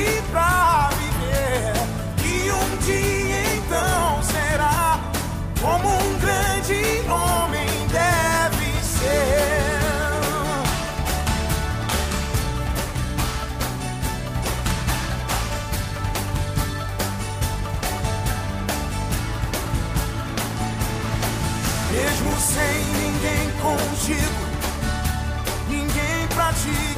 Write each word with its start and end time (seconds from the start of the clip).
liberdade 0.00 0.22
pra 0.30 0.69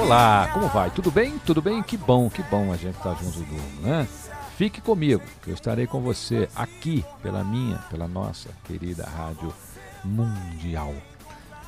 Olá, 0.02 0.50
como 0.52 0.66
vai? 0.66 0.90
Tudo 0.90 1.12
bem? 1.12 1.38
Tudo 1.38 1.62
bem? 1.62 1.80
Que 1.80 1.96
bom, 1.96 2.28
que 2.28 2.42
bom 2.42 2.72
a 2.72 2.76
gente 2.76 2.96
estar 2.96 3.14
junto 3.14 3.38
do, 3.38 3.82
né? 3.82 4.06
Fique 4.56 4.80
comigo, 4.80 5.22
que 5.40 5.50
eu 5.50 5.54
estarei 5.54 5.86
com 5.86 6.00
você 6.00 6.48
aqui 6.56 7.04
pela 7.22 7.44
minha, 7.44 7.78
pela 7.88 8.08
nossa 8.08 8.50
querida 8.64 9.06
Rádio 9.06 9.54
Mundial. 10.04 10.92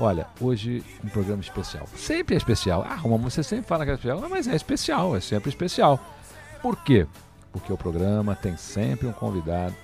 Olha, 0.01 0.27
hoje 0.41 0.83
um 1.05 1.09
programa 1.09 1.43
especial. 1.43 1.87
Sempre 1.95 2.35
é 2.35 2.39
especial. 2.39 2.85
Ah, 2.87 2.97
Romão, 2.97 3.19
você 3.19 3.41
sempre 3.41 3.67
fala 3.67 3.85
que 3.85 3.93
é 3.93 3.95
especial, 3.95 4.29
mas 4.29 4.49
é 4.49 4.57
especial, 4.57 5.17
é 5.17 5.21
sempre 5.21 5.49
especial. 5.49 6.01
Por 6.61 6.77
quê? 6.83 7.07
Porque 7.53 7.73
o 7.73 7.79
programa 7.79 8.35
tem 8.35 8.57
sempre 8.57 9.07
um 9.07 9.13
convidado 9.13 9.77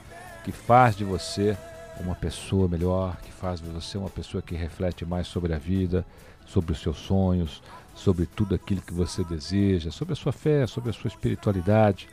que 0.43 0.51
faz 0.51 0.97
de 0.97 1.05
você 1.05 1.57
uma 2.01 2.17
pessoa 2.17 2.67
melhor, 2.67 3.17
que 3.23 3.31
faz 3.31 3.61
de 3.61 3.69
você 3.69 3.97
uma 3.97 4.11
pessoa 4.11 4.43
que 4.43 4.57
reflete 4.57 5.05
mais 5.05 5.29
sobre 5.29 5.55
a 5.55 5.59
vida, 5.59 6.05
sobre 6.53 6.73
os 6.73 6.81
seus 6.81 6.99
sonhos, 6.99 7.63
sobre 7.95 8.27
tudo 8.27 8.55
aquilo 8.55 8.81
que 8.81 8.93
você 8.93 9.23
deseja, 9.25 9.91
sobre 9.91 10.13
a 10.13 10.17
sua 10.17 10.33
fé, 10.33 10.67
sobre 10.67 10.91
a 10.91 10.93
sua 10.93 11.09
espiritualidade. 11.09 12.09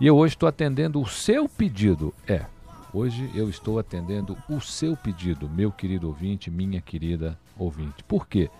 E 0.00 0.06
eu 0.06 0.16
hoje 0.16 0.34
estou 0.34 0.48
atendendo 0.48 1.00
o 1.00 1.06
seu 1.06 1.48
pedido. 1.48 2.12
É, 2.26 2.44
hoje 2.92 3.30
eu 3.34 3.48
estou 3.48 3.78
atendendo 3.78 4.36
o 4.48 4.60
seu 4.60 4.96
pedido, 4.96 5.48
meu 5.48 5.70
querido 5.70 6.08
ouvinte, 6.08 6.50
minha 6.50 6.80
querida 6.80 7.38
ouvinte. 7.56 8.02
Por 8.04 8.26
quê? 8.26 8.50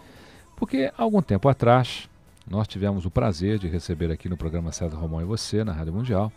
Porque 0.56 0.93
algum 0.97 1.22
tempo 1.22 1.49
atrás 1.49 2.09
nós 2.49 2.66
tivemos 2.66 3.05
o 3.05 3.10
prazer 3.10 3.59
de 3.59 3.69
receber 3.69 4.10
aqui 4.10 4.28
no 4.28 4.37
programa 4.37 4.72
César 4.72 4.97
Romão 4.97 5.21
e 5.21 5.25
Você, 5.25 5.62
na 5.65 5.72
Rádio 5.72 5.93
Mundial, 5.93 6.33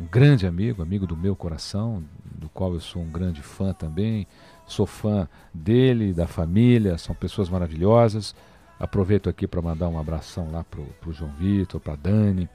um 0.00 0.06
grande 0.06 0.46
amigo, 0.46 0.82
amigo 0.82 1.06
do 1.06 1.16
meu 1.16 1.36
coração, 1.36 2.02
do 2.24 2.48
qual 2.48 2.72
eu 2.72 2.80
sou 2.80 3.02
um 3.02 3.10
grande 3.10 3.42
fã 3.42 3.72
também. 3.72 4.26
Sou 4.66 4.86
fã 4.86 5.28
dele, 5.52 6.12
da 6.12 6.26
família, 6.26 6.96
são 6.98 7.14
pessoas 7.14 7.48
maravilhosas. 7.48 8.34
Aproveito 8.80 9.28
aqui 9.28 9.46
para 9.46 9.62
mandar 9.62 9.88
um 9.88 9.98
abração 9.98 10.48
lá 10.50 10.64
pro, 10.64 10.82
pro 11.00 11.12
João 11.12 11.30
Vitor, 11.38 11.80
para 11.80 11.96
Dani. 11.96 12.48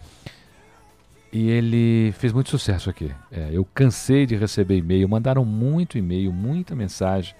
E 1.31 1.49
ele 1.49 2.11
fez 2.17 2.33
muito 2.33 2.49
sucesso 2.49 2.89
aqui. 2.89 3.11
É, 3.31 3.49
eu 3.51 3.63
cansei 3.73 4.25
de 4.25 4.35
receber 4.35 4.77
e-mail, 4.77 5.07
mandaram 5.07 5.45
muito 5.45 5.97
e-mail, 5.97 6.33
muita 6.33 6.75
mensagem 6.75 7.35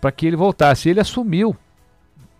para 0.00 0.10
que 0.10 0.26
ele 0.26 0.36
voltasse. 0.36 0.88
Ele 0.88 1.00
assumiu 1.00 1.54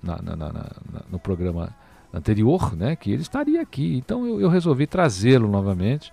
na- 0.02 0.20
na- 0.22 0.36
na- 0.36 0.70
no 1.10 1.18
programa 1.18 1.74
anterior, 2.12 2.74
né, 2.74 2.96
que 2.96 3.10
ele 3.12 3.20
estaria 3.20 3.60
aqui. 3.60 3.96
Então 3.98 4.26
eu, 4.26 4.40
eu 4.40 4.48
resolvi 4.48 4.86
trazê-lo 4.86 5.46
novamente 5.46 6.10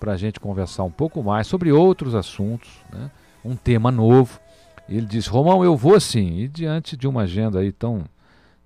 para 0.00 0.12
a 0.12 0.16
gente 0.16 0.40
conversar 0.40 0.82
um 0.82 0.90
pouco 0.90 1.22
mais 1.22 1.46
sobre 1.46 1.70
outros 1.70 2.14
assuntos, 2.14 2.68
né, 2.92 3.10
um 3.44 3.54
tema 3.54 3.92
novo. 3.92 4.40
Ele 4.88 5.06
disse: 5.06 5.28
Romão, 5.28 5.64
eu 5.64 5.76
vou 5.76 5.98
sim. 6.00 6.38
E 6.38 6.48
diante 6.48 6.96
de 6.96 7.06
uma 7.06 7.22
agenda 7.22 7.60
aí 7.60 7.72
tão 7.72 8.04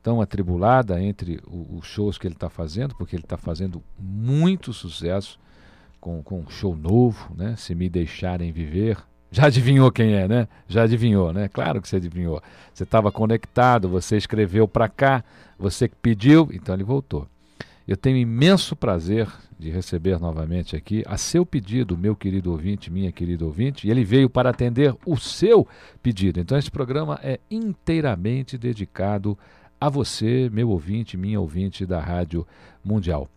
tão 0.03 0.21
atribulada 0.21 1.03
entre 1.03 1.41
os 1.47 1.87
shows 1.87 2.17
que 2.17 2.27
ele 2.27 2.35
está 2.35 2.49
fazendo, 2.49 2.95
porque 2.95 3.15
ele 3.15 3.23
está 3.23 3.37
fazendo 3.37 3.83
muito 3.99 4.73
sucesso 4.73 5.39
com, 6.01 6.23
com 6.23 6.41
um 6.41 6.49
show 6.49 6.75
novo, 6.75 7.35
né? 7.37 7.55
Se 7.57 7.75
me 7.75 7.89
deixarem 7.89 8.51
viver. 8.51 8.97
Já 9.31 9.47
adivinhou 9.47 9.93
quem 9.93 10.15
é, 10.15 10.27
né? 10.27 10.49
Já 10.67 10.83
adivinhou, 10.83 11.33
né? 11.33 11.49
Claro 11.49 11.81
que 11.81 11.89
você 11.89 11.97
adivinhou. 11.97 12.43
Você 12.73 12.83
estava 12.83 13.13
conectado, 13.13 13.89
você 13.89 14.17
escreveu 14.17 14.67
para 14.67 14.89
cá, 14.89 15.23
você 15.59 15.89
que 15.89 15.95
pediu, 15.97 16.49
então 16.53 16.75
ele 16.75 16.83
voltou. 16.83 17.29
Eu 17.91 17.97
tenho 17.97 18.17
imenso 18.17 18.77
prazer 18.77 19.27
de 19.59 19.69
receber 19.69 20.21
novamente 20.21 20.77
aqui 20.77 21.03
a 21.09 21.17
seu 21.17 21.45
pedido, 21.45 21.99
meu 21.99 22.15
querido 22.15 22.53
ouvinte, 22.53 22.89
minha 22.89 23.11
querida 23.11 23.45
ouvinte, 23.45 23.85
e 23.85 23.91
ele 23.91 24.05
veio 24.05 24.31
para 24.31 24.49
atender 24.49 24.95
o 25.05 25.17
seu 25.17 25.67
pedido. 26.01 26.39
Então 26.39 26.57
esse 26.57 26.71
programa 26.71 27.19
é 27.21 27.41
inteiramente 27.51 28.57
dedicado 28.57 29.37
a 29.81 29.89
você, 29.89 30.49
meu 30.53 30.71
ouvinte, 30.71 31.17
minha 31.17 31.41
ouvinte 31.41 31.85
da 31.85 31.99
Rádio 31.99 32.47
Mundial. 32.85 33.29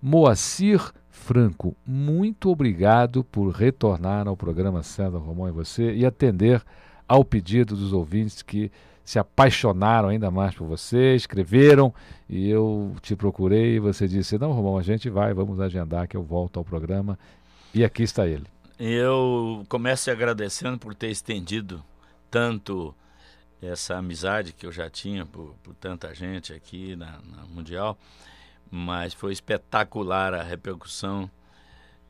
Moacir 0.00 0.80
Franco, 1.10 1.76
muito 1.86 2.48
obrigado 2.48 3.24
por 3.24 3.50
retornar 3.50 4.26
ao 4.26 4.38
programa 4.38 4.82
César 4.82 5.18
Romão 5.18 5.48
e 5.48 5.52
você 5.52 5.92
e 5.92 6.06
atender 6.06 6.62
ao 7.06 7.22
pedido 7.22 7.76
dos 7.76 7.92
ouvintes 7.92 8.40
que 8.40 8.72
se 9.06 9.20
apaixonaram 9.20 10.08
ainda 10.08 10.32
mais 10.32 10.52
por 10.52 10.66
você, 10.66 11.14
escreveram 11.14 11.94
e 12.28 12.50
eu 12.50 12.92
te 13.00 13.14
procurei 13.14 13.76
e 13.76 13.78
você 13.78 14.08
disse: 14.08 14.36
Não, 14.36 14.50
Romão, 14.50 14.76
a 14.76 14.82
gente 14.82 15.08
vai, 15.08 15.32
vamos 15.32 15.60
agendar 15.60 16.08
que 16.08 16.16
eu 16.16 16.24
volto 16.24 16.58
ao 16.58 16.64
programa. 16.64 17.16
E 17.72 17.84
aqui 17.84 18.02
está 18.02 18.26
ele. 18.26 18.46
Eu 18.76 19.64
começo 19.68 20.10
agradecendo 20.10 20.76
por 20.76 20.92
ter 20.92 21.08
estendido 21.08 21.84
tanto 22.28 22.92
essa 23.62 23.96
amizade 23.96 24.52
que 24.52 24.66
eu 24.66 24.72
já 24.72 24.90
tinha 24.90 25.24
por, 25.24 25.54
por 25.62 25.72
tanta 25.76 26.12
gente 26.12 26.52
aqui 26.52 26.96
na, 26.96 27.20
na 27.30 27.46
Mundial, 27.46 27.96
mas 28.68 29.14
foi 29.14 29.32
espetacular 29.32 30.34
a 30.34 30.42
repercussão 30.42 31.30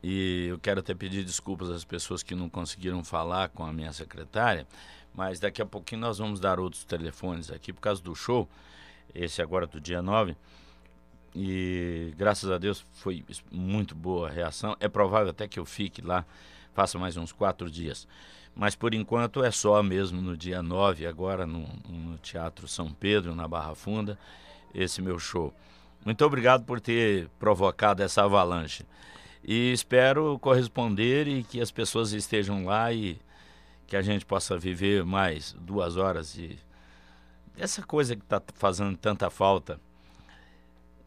e 0.01 0.47
eu 0.49 0.57
quero 0.57 0.79
até 0.79 0.95
pedir 0.95 1.23
desculpas 1.23 1.69
às 1.69 1.85
pessoas 1.85 2.23
que 2.23 2.33
não 2.33 2.49
conseguiram 2.49 3.03
falar 3.03 3.49
com 3.49 3.63
a 3.63 3.71
minha 3.71 3.93
secretária, 3.93 4.67
mas 5.17 5.39
daqui 5.39 5.63
a 5.63 5.65
pouquinho 5.65 6.01
nós 6.01 6.19
vamos 6.19 6.39
dar 6.39 6.59
outros 6.59 6.83
telefones 6.83 7.51
aqui 7.51 7.73
por 7.73 7.81
causa 7.81 8.01
do 8.03 8.15
show, 8.15 8.47
esse 9.15 9.41
agora 9.41 9.65
do 9.65 9.81
dia 9.81 9.99
9, 9.99 10.37
e 11.35 12.13
graças 12.15 12.51
a 12.51 12.59
Deus 12.59 12.85
foi 12.93 13.25
muito 13.51 13.95
boa 13.95 14.27
a 14.27 14.31
reação. 14.31 14.77
É 14.79 14.87
provável 14.87 15.31
até 15.31 15.47
que 15.47 15.59
eu 15.59 15.65
fique 15.65 16.01
lá, 16.01 16.23
faça 16.73 16.99
mais 16.99 17.17
uns 17.17 17.31
quatro 17.31 17.69
dias. 17.69 18.07
Mas 18.55 18.75
por 18.75 18.93
enquanto 18.93 19.43
é 19.43 19.51
só 19.51 19.81
mesmo 19.81 20.21
no 20.21 20.37
dia 20.37 20.61
9, 20.61 21.05
agora 21.05 21.45
no, 21.45 21.67
no 21.87 22.17
Teatro 22.19 22.67
São 22.67 22.91
Pedro, 22.91 23.35
na 23.35 23.47
Barra 23.47 23.75
Funda, 23.75 24.17
esse 24.73 25.01
meu 25.01 25.19
show. 25.19 25.53
Muito 26.05 26.23
obrigado 26.23 26.63
por 26.63 26.79
ter 26.79 27.27
provocado 27.39 28.01
essa 28.01 28.23
avalanche. 28.23 28.85
E 29.43 29.71
espero 29.71 30.37
corresponder 30.39 31.27
e 31.27 31.43
que 31.43 31.59
as 31.61 31.71
pessoas 31.71 32.13
estejam 32.13 32.65
lá 32.65 32.91
e 32.93 33.19
que 33.87 33.95
a 33.95 34.01
gente 34.01 34.25
possa 34.25 34.57
viver 34.57 35.05
mais 35.05 35.55
duas 35.59 35.95
horas 35.95 36.33
de 36.33 36.59
essa 37.57 37.81
coisa 37.81 38.15
que 38.15 38.21
está 38.21 38.41
fazendo 38.53 38.95
tanta 38.97 39.29
falta 39.29 39.79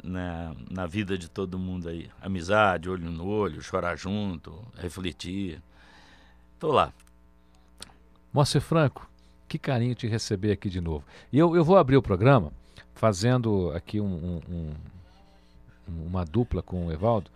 na, 0.02 0.54
na 0.68 0.86
vida 0.86 1.16
de 1.16 1.28
todo 1.28 1.58
mundo 1.58 1.88
aí. 1.88 2.10
Amizade, 2.20 2.88
olho 2.90 3.08
no 3.10 3.26
olho, 3.26 3.62
chorar 3.62 3.96
junto, 3.96 4.66
refletir. 4.76 5.62
Tô 6.58 6.72
lá. 6.72 6.92
Moacir 8.32 8.60
Franco, 8.60 9.08
Que 9.46 9.58
carinho 9.58 9.94
te 9.94 10.08
receber 10.08 10.52
aqui 10.52 10.68
de 10.68 10.80
novo. 10.80 11.04
E 11.32 11.38
eu, 11.38 11.54
eu 11.54 11.64
vou 11.64 11.76
abrir 11.76 11.96
o 11.96 12.02
programa 12.02 12.52
fazendo 12.94 13.70
aqui 13.72 14.00
um, 14.00 14.06
um, 14.06 14.40
um, 15.88 16.06
uma 16.06 16.24
dupla 16.24 16.62
com 16.62 16.86
o 16.86 16.92
Evaldo 16.92 17.30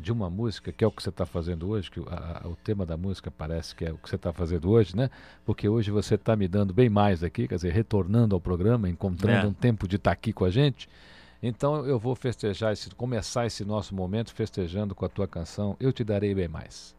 de 0.00 0.10
uma 0.10 0.30
música, 0.30 0.72
que 0.72 0.82
é 0.82 0.86
o 0.86 0.90
que 0.90 1.02
você 1.02 1.10
está 1.10 1.26
fazendo 1.26 1.68
hoje, 1.68 1.90
que 1.90 2.00
a, 2.08 2.42
a, 2.44 2.48
o 2.48 2.56
tema 2.56 2.84
da 2.86 2.96
música 2.96 3.30
parece 3.30 3.74
que 3.74 3.84
é 3.84 3.92
o 3.92 3.98
que 3.98 4.08
você 4.08 4.16
está 4.16 4.32
fazendo 4.32 4.70
hoje, 4.70 4.96
né? 4.96 5.10
Porque 5.44 5.68
hoje 5.68 5.90
você 5.90 6.14
está 6.14 6.34
me 6.34 6.48
dando 6.48 6.72
bem 6.72 6.88
mais 6.88 7.22
aqui, 7.22 7.46
quer 7.46 7.56
dizer, 7.56 7.72
retornando 7.72 8.34
ao 8.34 8.40
programa, 8.40 8.88
encontrando 8.88 9.46
é. 9.46 9.48
um 9.48 9.52
tempo 9.52 9.86
de 9.86 9.96
estar 9.96 10.10
tá 10.10 10.14
aqui 10.14 10.32
com 10.32 10.44
a 10.44 10.50
gente. 10.50 10.88
Então 11.42 11.86
eu 11.86 11.98
vou 11.98 12.14
festejar, 12.14 12.72
esse, 12.72 12.90
começar 12.90 13.46
esse 13.46 13.64
nosso 13.64 13.94
momento 13.94 14.32
festejando 14.34 14.94
com 14.94 15.04
a 15.04 15.08
tua 15.08 15.28
canção 15.28 15.76
Eu 15.78 15.92
Te 15.92 16.04
Darei 16.04 16.34
Bem 16.34 16.48
Mais. 16.48 16.94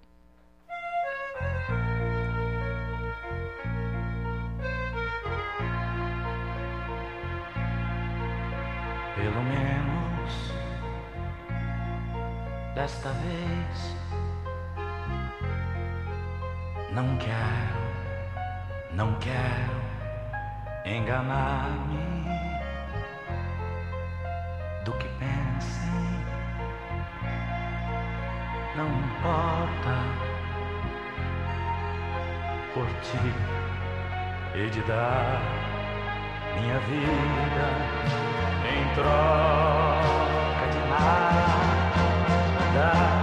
Desta 12.82 13.10
vez 13.10 13.96
não 16.92 17.16
quero, 17.18 17.80
não 18.92 19.14
quero 19.20 19.76
enganar-me 20.84 22.26
do 24.84 24.94
que 24.94 25.08
pensem, 25.20 26.26
não 28.76 28.88
importa 28.88 29.96
por 32.74 32.88
ti 33.04 33.32
e 34.56 34.70
de 34.72 34.82
dar 34.88 35.40
minha 36.60 36.80
vida 36.80 37.68
em 38.74 38.96
troca 38.96 40.68
de 40.72 40.90
nada. 40.90 41.61
die. 42.74 43.21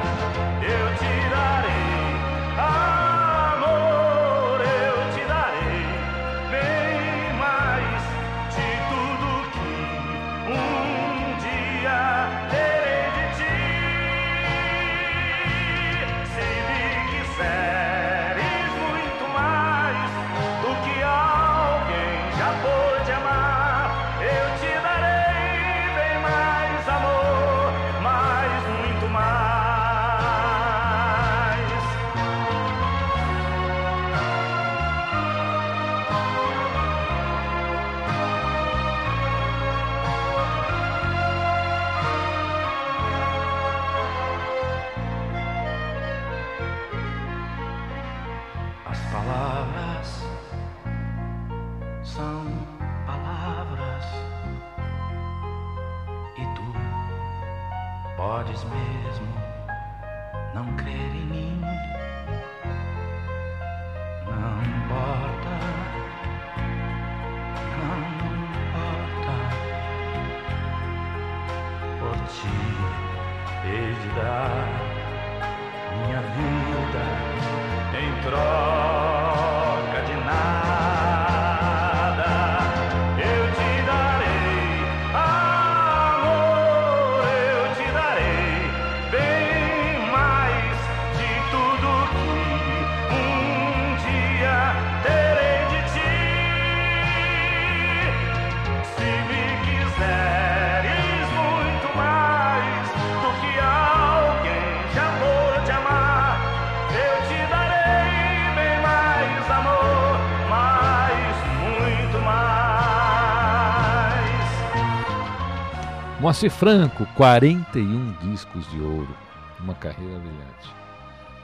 Moacir 116.20 116.50
Franco, 116.50 117.06
41 117.14 118.12
discos 118.14 118.68
de 118.72 118.80
ouro. 118.80 119.16
Uma 119.60 119.74
carreira 119.74 120.18
brilhante. 120.18 120.74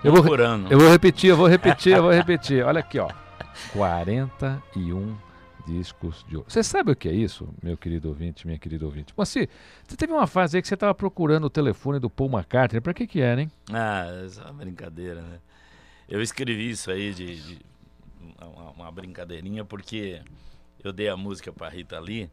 Eu 0.02 0.12
vou, 0.12 0.36
eu 0.68 0.78
vou 0.78 0.90
repetir, 0.90 1.30
eu 1.30 1.36
vou 1.36 1.46
repetir, 1.46 1.96
eu 1.96 2.02
vou 2.02 2.10
repetir. 2.12 2.64
Olha 2.64 2.80
aqui, 2.80 2.98
ó. 2.98 3.08
41 3.72 5.16
discos 5.64 6.24
de 6.28 6.36
ouro. 6.36 6.50
Você 6.50 6.62
sabe 6.64 6.90
o 6.90 6.96
que 6.96 7.08
é 7.08 7.12
isso, 7.12 7.48
meu 7.62 7.76
querido 7.76 8.08
ouvinte, 8.08 8.46
minha 8.46 8.58
querida 8.58 8.84
ouvinte? 8.84 9.14
Moacir, 9.16 9.48
você 9.86 9.96
teve 9.96 10.12
uma 10.12 10.26
fase 10.26 10.56
aí 10.56 10.62
que 10.62 10.66
você 10.66 10.74
estava 10.74 10.92
procurando 10.92 11.44
o 11.44 11.50
telefone 11.50 12.00
do 12.00 12.10
Paul 12.10 12.30
McCartney. 12.30 12.80
Para 12.80 12.92
que 12.92 13.06
que 13.06 13.20
era, 13.20 13.42
hein? 13.42 13.50
Ah, 13.72 14.06
essa 14.24 14.42
é 14.42 14.44
uma 14.46 14.54
brincadeira, 14.54 15.22
né? 15.22 15.38
Eu 16.08 16.20
escrevi 16.20 16.70
isso 16.70 16.90
aí 16.90 17.14
de, 17.14 17.36
de 17.36 17.58
uma, 18.40 18.70
uma, 18.70 18.92
brincadeirinha 18.92 19.64
porque 19.64 20.20
eu 20.82 20.92
dei 20.92 21.08
a 21.08 21.16
música 21.16 21.52
para 21.52 21.68
Rita 21.68 21.98
Lee 22.00 22.28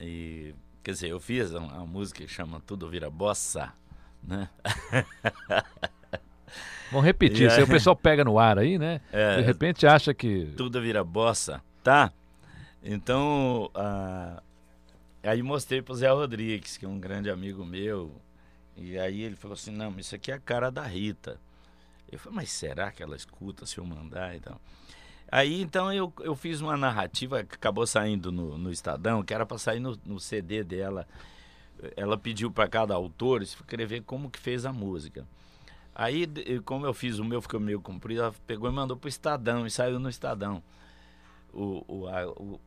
e 0.00 0.54
Quer 0.84 0.90
dizer, 0.90 1.08
eu 1.08 1.18
fiz 1.18 1.50
uma, 1.52 1.86
música 1.86 2.22
que 2.22 2.28
chama 2.28 2.60
Tudo 2.60 2.90
Vira 2.90 3.08
Bossa, 3.08 3.72
né? 4.22 4.50
Vamos 6.92 7.06
repetir, 7.06 7.50
se 7.50 7.62
o 7.62 7.66
pessoal 7.66 7.96
pega 7.96 8.22
no 8.22 8.38
ar 8.38 8.58
aí, 8.58 8.78
né? 8.78 9.00
É, 9.10 9.38
de 9.38 9.42
repente 9.42 9.86
acha 9.86 10.14
que. 10.14 10.52
Tudo 10.56 10.80
vira 10.80 11.02
bossa, 11.02 11.60
tá? 11.82 12.12
Então, 12.82 13.70
uh, 13.74 14.40
aí 15.24 15.42
mostrei 15.42 15.82
pro 15.82 15.94
Zé 15.94 16.08
Rodrigues, 16.08 16.76
que 16.76 16.84
é 16.84 16.88
um 16.88 17.00
grande 17.00 17.30
amigo 17.30 17.64
meu, 17.64 18.14
e 18.76 18.96
aí 18.98 19.22
ele 19.22 19.34
falou 19.34 19.54
assim: 19.54 19.72
não, 19.72 19.98
isso 19.98 20.14
aqui 20.14 20.30
é 20.30 20.34
a 20.34 20.38
cara 20.38 20.70
da 20.70 20.82
Rita. 20.82 21.40
Eu 22.12 22.18
falei, 22.18 22.36
mas 22.36 22.50
será 22.50 22.92
que 22.92 23.02
ela 23.02 23.16
escuta 23.16 23.66
se 23.66 23.78
eu 23.78 23.84
mandar 23.84 24.36
e 24.36 24.40
tal? 24.40 24.60
Aí 25.34 25.60
então 25.60 25.92
eu, 25.92 26.12
eu 26.20 26.36
fiz 26.36 26.60
uma 26.60 26.76
narrativa 26.76 27.42
que 27.42 27.56
acabou 27.56 27.84
saindo 27.88 28.30
no, 28.30 28.56
no 28.56 28.70
Estadão, 28.70 29.20
que 29.20 29.34
era 29.34 29.44
para 29.44 29.58
sair 29.58 29.80
no, 29.80 29.98
no, 30.06 30.20
CD 30.20 30.62
dela. 30.62 31.08
Ela 31.96 32.16
pediu 32.16 32.52
para 32.52 32.68
cada 32.68 32.94
autor 32.94 33.42
escrever 33.42 34.02
como 34.02 34.30
que 34.30 34.38
fez 34.38 34.64
a 34.64 34.72
música. 34.72 35.26
Aí, 35.92 36.28
como 36.64 36.86
eu 36.86 36.94
fiz 36.94 37.18
o 37.18 37.24
meu, 37.24 37.42
ficou 37.42 37.58
meio 37.58 37.80
comprido, 37.80 38.20
ela 38.20 38.34
pegou 38.46 38.70
e 38.70 38.72
mandou 38.72 38.96
pro 38.96 39.08
Estadão 39.08 39.66
e 39.66 39.72
saiu 39.72 39.98
no 39.98 40.08
Estadão. 40.08 40.62
O, 41.52 41.84
o, 41.88 42.06
a, 42.06 42.28
o, 42.28 42.60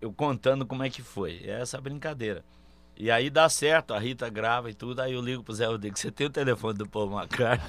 eu 0.00 0.12
contando 0.12 0.64
como 0.64 0.84
é 0.84 0.90
que 0.90 1.02
foi. 1.02 1.40
É 1.42 1.62
essa 1.62 1.80
brincadeira. 1.80 2.44
E 2.96 3.10
aí 3.10 3.28
dá 3.28 3.48
certo, 3.48 3.92
a 3.92 3.98
Rita 3.98 4.28
grava 4.28 4.70
e 4.70 4.74
tudo, 4.74 5.00
aí 5.00 5.14
eu 5.14 5.20
ligo 5.20 5.42
pro 5.42 5.52
Zé 5.52 5.66
Rodrigues, 5.66 6.00
você 6.00 6.12
tem 6.12 6.28
o 6.28 6.30
telefone 6.30 6.78
do 6.78 6.88
Paul 6.88 7.10
McCartney? 7.10 7.68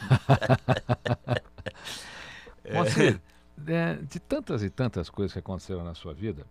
é 2.64 3.35
é, 3.68 3.96
de 3.96 4.20
tantas 4.20 4.64
e 4.64 4.70
tantas 4.70 5.10
coisas 5.10 5.34
que 5.34 5.40
aconteceram 5.40 5.84
na 5.84 5.94
sua 5.94 6.14
vida, 6.14 6.46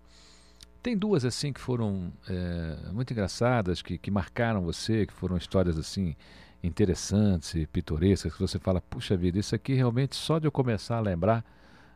tem 0.83 0.97
duas 0.97 1.25
assim 1.25 1.53
que 1.53 1.61
foram 1.61 2.13
é, 2.29 2.91
muito 2.93 3.13
engraçadas, 3.13 3.81
que, 3.81 3.97
que 3.97 4.11
marcaram 4.11 4.63
você, 4.63 5.07
que 5.07 5.13
foram 5.13 5.37
histórias 5.37 5.79
assim 5.79 6.15
interessantes 6.63 7.55
e 7.55 7.67
pitorescas, 7.67 8.33
que 8.33 8.41
você 8.41 8.59
fala, 8.59 8.81
puxa 8.81 9.17
vida, 9.17 9.39
isso 9.39 9.55
aqui 9.55 9.75
realmente 9.75 10.17
só 10.17 10.39
de 10.39 10.47
eu 10.47 10.53
começar 10.53 10.97
a 10.97 11.01
lembrar, 11.01 11.45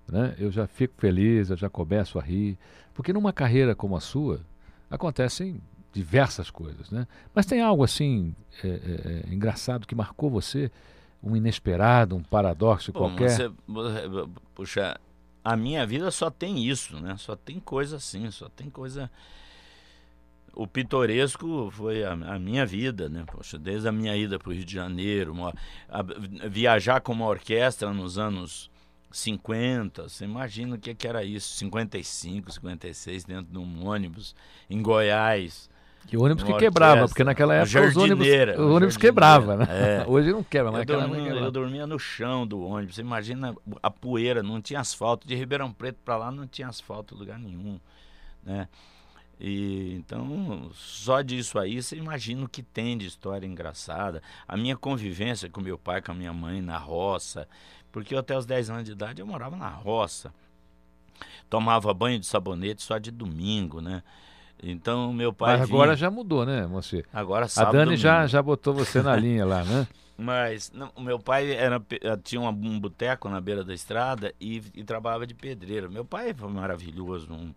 né, 0.06 0.34
eu 0.38 0.50
já 0.50 0.66
fico 0.66 0.94
feliz, 0.98 1.50
eu 1.50 1.56
já 1.56 1.68
começo 1.68 2.18
a 2.18 2.22
rir, 2.22 2.58
porque 2.94 3.12
numa 3.12 3.32
carreira 3.32 3.74
como 3.74 3.96
a 3.96 4.00
sua 4.00 4.40
acontecem 4.90 5.60
diversas 5.92 6.50
coisas, 6.50 6.90
né? 6.90 7.06
Mas 7.34 7.46
tem 7.46 7.60
algo 7.60 7.82
assim 7.82 8.34
é, 8.62 8.68
é, 8.68 9.30
é 9.30 9.34
engraçado 9.34 9.86
que 9.86 9.94
marcou 9.94 10.30
você 10.30 10.70
um 11.22 11.36
inesperado, 11.36 12.16
um 12.16 12.22
paradoxo 12.22 12.92
Bom, 12.92 13.00
qualquer? 13.00 13.30
Você, 13.30 13.50
puxa, 14.54 14.98
a 15.44 15.56
minha 15.56 15.86
vida 15.86 16.10
só 16.10 16.30
tem 16.30 16.64
isso, 16.66 16.98
né? 17.00 17.16
Só 17.18 17.34
tem 17.34 17.58
coisa 17.58 17.96
assim, 17.96 18.30
só 18.30 18.48
tem 18.48 18.68
coisa. 18.70 19.10
O 20.52 20.66
pitoresco 20.66 21.70
foi 21.70 22.04
a, 22.04 22.12
a 22.12 22.38
minha 22.38 22.66
vida, 22.66 23.08
né? 23.08 23.24
Poxa, 23.26 23.58
desde 23.58 23.88
a 23.88 23.92
minha 23.92 24.16
ida 24.16 24.38
para 24.38 24.50
o 24.50 24.52
Rio 24.52 24.64
de 24.64 24.74
Janeiro, 24.74 25.32
uma, 25.32 25.52
a, 25.88 26.02
viajar 26.48 27.00
com 27.00 27.12
uma 27.12 27.26
orquestra 27.26 27.92
nos 27.92 28.18
anos 28.18 28.70
50, 29.10 30.08
você 30.08 30.24
imagina 30.24 30.76
o 30.76 30.78
que, 30.78 30.94
que 30.94 31.06
era 31.06 31.24
isso, 31.24 31.56
55, 31.56 32.52
56, 32.52 33.24
dentro 33.24 33.52
de 33.52 33.58
um 33.58 33.86
ônibus, 33.86 34.34
em 34.68 34.82
Goiás. 34.82 35.70
Que 36.08 36.16
ônibus 36.16 36.42
que 36.42 36.54
quebrava, 36.54 37.06
porque 37.06 37.22
naquela 37.22 37.54
época 37.54 37.86
os 37.86 37.96
ônibus, 37.96 38.26
o 38.56 38.74
ônibus 38.74 38.96
quebrava, 38.96 39.56
né? 39.56 39.68
É. 39.78 40.04
Hoje 40.08 40.32
não 40.32 40.42
quebra, 40.42 40.72
mas 40.72 40.88
eu 40.88 40.98
dormia, 40.98 41.30
eu 41.32 41.50
dormia 41.50 41.86
no 41.86 41.98
chão 41.98 42.46
do 42.46 42.62
ônibus. 42.62 42.94
Você 42.94 43.02
imagina 43.02 43.54
a 43.82 43.90
poeira, 43.90 44.42
não 44.42 44.60
tinha 44.60 44.80
asfalto. 44.80 45.28
De 45.28 45.34
Ribeirão 45.34 45.70
Preto 45.70 45.98
para 46.02 46.16
lá 46.16 46.32
não 46.32 46.46
tinha 46.46 46.66
asfalto 46.66 47.14
em 47.14 47.18
lugar 47.18 47.38
nenhum, 47.38 47.78
né? 48.42 48.68
E 49.38 49.94
então, 49.94 50.70
só 50.72 51.20
disso 51.20 51.58
aí, 51.58 51.80
você 51.80 51.94
imagina 51.94 52.44
o 52.44 52.48
que 52.48 52.62
tem 52.62 52.96
de 52.96 53.06
história 53.06 53.46
engraçada. 53.46 54.22
A 54.48 54.56
minha 54.56 54.76
convivência 54.76 55.48
com 55.50 55.60
meu 55.60 55.78
pai, 55.78 56.00
com 56.00 56.12
a 56.12 56.14
minha 56.14 56.32
mãe 56.32 56.62
na 56.62 56.78
roça, 56.78 57.46
porque 57.92 58.14
eu, 58.14 58.18
até 58.18 58.36
os 58.36 58.46
10 58.46 58.70
anos 58.70 58.84
de 58.84 58.92
idade 58.92 59.20
eu 59.20 59.26
morava 59.26 59.56
na 59.56 59.68
roça. 59.68 60.32
Tomava 61.50 61.92
banho 61.92 62.18
de 62.18 62.26
sabonete 62.26 62.82
só 62.82 62.96
de 62.98 63.10
domingo, 63.10 63.80
né? 63.80 64.02
Então 64.62 65.12
meu 65.12 65.32
pai. 65.32 65.58
Mas 65.58 65.68
agora 65.68 65.88
vinha... 65.88 65.96
já 65.96 66.10
mudou, 66.10 66.44
né, 66.44 66.66
você? 66.66 67.04
Agora 67.12 67.48
sábado. 67.48 67.76
A 67.76 67.84
Dani 67.84 67.96
já, 67.96 68.26
já 68.26 68.42
botou 68.42 68.74
você 68.74 69.02
na 69.02 69.14
linha 69.16 69.44
lá, 69.44 69.64
né? 69.64 69.86
Mas 70.20 70.72
não, 70.72 70.90
o 70.96 71.00
meu 71.00 71.16
pai 71.16 71.52
era, 71.52 71.80
tinha 72.24 72.40
um, 72.40 72.48
um 72.48 72.80
boteco 72.80 73.28
na 73.28 73.40
beira 73.40 73.62
da 73.62 73.72
estrada 73.72 74.34
e, 74.40 74.60
e, 74.74 74.82
trabalhava 74.82 75.24
de 75.24 75.32
pedreiro. 75.32 75.88
Meu 75.88 76.04
pai 76.04 76.34
foi 76.34 76.48
maravilhoso, 76.50 77.32
um, 77.32 77.54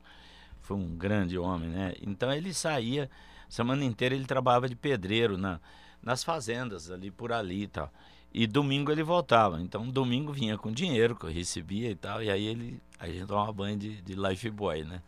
foi 0.62 0.78
um 0.78 0.96
grande 0.96 1.40
homem, 1.40 1.70
né? 1.70 1.96
Então 2.04 2.32
ele 2.32 2.54
saía, 2.54 3.10
semana 3.50 3.84
inteira 3.84 4.14
ele 4.14 4.26
trabalhava 4.26 4.70
de 4.70 4.76
pedreiro 4.76 5.40
na, 5.40 5.60
nas 6.04 6.24
fazendas 6.24 6.92
ali 6.92 7.10
por 7.10 7.34
ali 7.34 7.64
e 7.64 7.68
tal. 7.68 7.92
E 8.32 8.46
domingo 8.46 8.92
ele 8.92 9.02
voltava. 9.02 9.60
Então 9.60 9.90
domingo 9.90 10.32
vinha 10.32 10.56
com 10.56 10.72
dinheiro 10.72 11.16
que 11.16 11.26
eu 11.26 11.32
recebia 11.32 11.90
e 11.90 11.96
tal. 11.96 12.22
E 12.22 12.30
aí 12.30 12.46
ele 12.46 12.80
a 13.00 13.08
gente 13.08 13.26
tomava 13.26 13.52
banho 13.52 13.76
de, 13.76 14.04
de 14.04 14.14
life 14.14 14.48
boy, 14.52 14.84
né? 14.84 15.02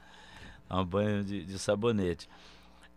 Um 0.69 0.85
banho 0.85 1.23
de, 1.23 1.43
de 1.43 1.59
sabonete. 1.59 2.27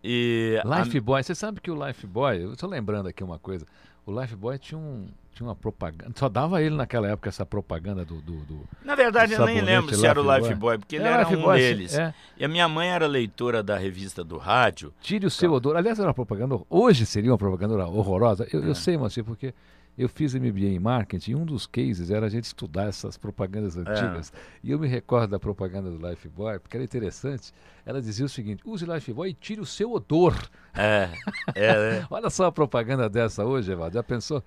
E 0.03 0.61
Life 0.65 0.99
a... 0.99 1.01
Boy, 1.01 1.23
você 1.23 1.35
sabe 1.35 1.61
que 1.61 1.71
o 1.71 1.87
Life 1.87 2.07
Boy, 2.07 2.43
eu 2.43 2.53
estou 2.53 2.69
lembrando 2.69 3.09
aqui 3.09 3.25
uma 3.25 3.39
coisa, 3.39 3.67
o 4.05 4.21
Life 4.21 4.37
Boy 4.37 4.59
tinha 4.59 4.79
um, 4.79 5.07
tinha 5.37 5.47
uma 5.49 5.55
propaganda. 5.55 6.13
Só 6.15 6.29
dava 6.29 6.63
ele 6.63 6.75
naquela 6.75 7.09
época 7.09 7.29
essa 7.29 7.45
propaganda 7.45 8.05
do. 8.05 8.23
do, 8.23 8.37
do 8.45 8.69
Na 8.85 8.95
verdade, 8.95 9.35
eu 9.35 9.45
nem 9.45 9.61
lembro 9.61 9.95
se 9.95 10.07
era 10.07 10.21
o 10.21 10.25
Life 10.25 10.55
Boy, 10.55 10.57
Boy 10.57 10.79
porque 10.79 10.97
ele 10.97 11.05
era, 11.05 11.23
era 11.23 11.29
um 11.29 11.43
Boy, 11.43 11.59
deles. 11.59 11.95
É. 11.95 12.15
E 12.39 12.45
a 12.45 12.49
minha 12.49 12.69
mãe 12.69 12.89
era 12.89 13.07
leitora 13.07 13.63
da 13.63 13.77
revista 13.77 14.25
do 14.25 14.39
rádio. 14.39 14.95
Tire 15.01 15.27
o 15.27 15.31
seu 15.31 15.49
então... 15.49 15.57
odor. 15.57 15.77
Aliás, 15.77 15.99
era 15.99 16.09
uma 16.09 16.15
propaganda. 16.15 16.59
Hoje 16.71 17.05
seria 17.05 17.31
uma 17.31 17.39
propaganda 17.39 17.87
horrorosa. 17.87 18.47
Eu, 18.53 18.63
é. 18.63 18.69
eu 18.69 18.75
sei, 18.75 18.97
mas 18.97 19.15
porque 19.17 19.53
eu 19.97 20.09
fiz 20.09 20.35
MBA 20.35 20.67
em 20.67 20.79
marketing 20.79 21.31
e 21.31 21.35
um 21.35 21.45
dos 21.45 21.67
cases 21.67 22.11
era 22.11 22.27
a 22.27 22.29
gente 22.29 22.45
estudar 22.45 22.89
essas 22.89 23.17
propagandas 23.17 23.77
é. 23.77 23.81
antigas. 23.81 24.33
É. 24.35 24.39
E 24.63 24.71
eu 24.71 24.79
me 24.79 24.87
recordo 24.87 25.31
da 25.31 25.39
propaganda 25.39 25.91
do 25.91 26.09
Lifebuoy, 26.09 26.59
porque 26.59 26.77
era 26.77 26.85
interessante. 26.85 27.53
Ela 27.85 28.03
dizia 28.03 28.27
o 28.27 28.29
seguinte: 28.29 28.63
use 28.67 28.85
Lifebuoy 28.85 29.31
e 29.31 29.35
tire 29.35 29.61
o 29.61 29.67
seu 29.67 29.93
odor. 29.93 30.35
É. 30.75 31.09
é, 31.55 31.67
é. 31.67 32.07
Olha 32.11 32.29
só 32.29 32.47
a 32.47 32.53
propaganda 32.53 33.09
dessa 33.09 33.45
hoje, 33.45 33.73
Evaldo. 33.73 33.95
Já 33.95 34.03
pensou? 34.03 34.45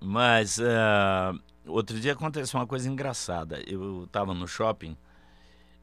Mas 0.00 0.58
uh, 0.58 1.38
outro 1.66 1.98
dia 1.98 2.12
aconteceu 2.12 2.60
uma 2.60 2.66
coisa 2.66 2.88
engraçada. 2.88 3.60
Eu 3.66 4.04
estava 4.04 4.32
no 4.32 4.46
shopping 4.46 4.96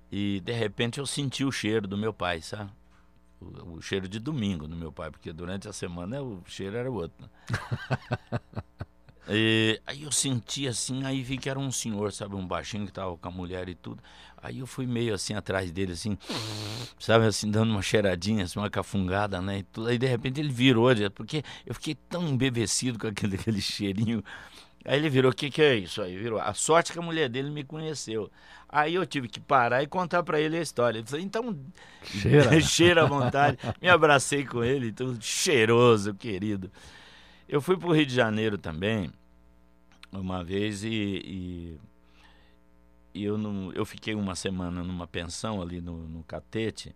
e 0.10 0.40
de 0.40 0.54
repente 0.54 1.00
eu 1.00 1.06
senti 1.06 1.44
o 1.44 1.52
cheiro 1.52 1.88
do 1.88 1.98
meu 1.98 2.14
pai, 2.14 2.42
sabe? 2.42 2.72
O, 3.42 3.76
o 3.76 3.82
cheiro 3.82 4.08
de 4.08 4.20
domingo 4.20 4.66
do 4.66 4.78
meu 4.78 4.92
pai, 4.94 5.12
porque 5.12 5.34
durante 5.34 5.68
a 5.68 5.74
semana 5.74 6.22
o 6.22 6.42
cheiro 6.46 6.78
era 6.78 6.90
outro. 6.90 7.30
Né? 9.30 9.36
E, 9.36 9.82
aí 9.86 10.04
eu 10.04 10.12
senti 10.12 10.68
assim, 10.68 11.06
aí 11.06 11.22
vi 11.22 11.38
que 11.38 11.50
era 11.50 11.60
um 11.60 11.72
senhor, 11.72 12.12
sabe, 12.12 12.36
um 12.36 12.46
baixinho 12.46 12.86
que 12.86 12.92
tava 12.92 13.16
com 13.16 13.28
a 13.28 13.32
mulher 13.32 13.70
e 13.70 13.76
tudo. 13.76 14.02
Aí 14.42 14.60
eu 14.60 14.68
fui 14.68 14.88
meio 14.88 15.14
assim 15.14 15.34
atrás 15.34 15.72
dele, 15.72 15.94
assim, 15.94 16.18
sabe, 16.98 17.26
assim, 17.26 17.52
dando 17.52 17.72
uma 17.72 17.82
cheiradinha, 17.82 18.46
assim, 18.46 18.58
uma 18.58 18.70
cafungada, 18.70 19.42
né? 19.42 19.60
E 19.60 19.64
tudo. 19.64 19.90
Aí 19.90 19.98
de 19.98 20.08
repente 20.08 20.40
ele 20.40 20.52
virou, 20.52 20.90
porque 21.14 21.44
eu 21.66 21.74
fiquei 21.74 21.96
tão 21.96 22.28
embevecido 22.28 22.98
com 22.98 23.08
aquele, 23.08 23.36
aquele 23.38 23.62
cheirinho. 23.62 24.24
Aí 24.86 24.98
ele 24.98 25.10
virou, 25.10 25.32
o 25.32 25.36
que, 25.36 25.52
que 25.52 25.62
é 25.62 25.76
isso 25.76 26.02
aí? 26.02 26.18
Virou. 26.18 26.40
A 26.40 26.54
sorte 26.54 26.94
que 26.94 27.00
a 27.00 27.02
mulher 27.02 27.28
dele 27.30 27.50
me 27.52 27.66
conheceu. 27.66 28.32
Aí 28.68 28.96
eu 28.96 29.06
tive 29.06 29.28
que 29.28 29.40
parar 29.40 29.84
e 29.84 29.88
contar 29.88 30.24
para 30.24 30.40
ele 30.40 30.58
a 30.58 30.62
história. 30.62 31.00
Ele 31.00 31.08
falou, 31.08 31.26
então, 31.26 31.60
cheira, 32.04 32.62
cheira 32.62 33.04
à 33.04 33.06
vontade. 33.06 33.58
me 33.82 33.90
abracei 33.90 34.46
com 34.46 34.64
ele, 34.64 34.94
tudo 34.94 35.22
cheiroso, 35.22 36.14
querido. 36.14 36.72
Eu 37.48 37.62
fui 37.62 37.76
para 37.76 37.90
o 37.90 37.94
Rio 37.94 38.06
de 38.06 38.16
Janeiro 38.16 38.58
também 38.58 39.12
uma 40.12 40.44
vez 40.44 40.84
e, 40.84 41.78
e, 43.14 43.24
eu, 43.24 43.38
não, 43.38 43.72
eu 43.74 43.86
fiquei 43.86 44.16
uma 44.16 44.36
semana 44.36 44.84
numa 44.84 45.08
pensão 45.08 45.62
ali 45.62 45.82
no, 45.82 46.08
no 46.08 46.24
Catete 46.24 46.96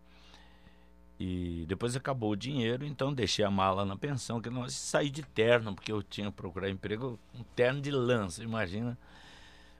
e 1.20 1.65
depois 1.67 1.96
acabou 1.96 2.32
o 2.32 2.36
dinheiro, 2.36 2.86
então 2.86 3.13
deixei 3.13 3.46
a 3.46 3.51
mala 3.51 3.86
na 3.86 3.96
pensão, 3.96 4.41
que 4.41 4.50
não 4.50 4.67
saí 4.67 5.10
de 5.10 5.24
terno, 5.24 5.74
porque 5.74 5.91
eu 5.91 6.01
tinha 6.01 6.32
procurar 6.32 6.70
emprego, 6.70 7.20
um 7.34 7.43
terno 7.55 7.82
de 7.82 7.91
lança, 7.91 8.43
imagina. 8.43 8.98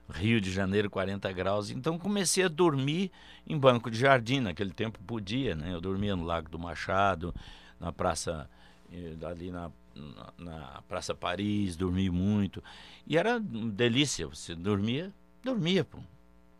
Rio 0.08 0.38
de 0.40 0.52
Janeiro, 0.52 0.90
40 0.90 1.32
graus. 1.32 1.70
Então 1.70 1.98
comecei 1.98 2.44
a 2.44 2.48
dormir 2.48 3.10
em 3.46 3.58
banco 3.58 3.90
de 3.90 3.98
jardim, 3.98 4.40
naquele 4.40 4.70
tempo 4.70 4.98
podia, 5.06 5.54
né? 5.54 5.72
Eu 5.72 5.80
dormia 5.80 6.14
no 6.14 6.24
Lago 6.24 6.48
do 6.48 6.58
Machado, 6.58 7.34
na 7.80 7.90
praça, 7.90 8.48
eh, 8.92 9.16
ali 9.26 9.50
na 9.50 9.70
na, 10.38 10.82
Praça 10.88 11.14
Paris, 11.14 11.76
dormi 11.76 12.10
muito. 12.10 12.62
E 13.06 13.16
era 13.16 13.38
delícia, 13.40 14.26
você 14.26 14.54
dormia, 14.54 15.12
dormia, 15.42 15.84
pô. 15.84 15.98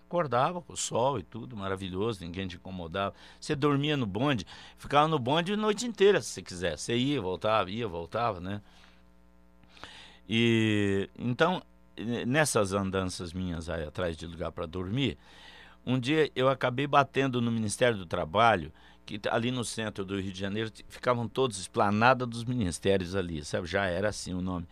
Acordava 0.06 0.60
com 0.62 0.72
o 0.72 0.76
sol 0.76 1.18
e 1.18 1.22
tudo, 1.22 1.56
maravilhoso, 1.56 2.24
ninguém 2.24 2.46
te 2.46 2.56
incomodava. 2.56 3.14
Você 3.40 3.56
dormia 3.56 3.96
no 3.96 4.06
bonde, 4.06 4.46
ficava 4.76 5.08
no 5.08 5.18
bonde 5.18 5.54
a 5.54 5.56
noite 5.56 5.86
inteira, 5.86 6.20
se 6.20 6.28
você 6.28 6.42
quiser. 6.42 6.78
Você 6.78 6.96
ia, 6.96 7.20
voltava, 7.20 7.70
ia, 7.70 7.88
voltava, 7.88 8.40
né? 8.40 8.60
E 10.28 11.08
então, 11.18 11.62
nessas 12.26 12.72
andanças 12.72 13.32
minhas 13.32 13.68
aí 13.68 13.84
atrás 13.84 14.16
de 14.16 14.26
lugar 14.26 14.52
para 14.52 14.66
dormir, 14.66 15.18
um 15.86 15.98
dia 15.98 16.30
eu 16.34 16.48
acabei 16.48 16.86
batendo 16.86 17.40
no 17.42 17.50
Ministério 17.50 17.98
do 17.98 18.06
Trabalho 18.06 18.72
que 19.04 19.20
ali 19.30 19.50
no 19.50 19.64
centro 19.64 20.04
do 20.04 20.18
Rio 20.20 20.32
de 20.32 20.38
Janeiro 20.38 20.70
ficavam 20.88 21.28
todos 21.28 21.58
esplanada 21.58 22.26
dos 22.26 22.44
ministérios 22.44 23.14
ali, 23.14 23.44
sabe? 23.44 23.66
Já 23.66 23.86
era 23.86 24.08
assim 24.08 24.34
o 24.34 24.40
nome. 24.40 24.66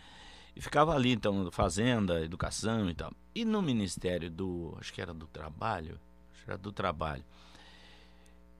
E 0.54 0.60
ficava 0.60 0.94
ali, 0.94 1.12
então, 1.12 1.50
Fazenda, 1.50 2.22
Educação 2.22 2.88
e 2.90 2.94
tal. 2.94 3.12
E 3.34 3.44
no 3.44 3.62
Ministério 3.62 4.30
do. 4.30 4.76
Acho 4.78 4.92
que 4.92 5.00
era 5.00 5.14
do 5.14 5.26
Trabalho. 5.26 5.98
Acho 6.34 6.44
que 6.44 6.50
era 6.50 6.58
do 6.58 6.72
Trabalho. 6.72 7.24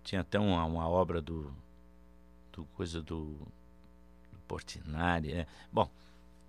Tinha 0.03 0.23
até 0.23 0.39
uma, 0.39 0.65
uma 0.65 0.89
obra 0.89 1.21
do. 1.21 1.55
do 2.53 2.65
coisa 2.67 3.03
do. 3.03 3.37
do 4.33 4.39
Portinari. 4.49 5.33
É. 5.33 5.47
Bom, 5.71 5.91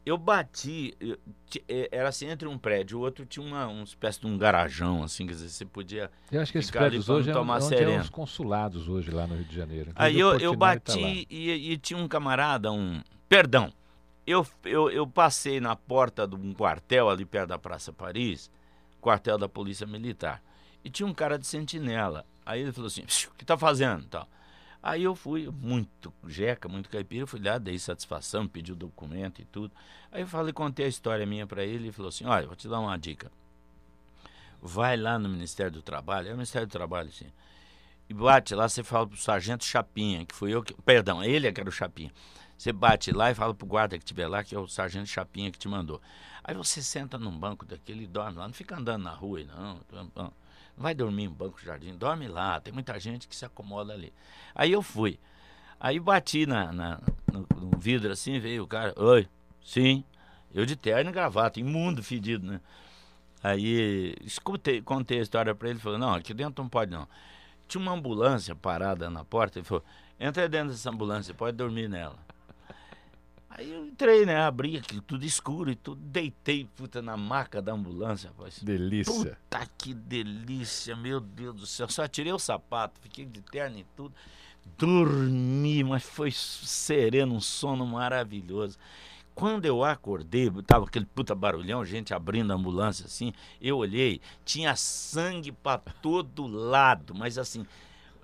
eu 0.06 0.18
bati, 0.18 0.94
eu, 1.00 1.18
é, 1.68 1.88
era 1.92 2.10
assim 2.10 2.28
entre 2.28 2.48
um 2.48 2.58
prédio 2.58 2.96
e 2.96 3.00
o 3.00 3.02
outro 3.02 3.26
tinha 3.26 3.46
uma, 3.46 3.68
uma 3.68 3.84
espécie 3.84 4.20
de 4.20 4.28
um 4.28 4.38
garajão, 4.38 5.04
assim, 5.04 5.26
quer 5.26 5.34
dizer, 5.34 5.50
você 5.50 5.66
podia. 5.66 6.12
Eu 6.32 6.42
acho 6.42 6.52
que 6.52 6.58
esses 6.58 6.70
prédios 6.70 7.08
hoje 7.08 7.30
é, 7.30 7.34
tomar 7.34 7.62
onde 7.62 7.76
é 7.76 8.00
os 8.00 8.10
consulados 8.10 8.90
hoje 8.90 9.12
lá 9.12 9.26
no 9.26 9.36
Rio 9.36 9.46
de 9.46 9.56
Janeiro. 9.56 9.92
Aí 9.96 10.20
eu, 10.20 10.38
eu 10.40 10.56
bati 10.56 11.26
tá 11.26 11.28
e, 11.30 11.72
e, 11.72 11.78
tinha 11.78 11.98
um 11.98 12.08
camarada, 12.08 12.72
um. 12.72 13.02
Perdão, 13.30 13.72
eu, 14.28 14.46
eu, 14.66 14.92
eu 14.92 15.08
passei 15.08 15.62
na 15.62 15.76
porta 15.76 16.28
de 16.28 16.36
um 16.36 16.54
quartel 16.54 17.10
ali 17.10 17.24
perto 17.24 17.50
da 17.50 17.58
Praça 17.58 17.94
Paris, 17.94 18.52
quartel 19.00 19.38
da 19.38 19.48
Polícia 19.48 19.88
Militar, 19.88 20.44
e 20.84 20.90
tinha 20.90 21.08
um 21.08 21.14
cara 21.14 21.40
de 21.40 21.48
sentinela. 21.48 22.26
Aí 22.46 22.62
ele 22.62 22.74
falou 22.74 22.88
assim: 22.88 23.04
o 23.04 23.36
que 23.38 23.46
tá 23.46 23.58
fazendo? 23.58 24.06
Tal. 24.08 24.28
Aí 24.84 25.04
eu 25.04 25.16
fui, 25.16 25.50
muito 25.50 26.14
jeca, 26.28 26.68
muito 26.68 26.90
caipira, 26.90 27.26
fui 27.26 27.40
lá, 27.42 27.58
dei 27.58 27.80
satisfação, 27.80 28.46
pedi 28.46 28.74
o 28.74 28.76
documento 28.76 29.42
e 29.42 29.46
tudo. 29.46 29.74
Aí 30.12 30.24
eu 30.24 30.28
falei, 30.28 30.52
contei 30.52 30.86
a 30.86 30.90
história 30.90 31.26
minha 31.26 31.48
para 31.48 31.64
ele 31.64 31.88
e 31.88 31.92
falou 31.94 32.10
assim: 32.10 32.26
olha, 32.26 32.46
vou 32.46 32.56
te 32.56 32.68
dar 32.68 32.82
uma 32.82 32.98
dica. 32.98 33.32
Vai 34.62 34.98
lá 34.98 35.18
no 35.18 35.30
Ministério 35.30 35.72
do 35.72 35.82
Trabalho, 35.82 36.28
é 36.28 36.32
o 36.32 36.36
Ministério 36.36 36.68
do 36.68 36.72
Trabalho, 36.72 37.10
sim. 37.14 37.32
E 38.10 38.14
bate 38.14 38.54
lá, 38.54 38.68
você 38.68 38.84
fala 38.84 39.08
pro 39.08 39.18
sargento 39.18 39.64
Chapinha, 39.64 40.26
que 40.26 40.36
foi 40.36 40.52
eu 40.52 40.62
que. 40.62 40.74
Perdão, 40.82 41.24
ele 41.24 41.48
é 41.48 41.52
que 41.54 41.62
era 41.62 41.70
o 41.70 41.72
Chapinha. 41.72 42.12
Você 42.58 42.74
bate 42.74 43.12
lá 43.14 43.32
e 43.32 43.36
fala 43.36 43.54
pro 43.54 43.66
guarda 43.66 43.98
que 43.98 44.04
estiver 44.04 44.28
lá, 44.28 44.44
que 44.44 44.54
é 44.54 44.60
o 44.60 44.68
sargento 44.68 45.08
Chapinha 45.08 45.50
que 45.50 45.58
te 45.58 45.70
mandou. 45.70 46.02
Aí 46.44 46.54
você 46.56 46.84
senta 46.84 47.18
num 47.18 47.32
banco 47.32 47.66
daquele 47.66 48.04
e 48.04 48.08
dorme 48.08 48.38
lá, 48.38 48.48
não 48.48 48.54
fica 48.54 48.76
andando 48.78 49.04
na 49.04 49.12
rua, 49.12 49.44
não. 49.46 50.34
Vai 50.78 50.94
dormir 50.94 51.24
em 51.24 51.30
banco 51.30 51.62
jardim, 51.62 51.96
dorme 51.96 52.28
lá, 52.28 52.60
tem 52.60 52.74
muita 52.74 53.00
gente 53.00 53.28
que 53.28 53.36
se 53.36 53.46
acomoda 53.46 53.94
ali. 53.94 54.14
Aí 54.54 54.72
eu 54.72 54.82
fui. 54.82 55.20
Aí 55.80 56.00
bati 56.00 56.46
na, 56.46 56.72
na 56.72 57.02
no, 57.32 57.48
no, 57.56 57.78
vidro 57.78 58.12
assim, 58.12 58.40
veio 58.40 58.64
o 58.64 58.68
cara, 58.68 58.94
oi, 58.98 59.28
sim, 59.64 60.04
eu 60.54 60.66
de 60.66 60.76
terno 60.76 61.10
e 61.10 61.14
gravata, 61.14 61.60
imundo, 61.60 62.02
fedido, 62.02 62.46
né? 62.46 62.62
Aí 63.44 64.16
escutei, 64.22 64.82
contei 64.82 65.20
a 65.20 65.24
história 65.24 65.54
para 65.54 65.70
ele, 65.70 65.80
falou, 65.80 65.98
não, 65.98 66.14
aqui 66.14 66.34
dentro 66.34 66.64
não 66.64 66.70
pode 66.70 66.92
não. 66.92 67.08
Tinha 67.68 67.82
uma 67.82 67.92
ambulância 67.92 68.56
parada 68.56 69.10
na 69.10 69.26
porta, 69.26 69.60
ele 69.60 69.66
falou, 69.66 69.84
entra 70.20 70.48
dentro 70.48 70.70
dessa 70.70 70.90
ambulância, 70.90 71.34
pode 71.34 71.58
dormir 71.58 71.90
nela. 71.90 72.18
Aí 73.56 73.72
eu 73.72 73.86
entrei, 73.86 74.26
né? 74.26 74.36
Abri 74.38 74.78
aquilo 74.78 75.02
tudo 75.02 75.24
escuro 75.24 75.70
e 75.70 75.76
tudo, 75.76 76.02
deitei, 76.02 76.66
puta, 76.76 77.04
na 77.04 77.16
maca 77.16 77.62
da 77.62 77.72
ambulância, 77.72 78.30
rapaz. 78.30 78.60
Delícia. 78.64 79.14
Puta 79.14 79.68
que 79.78 79.94
delícia, 79.94 80.96
meu 80.96 81.20
Deus 81.20 81.56
do 81.56 81.68
céu. 81.68 81.88
Só 81.88 82.08
tirei 82.08 82.34
o 82.34 82.40
sapato, 82.40 83.00
fiquei 83.00 83.26
de 83.26 83.42
terno 83.42 83.78
e 83.78 83.86
tudo. 83.96 84.14
Dormi, 84.76 85.84
mas 85.84 86.04
foi 86.04 86.32
sereno, 86.32 87.36
um 87.36 87.40
sono 87.42 87.86
maravilhoso. 87.86 88.78
Quando 89.36 89.66
eu 89.66 89.84
acordei, 89.84 90.50
tava 90.66 90.86
aquele 90.86 91.06
puta 91.06 91.36
barulhão, 91.36 91.86
gente 91.86 92.14
abrindo 92.14 92.52
a 92.52 92.56
ambulância 92.56 93.06
assim. 93.06 93.34
Eu 93.62 93.78
olhei, 93.78 94.20
tinha 94.44 94.76
sangue 94.76 95.52
para 95.52 95.80
todo 96.02 96.48
lado, 96.48 97.14
mas 97.14 97.38
assim, 97.38 97.66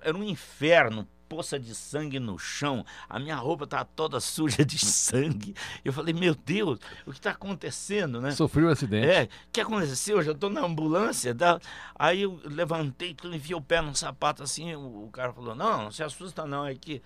era 0.00 0.16
um 0.16 0.24
inferno, 0.24 1.06
poça 1.30 1.58
de 1.58 1.74
sangue 1.74 2.18
no 2.18 2.38
chão. 2.38 2.84
A 3.08 3.18
minha 3.18 3.36
roupa 3.36 3.64
estava 3.64 3.84
toda 3.84 4.18
suja 4.20 4.64
de 4.64 4.78
sangue. 4.78 5.54
Eu 5.84 5.92
falei, 5.92 6.12
meu 6.12 6.34
Deus, 6.34 6.78
o 7.06 7.12
que 7.12 7.18
está 7.18 7.30
acontecendo, 7.30 8.20
né? 8.20 8.32
Sofreu 8.32 8.66
um 8.66 8.70
acidente. 8.70 9.06
É, 9.06 9.22
o 9.24 9.28
que 9.52 9.60
aconteceu? 9.60 10.18
Eu 10.18 10.22
já 10.24 10.32
estou 10.32 10.50
na 10.50 10.62
ambulância. 10.62 11.34
Tá? 11.34 11.58
Aí 11.94 12.22
eu 12.22 12.40
levantei, 12.44 13.16
enfiei 13.32 13.56
o 13.56 13.62
pé 13.62 13.80
num 13.80 13.94
sapato 13.94 14.42
assim. 14.42 14.74
O, 14.74 15.04
o 15.04 15.10
cara 15.10 15.32
falou, 15.32 15.54
não, 15.54 15.84
não 15.84 15.90
se 15.92 16.02
assusta 16.02 16.44
não, 16.44 16.66
é 16.66 16.74
que 16.74 17.00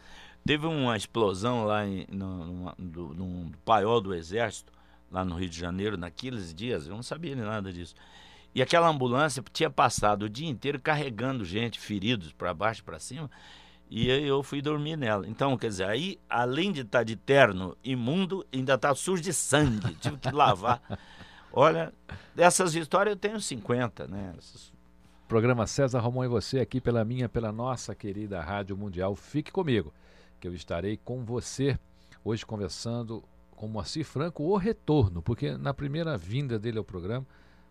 Teve 0.46 0.66
uma 0.66 0.94
explosão 0.94 1.64
lá 1.64 1.86
em, 1.86 2.06
no, 2.10 2.74
no, 2.76 3.14
no, 3.14 3.50
paiol 3.64 3.98
do 3.98 4.14
Exército, 4.14 4.70
lá 5.10 5.24
no 5.24 5.36
Rio 5.36 5.48
de 5.48 5.58
Janeiro, 5.58 5.96
naqueles 5.96 6.52
dias, 6.52 6.86
eu 6.86 6.94
não 6.94 7.02
sabia 7.02 7.34
nada 7.34 7.72
disso. 7.72 7.94
E 8.54 8.60
aquela 8.60 8.86
ambulância 8.86 9.42
tinha 9.54 9.70
passado 9.70 10.24
o 10.24 10.28
dia 10.28 10.48
inteiro 10.48 10.78
carregando 10.78 11.46
gente, 11.46 11.80
feridos, 11.80 12.30
para 12.34 12.52
baixo 12.52 12.82
e 12.82 12.84
para 12.84 12.98
cima, 12.98 13.30
e 13.90 14.08
eu 14.08 14.42
fui 14.42 14.60
dormir 14.60 14.96
nela. 14.96 15.26
Então, 15.28 15.56
quer 15.56 15.68
dizer, 15.68 15.86
aí, 15.86 16.18
além 16.28 16.72
de 16.72 16.80
estar 16.80 16.98
tá 16.98 17.04
de 17.04 17.16
terno 17.16 17.76
imundo, 17.84 18.44
ainda 18.52 18.74
está 18.74 18.94
sujo 18.94 19.22
de 19.22 19.32
sangue, 19.32 19.94
tive 20.00 20.16
que 20.16 20.30
lavar. 20.30 20.80
Olha, 21.52 21.92
dessas 22.34 22.74
histórias 22.74 23.14
eu 23.14 23.18
tenho 23.18 23.40
50, 23.40 24.08
né? 24.08 24.34
Programa 25.28 25.66
César 25.66 26.00
Romão 26.00 26.24
e 26.24 26.28
você 26.28 26.58
aqui 26.58 26.80
pela 26.80 27.04
minha, 27.04 27.28
pela 27.28 27.52
nossa 27.52 27.94
querida 27.94 28.40
Rádio 28.40 28.76
Mundial. 28.76 29.14
Fique 29.14 29.52
comigo 29.52 29.92
que 30.40 30.48
eu 30.48 30.54
estarei 30.54 30.96
com 30.96 31.24
você 31.24 31.78
hoje 32.24 32.44
conversando 32.44 33.22
com 33.54 33.68
Moacir 33.68 34.04
Franco 34.04 34.42
o 34.42 34.56
retorno, 34.56 35.22
porque 35.22 35.56
na 35.56 35.72
primeira 35.72 36.18
vinda 36.18 36.58
dele 36.58 36.78
ao 36.78 36.84
programa 36.84 37.26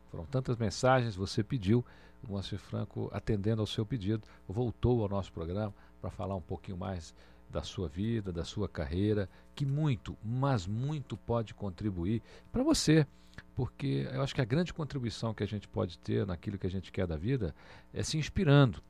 foram 0.10 0.26
tantas 0.26 0.58
mensagens, 0.58 1.16
você 1.16 1.44
pediu, 1.44 1.84
Moacir 2.28 2.60
Franco, 2.60 3.10
atendendo 3.14 3.62
ao 3.62 3.68
seu 3.68 3.86
pedido, 3.86 4.24
voltou 4.48 5.02
ao 5.02 5.10
nosso 5.10 5.32
programa 5.32 5.74
para 6.02 6.10
falar 6.10 6.36
um 6.36 6.42
pouquinho 6.42 6.78
mais 6.78 7.14
da 7.50 7.62
sua 7.62 7.88
vida, 7.88 8.32
da 8.32 8.44
sua 8.44 8.68
carreira, 8.68 9.30
que 9.56 9.66
muito, 9.66 10.18
mas 10.24 10.66
muito 10.66 11.16
pode 11.16 11.54
contribuir 11.54 12.22
para 12.52 12.64
você, 12.64 13.06
porque 13.56 14.08
eu 14.12 14.22
acho 14.22 14.34
que 14.34 14.42
a 14.42 14.46
grande 14.46 14.74
contribuição 14.74 15.34
que 15.34 15.44
a 15.44 15.48
gente 15.48 15.68
pode 15.68 16.00
ter 16.00 16.26
naquilo 16.26 16.58
que 16.58 16.68
a 16.68 16.70
gente 16.70 16.92
quer 16.92 17.06
da 17.06 17.16
vida 17.16 17.54
é 17.94 18.02
se 18.02 18.18
inspirando 18.18 18.82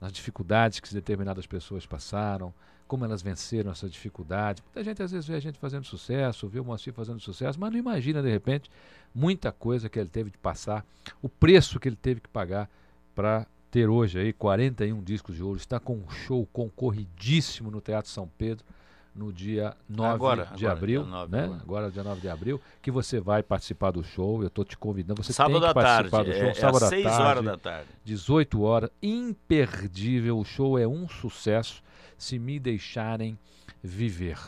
nas 0.00 0.12
dificuldades 0.12 0.80
que 0.80 0.92
determinadas 0.92 1.46
pessoas 1.46 1.86
passaram, 1.86 2.52
como 2.88 3.04
elas 3.04 3.22
venceram 3.22 3.70
essa 3.70 3.88
dificuldade. 3.88 4.62
Muita 4.64 4.82
gente 4.82 5.02
às 5.02 5.12
vezes 5.12 5.28
vê 5.28 5.34
a 5.34 5.40
gente 5.40 5.58
fazendo 5.58 5.84
sucesso, 5.84 6.48
vê 6.48 6.58
o 6.58 6.64
Moacir 6.64 6.92
fazendo 6.92 7.20
sucesso, 7.20 7.60
mas 7.60 7.70
não 7.70 7.78
imagina 7.78 8.22
de 8.22 8.30
repente 8.30 8.70
muita 9.14 9.52
coisa 9.52 9.88
que 9.88 9.98
ele 9.98 10.08
teve 10.08 10.30
de 10.30 10.38
passar, 10.38 10.84
o 11.22 11.28
preço 11.28 11.78
que 11.78 11.88
ele 11.88 11.96
teve 11.96 12.20
que 12.20 12.28
pagar 12.28 12.68
para 13.14 13.46
ter 13.70 13.88
hoje 13.88 14.18
aí 14.18 14.32
41 14.32 15.02
discos 15.02 15.36
de 15.36 15.42
ouro. 15.42 15.58
Está 15.58 15.78
com 15.78 15.94
um 15.94 16.10
show 16.10 16.46
concorridíssimo 16.52 17.70
no 17.70 17.80
Teatro 17.80 18.10
São 18.10 18.28
Pedro 18.38 18.64
no 19.14 19.32
dia 19.32 19.76
9 19.88 20.14
agora, 20.14 20.44
de 20.54 20.64
agora, 20.64 20.78
abril, 20.78 21.02
dia 21.02 21.10
9, 21.10 21.36
né? 21.36 21.44
agora. 21.44 21.60
Agora 21.62 21.90
dia 21.90 22.04
9 22.04 22.20
de 22.20 22.28
abril, 22.28 22.60
que 22.80 22.90
você 22.90 23.20
vai 23.20 23.42
participar 23.42 23.90
do 23.90 24.04
show. 24.04 24.40
Eu 24.42 24.46
estou 24.46 24.64
te 24.64 24.78
convidando, 24.78 25.22
você 25.22 25.32
sábado 25.32 25.60
tem 25.60 25.68
que 25.68 25.74
participar 25.74 26.24
tarde, 26.24 26.30
do 26.30 26.38
show, 26.38 26.48
é, 26.48 26.54
sábado 26.54 26.74
é 26.74 26.76
às 26.76 26.82
à 26.84 26.88
6 26.88 27.04
tarde. 27.04 27.22
horas 27.22 27.44
da 27.44 27.56
tarde. 27.56 27.88
18 28.04 28.62
horas, 28.62 28.90
imperdível. 29.02 30.38
O 30.38 30.44
show 30.44 30.78
é 30.78 30.86
um 30.86 31.08
sucesso. 31.08 31.82
Se 32.18 32.38
me 32.38 32.58
deixarem 32.58 33.38
viver. 33.82 34.38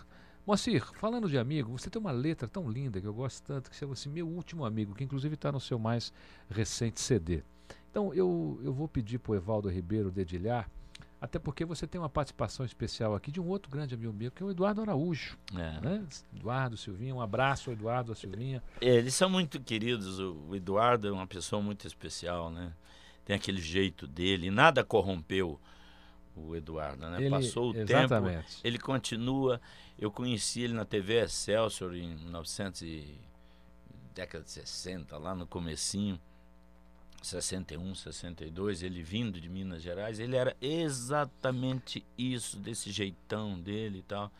Moacir, 0.46 0.85
falando 0.94 1.28
de 1.28 1.38
amigo, 1.38 1.78
você 1.78 1.88
tem 1.88 2.00
uma 2.00 2.11
letra 2.11 2.48
tão 2.48 2.68
linda 2.68 3.00
que 3.00 3.06
eu 3.06 3.14
gosto 3.14 3.44
tanto, 3.44 3.70
que 3.70 3.76
chama 3.76 3.92
assim 3.92 4.09
Meu 4.09 4.26
Último 4.26 4.64
Amigo, 4.64 4.94
que 4.94 5.04
inclusive 5.04 5.35
está 5.35 5.52
no 5.52 5.61
seu 5.61 5.78
mais 5.78 6.12
recente 6.50 7.00
CD. 7.00 7.42
Então 7.90 8.12
eu, 8.12 8.61
eu 8.64 8.72
vou 8.72 8.88
pedir 8.88 9.18
para 9.18 9.33
o 9.33 9.35
Evaldo 9.37 9.68
Ribeiro 9.68 10.11
dedilhar, 10.11 10.68
até 11.20 11.38
porque 11.38 11.64
você 11.64 11.87
tem 11.87 12.00
uma 12.00 12.09
participação 12.09 12.64
especial 12.64 13.14
aqui 13.14 13.30
de 13.30 13.40
um 13.40 13.46
outro 13.46 13.70
grande 13.70 13.94
amigo 13.94 14.12
meu, 14.12 14.30
que 14.30 14.42
é 14.42 14.46
o 14.46 14.50
Eduardo 14.50 14.80
Araújo. 14.80 15.37
É. 15.54 15.80
Né? 15.80 16.04
Eduardo 16.35 16.76
Silvinha, 16.76 17.14
um 17.14 17.20
abraço 17.20 17.70
ao 17.70 17.76
Eduardo, 17.76 18.11
a 18.11 18.14
Silvinha. 18.14 18.62
É, 18.80 18.96
Eles 18.96 19.14
são 19.14 19.28
muito 19.28 19.61
queridos. 19.61 20.18
O 20.18 20.54
Eduardo 20.54 21.06
é 21.06 21.12
uma 21.12 21.26
pessoa 21.26 21.61
muito 21.61 21.87
especial, 21.87 22.50
né? 22.50 22.72
Tem 23.24 23.37
aquele 23.37 23.61
jeito 23.61 24.06
dele. 24.06 24.50
Nada 24.50 24.83
corrompeu 24.83 25.61
o 26.48 26.57
Eduardo, 26.57 27.09
né? 27.09 27.18
Ele- 27.20 27.31
Passou 27.31 27.70
o 27.70 27.72
tempo, 27.72 27.90
exatamente. 27.92 28.59
ele 28.64 28.79
continua. 28.79 29.61
Eu 29.98 30.11
conheci 30.11 30.62
ele 30.62 30.72
na 30.72 30.85
TV 30.85 31.22
Excelsior 31.24 31.94
em 31.94 32.14
1900 32.16 32.83
e 32.83 33.18
década 34.14 34.44
de 34.44 34.50
60, 34.50 35.16
lá 35.18 35.35
no 35.35 35.46
comecinho. 35.46 36.18
61, 37.22 37.94
62, 37.94 38.83
ele 38.83 39.03
vindo 39.03 39.38
de 39.38 39.46
Minas 39.48 39.83
Gerais, 39.83 40.18
ele 40.18 40.37
era 40.37 40.57
exatamente 40.61 42.05
isso, 42.16 42.59
desse 42.59 42.90
jeitão 42.90 43.61
dele 43.61 43.98
e 43.98 44.03
tal. 44.03 44.33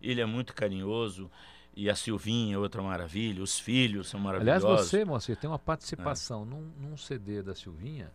Ele 0.00 0.20
é 0.20 0.26
muito 0.26 0.54
carinhoso 0.54 1.30
e 1.74 1.88
a 1.88 1.94
Silvinha 1.94 2.56
é 2.56 2.58
outra 2.58 2.82
maravilha, 2.82 3.42
os 3.42 3.58
filhos 3.58 4.08
são 4.08 4.20
Aliás, 4.28 4.44
maravilhosos. 4.62 4.88
você, 4.88 5.04
Moacir, 5.06 5.36
tem 5.36 5.48
uma 5.48 5.58
participação 5.58 6.44
num, 6.44 6.70
num 6.78 6.96
CD 6.98 7.42
da 7.42 7.54
Silvinha 7.54 8.10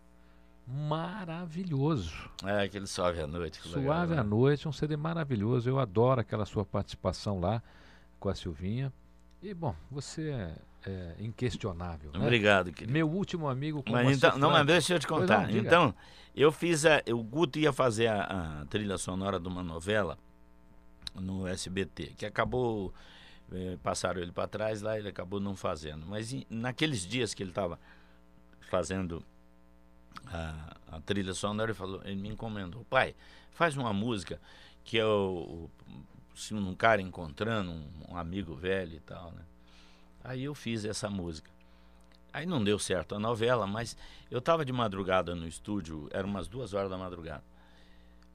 maravilhoso. 0.66 2.12
É, 2.44 2.62
aquele 2.62 2.86
Suave 2.86 3.20
à 3.20 3.26
Noite. 3.26 3.60
que 3.60 3.68
legal, 3.68 3.82
Suave 3.84 4.14
né? 4.14 4.20
à 4.20 4.24
Noite, 4.24 4.68
um 4.68 4.72
CD 4.72 4.96
maravilhoso. 4.96 5.68
Eu 5.68 5.78
adoro 5.78 6.20
aquela 6.20 6.46
sua 6.46 6.64
participação 6.64 7.40
lá 7.40 7.62
com 8.18 8.28
a 8.28 8.34
Silvinha. 8.34 8.92
E, 9.42 9.52
bom, 9.52 9.74
você 9.90 10.30
é, 10.30 10.54
é 10.86 11.14
inquestionável. 11.20 12.10
né? 12.12 12.18
Obrigado, 12.20 12.72
querido. 12.72 12.92
Meu 12.92 13.08
último 13.08 13.48
amigo 13.48 13.82
com 13.82 13.92
Mas 13.92 14.16
então, 14.16 14.38
não, 14.38 14.50
mas 14.50 14.66
deixa 14.66 14.94
eu 14.94 14.98
te 14.98 15.06
contar. 15.06 15.48
não, 15.48 15.56
então, 15.58 15.94
eu 16.34 16.50
fiz 16.50 16.86
a. 16.86 17.02
O 17.12 17.22
Guto 17.22 17.58
ia 17.58 17.72
fazer 17.72 18.06
a, 18.06 18.60
a 18.62 18.66
trilha 18.66 18.96
sonora 18.96 19.38
de 19.38 19.46
uma 19.48 19.62
novela 19.62 20.18
no 21.14 21.46
SBT, 21.46 22.14
que 22.16 22.24
acabou. 22.26 22.92
eh, 23.52 23.76
passaram 23.82 24.20
ele 24.22 24.32
para 24.32 24.48
trás 24.48 24.80
lá, 24.80 24.98
ele 24.98 25.08
acabou 25.10 25.38
não 25.38 25.54
fazendo. 25.54 26.06
Mas 26.06 26.32
em- 26.32 26.46
naqueles 26.48 27.06
dias 27.06 27.34
que 27.34 27.42
ele 27.42 27.50
estava 27.50 27.78
fazendo 28.70 29.22
a, 30.26 30.76
a 30.92 31.00
trilha 31.00 31.34
sonora, 31.34 31.70
ele, 31.70 31.78
falou, 31.78 32.00
ele 32.04 32.16
me 32.16 32.28
encomendou: 32.28 32.84
pai, 32.84 33.14
faz 33.50 33.76
uma 33.76 33.92
música 33.92 34.40
que 34.84 34.98
é 34.98 35.06
um 35.06 36.74
cara 36.76 37.00
encontrando 37.00 37.70
um, 37.70 37.90
um 38.10 38.16
amigo 38.16 38.54
velho 38.54 38.96
e 38.96 39.00
tal, 39.00 39.32
né? 39.32 39.42
Aí 40.22 40.44
eu 40.44 40.54
fiz 40.54 40.84
essa 40.84 41.08
música. 41.08 41.50
Aí 42.32 42.46
não 42.46 42.62
deu 42.64 42.78
certo 42.78 43.14
a 43.14 43.18
novela, 43.18 43.66
mas 43.66 43.96
eu 44.30 44.38
estava 44.38 44.64
de 44.64 44.72
madrugada 44.72 45.34
no 45.34 45.46
estúdio, 45.46 46.08
eram 46.10 46.28
umas 46.28 46.48
duas 46.48 46.74
horas 46.74 46.90
da 46.90 46.98
madrugada, 46.98 47.44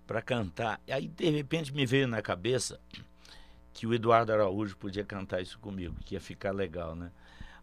para 0.08 0.22
cantar. 0.22 0.80
E 0.88 0.94
aí 0.94 1.08
de 1.08 1.30
repente 1.30 1.74
me 1.74 1.86
veio 1.86 2.08
na 2.08 2.22
cabeça 2.22 2.80
que 3.74 3.86
o 3.86 3.94
Eduardo 3.94 4.32
Araújo 4.32 4.78
podia 4.78 5.04
cantar 5.04 5.42
isso 5.42 5.60
comigo, 5.60 5.96
que 6.06 6.15
ia 6.15 6.22
ficar 6.22 6.52
legal, 6.52 6.96
né? 6.96 7.12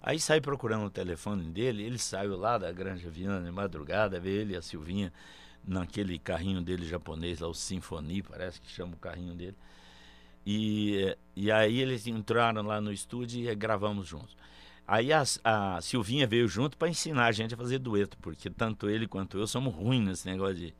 Aí 0.02 0.20
saí 0.20 0.40
procurando 0.40 0.86
o 0.86 0.90
telefone 0.90 1.44
dele, 1.50 1.82
ele 1.82 1.98
saiu 1.98 2.36
lá 2.36 2.58
da 2.58 2.70
Granja 2.70 3.08
Viana 3.10 3.44
de 3.44 3.50
madrugada, 3.50 4.20
veio 4.20 4.40
ele 4.40 4.54
e 4.54 4.56
a 4.56 4.62
Silvinha 4.62 5.12
naquele 5.66 6.18
carrinho 6.18 6.62
dele 6.62 6.86
japonês, 6.86 7.40
lá 7.40 7.48
o 7.48 7.54
Symphony, 7.54 8.22
parece 8.22 8.60
que 8.60 8.70
chama 8.70 8.94
o 8.94 8.98
carrinho 8.98 9.34
dele. 9.34 9.56
E, 10.46 11.16
e 11.34 11.50
aí 11.50 11.80
eles 11.80 12.06
entraram 12.06 12.62
lá 12.62 12.80
no 12.80 12.92
estúdio 12.92 13.50
e 13.50 13.54
gravamos 13.54 14.06
juntos. 14.06 14.36
Aí 14.86 15.12
a, 15.12 15.24
a 15.42 15.80
Silvinha 15.80 16.26
veio 16.26 16.46
junto 16.46 16.76
para 16.76 16.88
ensinar 16.88 17.26
a 17.26 17.32
gente 17.32 17.54
a 17.54 17.56
fazer 17.56 17.80
dueto, 17.80 18.16
porque 18.18 18.48
tanto 18.48 18.88
ele 18.88 19.08
quanto 19.08 19.36
eu 19.36 19.46
somos 19.46 19.74
ruins 19.74 20.06
nesse 20.06 20.28
negócio 20.28 20.54
de, 20.54 20.74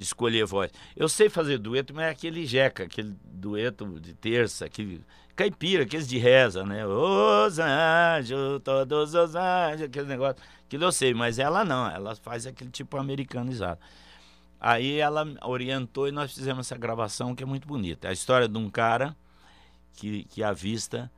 de 0.00 0.06
escolher 0.06 0.46
voz. 0.46 0.72
Eu 0.96 1.10
sei 1.10 1.28
fazer 1.28 1.58
dueto, 1.58 1.94
mas 1.94 2.06
é 2.06 2.08
aquele 2.08 2.46
jeca, 2.46 2.84
aquele 2.84 3.14
dueto 3.22 4.00
de 4.00 4.14
terça, 4.14 4.64
aquele 4.64 5.04
caipira, 5.36 5.82
aqueles 5.82 6.08
de 6.08 6.16
reza, 6.16 6.64
né? 6.64 6.86
Os 6.86 7.58
anjos, 7.58 8.62
todos 8.64 9.14
os 9.14 9.34
anjos, 9.34 9.82
aquele 9.82 10.06
negócio. 10.06 10.42
Aquilo 10.64 10.84
eu 10.84 10.92
sei, 10.92 11.12
mas 11.12 11.38
ela 11.38 11.66
não, 11.66 11.86
ela 11.86 12.16
faz 12.16 12.46
aquele 12.46 12.70
tipo 12.70 12.96
americanizado. 12.96 13.78
Aí 14.58 14.96
ela 14.96 15.26
orientou 15.42 16.08
e 16.08 16.12
nós 16.12 16.32
fizemos 16.32 16.66
essa 16.66 16.78
gravação 16.78 17.34
que 17.34 17.42
é 17.42 17.46
muito 17.46 17.68
bonita. 17.68 18.08
É 18.08 18.10
a 18.10 18.14
história 18.14 18.48
de 18.48 18.56
um 18.56 18.70
cara 18.70 19.14
que, 19.92 20.24
que 20.24 20.42
avista, 20.42 21.12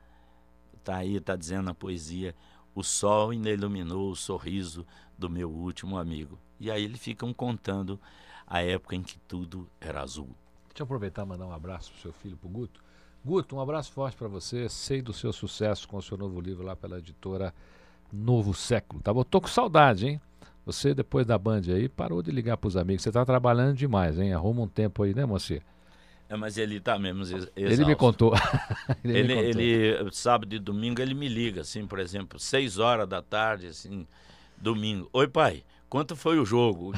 tá 0.83 0.97
aí, 0.97 1.21
tá 1.21 1.37
dizendo 1.37 1.63
na 1.63 1.73
poesia, 1.73 2.35
o 2.75 2.83
sol 2.83 3.29
ainda 3.29 3.49
iluminou 3.49 4.11
o 4.11 4.15
sorriso 4.15 4.85
do 5.17 5.29
meu 5.29 5.49
último 5.49 5.97
amigo. 5.97 6.37
E 6.59 6.69
aí 6.69 6.83
eles 6.83 6.99
ficam 6.99 7.33
contando 7.33 7.97
a 8.47 8.61
época 8.61 8.95
em 8.95 9.03
que 9.03 9.17
tudo 9.27 9.67
era 9.79 10.01
azul. 10.01 10.29
Deixa 10.69 10.81
eu 10.81 10.85
aproveitar 10.85 11.23
e 11.23 11.25
mandar 11.25 11.45
um 11.45 11.51
abraço 11.53 11.91
pro 11.91 12.01
seu 12.01 12.13
filho, 12.13 12.37
pro 12.37 12.49
Guto. 12.49 12.81
Guto, 13.23 13.55
um 13.55 13.61
abraço 13.61 13.91
forte 13.91 14.17
para 14.17 14.27
você. 14.27 14.67
Sei 14.67 15.01
do 15.01 15.13
seu 15.13 15.31
sucesso 15.31 15.87
com 15.87 15.97
o 15.97 16.01
seu 16.01 16.17
novo 16.17 16.41
livro 16.41 16.63
lá 16.65 16.75
pela 16.75 16.97
editora 16.99 17.53
Novo 18.11 18.53
Século, 18.53 19.01
tá 19.01 19.13
bom? 19.13 19.23
Tô 19.23 19.41
com 19.41 19.47
saudade, 19.47 20.07
hein? 20.07 20.21
Você, 20.65 20.93
depois 20.93 21.25
da 21.25 21.37
Band 21.37 21.61
aí, 21.69 21.89
parou 21.89 22.21
de 22.21 22.31
ligar 22.31 22.57
pros 22.57 22.77
amigos. 22.77 23.03
Você 23.03 23.11
tá 23.11 23.25
trabalhando 23.25 23.75
demais, 23.75 24.19
hein? 24.19 24.33
Arruma 24.33 24.61
um 24.63 24.67
tempo 24.67 25.03
aí, 25.03 25.13
né, 25.13 25.25
mocinha? 25.25 25.61
É, 26.29 26.35
mas 26.35 26.57
ele 26.57 26.79
tá 26.79 26.97
mesmo 26.97 27.21
ex- 27.23 27.31
exausto. 27.31 27.55
Ele 27.57 27.85
me 27.85 27.95
contou. 27.95 28.33
ele, 29.03 29.13
Ele, 29.19 29.27
me 29.27 29.33
contou. 29.33 29.61
ele, 29.61 30.11
sábado 30.11 30.53
e 30.55 30.59
domingo, 30.59 31.01
ele 31.01 31.13
me 31.13 31.27
liga, 31.27 31.61
assim, 31.61 31.85
por 31.85 31.99
exemplo, 31.99 32.39
seis 32.39 32.79
horas 32.79 33.07
da 33.07 33.21
tarde, 33.21 33.67
assim, 33.67 34.07
domingo. 34.57 35.09
Oi, 35.13 35.27
pai, 35.27 35.63
quanto 35.93 36.15
foi 36.15 36.39
o 36.39 36.45
jogo? 36.45 36.91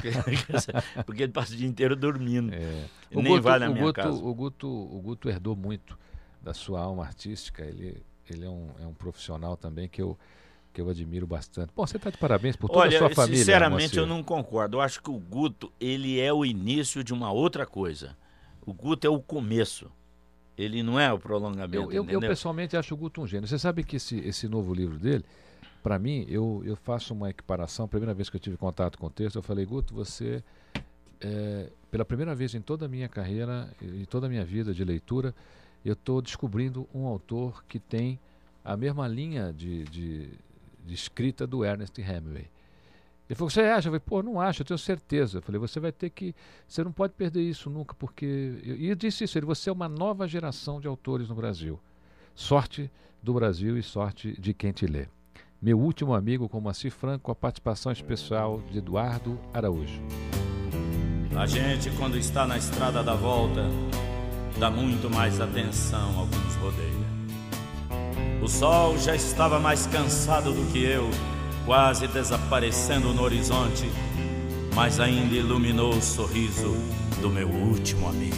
Porque 1.05 1.23
ele 1.23 1.34
passa 1.34 1.53
o 1.53 1.58
dia 1.58 1.67
inteiro 1.67 1.97
dormindo. 1.97 2.53
É. 2.53 2.86
Nem 3.12 3.41
vai 3.41 3.60
na 3.60 3.69
o 3.69 3.73
minha 3.73 3.84
Guto, 3.88 4.01
casa. 4.01 4.23
O 4.23 4.34
Guto, 4.34 4.69
o 4.69 5.01
Guto 5.01 5.29
herdou 5.29 5.53
muito 5.53 5.99
da 6.41 6.53
sua 6.53 6.79
alma 6.79 7.03
artística. 7.03 7.62
Ele, 7.62 8.01
ele 8.29 8.45
é, 8.45 8.49
um, 8.49 8.69
é 8.81 8.88
um 8.88 8.93
profissional 8.93 9.58
também 9.58 9.89
que 9.89 10.01
eu, 10.01 10.17
que 10.71 10.79
eu 10.79 10.88
admiro 10.89 11.27
bastante. 11.27 11.73
Bom, 11.75 11.86
você 11.86 11.97
está 11.97 12.10
de 12.10 12.17
parabéns 12.17 12.55
por 12.55 12.69
toda 12.69 12.79
Olha, 12.79 12.95
a 12.95 12.99
sua 12.99 13.10
família. 13.10 13.39
sinceramente, 13.39 13.81
Moacir. 13.81 13.99
eu 13.99 14.08
não 14.08 14.23
concordo. 14.23 14.77
Eu 14.77 14.81
acho 14.81 15.03
que 15.03 15.10
o 15.10 15.19
Guto, 15.19 15.69
ele 15.77 16.17
é 16.17 16.31
o 16.31 16.45
início 16.45 17.03
de 17.03 17.13
uma 17.13 17.34
outra 17.34 17.65
coisa. 17.65 18.15
O 18.65 18.73
Guto 18.73 19.05
é 19.05 19.10
o 19.10 19.19
começo. 19.19 19.91
Ele 20.58 20.81
não 20.81 20.97
é 20.97 21.12
o 21.12 21.19
prolongamento, 21.19 21.91
Eu, 21.91 22.05
eu, 22.05 22.10
eu 22.12 22.19
pessoalmente 22.21 22.77
acho 22.77 22.93
o 22.93 22.97
Guto 22.97 23.21
um 23.21 23.27
gênio. 23.27 23.45
Você 23.45 23.60
sabe 23.60 23.84
que 23.84 23.97
esse, 23.97 24.17
esse 24.19 24.47
novo 24.47 24.73
livro 24.73 24.97
dele, 24.97 25.25
para 25.86 26.00
mim, 26.00 26.26
eu, 26.28 26.63
eu 26.65 26.76
faço 26.76 27.13
uma 27.13 27.30
equiparação. 27.30 27.88
Primeira 27.88 28.12
vez 28.12 28.28
que 28.28 28.36
eu 28.38 28.39
tive 28.39 28.58
contato 28.58 28.98
com 28.98 29.06
o 29.06 29.10
texto, 29.12 29.36
eu 29.36 29.43
falei, 29.43 29.67
Guto, 29.67 29.93
você, 29.93 30.43
é, 31.21 31.69
pela 31.91 32.04
primeira 32.04 32.34
vez 32.34 32.56
em 32.56 32.60
toda 32.60 32.88
a 32.88 32.89
minha 32.89 33.08
carreira, 33.08 33.69
em 33.80 34.04
toda 34.04 34.26
a 34.26 34.30
minha 34.30 34.43
vida 34.43 34.74
de 34.74 34.84
leitura, 34.84 35.32
eu 35.86 35.93
estou 35.93 36.24
descobrindo 36.24 36.89
um 36.91 37.06
autor 37.06 37.63
que 37.65 37.78
tem 37.78 38.19
a 38.63 38.76
mesma 38.76 39.08
linha 39.08 39.54
de, 39.54 39.84
de, 39.84 40.30
de 40.84 40.93
escrita 40.95 41.45
do 41.45 41.63
Ernest 41.63 42.02
Hemingway. 42.02 42.50
Ele 43.30 43.36
falou, 43.36 43.52
você 43.52 43.62
acha? 43.62 43.88
Eu 43.88 43.91
falei, 43.91 44.04
pô, 44.04 44.24
não 44.24 44.41
acho, 44.41 44.63
eu 44.63 44.65
tenho 44.65 44.80
certeza. 44.80 45.38
Eu 45.38 45.41
falei, 45.43 45.60
você 45.60 45.80
vai 45.80 45.91
ter 45.91 46.10
que. 46.10 46.34
Você 46.67 46.84
não 46.84 46.91
pode 46.91 47.13
perder 47.13 47.43
isso 47.43 47.69
nunca, 47.69 47.93
porque. 47.93 48.60
E 48.63 48.89
eu 48.89 48.95
disse 48.95 49.24
isso, 49.24 49.38
ele, 49.38 49.45
você 49.45 49.69
é 49.69 49.74
uma 49.74 49.88
nova 49.88 50.28
geração 50.28 50.82
de 50.82 50.88
autores 50.88 51.30
no 51.30 51.36
Brasil. 51.36 51.80
Sorte 52.34 52.89
do 53.21 53.36
Brasil 53.36 53.78
e 53.78 53.84
sorte 53.84 54.34
de 54.41 54.52
quem 54.52 54.71
te 54.71 54.88
lê. 54.88 55.06
Meu 55.62 55.80
último 55.80 56.13
amigo 56.13 56.50
com 56.50 56.60
Moacir 56.60 56.91
Franco, 56.91 57.32
a 57.32 57.36
participação 57.36 57.91
especial 57.91 58.62
de 58.70 58.80
Eduardo 58.80 59.39
Araújo. 59.54 60.02
A 61.36 61.46
gente, 61.46 61.89
quando 61.91 62.18
está 62.18 62.46
na 62.46 62.58
estrada 62.58 63.02
da 63.02 63.15
volta, 63.15 63.63
dá 64.60 64.70
muito 64.70 65.10
mais 65.10 65.39
atenção 65.39 66.20
ao 66.20 66.28
que 66.28 66.38
nos 66.38 66.56
rodeia. 66.56 67.15
O 68.41 68.48
sol 68.48 68.98
já 68.98 69.15
estava 69.15 69.60
mais 69.60 69.88
cansado 69.88 70.52
do 70.54 70.72
que 70.72 70.84
eu, 70.84 71.10
quase 71.65 72.08
desaparecendo 72.08 73.13
no 73.13 73.24
horizonte, 73.24 73.89
mas 74.76 75.00
ainda 75.00 75.36
iluminou 75.36 75.94
o 75.96 76.02
sorriso 76.02 76.76
do 77.22 77.30
meu 77.30 77.50
último 77.50 78.08
amigo. 78.08 78.36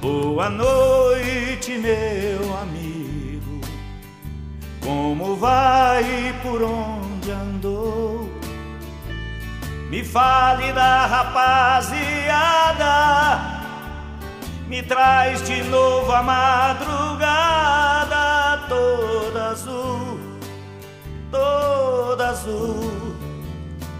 Boa 0.00 0.48
noite, 0.48 1.76
meu 1.78 2.56
amigo. 2.58 2.95
Como 4.86 5.34
vai 5.34 6.04
e 6.28 6.32
por 6.44 6.62
onde 6.62 7.32
andou? 7.32 8.30
Me 9.90 10.04
fale 10.04 10.72
da 10.72 11.06
rapaziada, 11.06 12.44
me 14.68 14.84
traz 14.84 15.42
de 15.42 15.64
novo 15.64 16.12
a 16.12 16.22
madrugada 16.22 17.66
toda 18.68 19.48
azul, 19.48 20.20
toda 21.32 22.28
azul. 22.28 23.16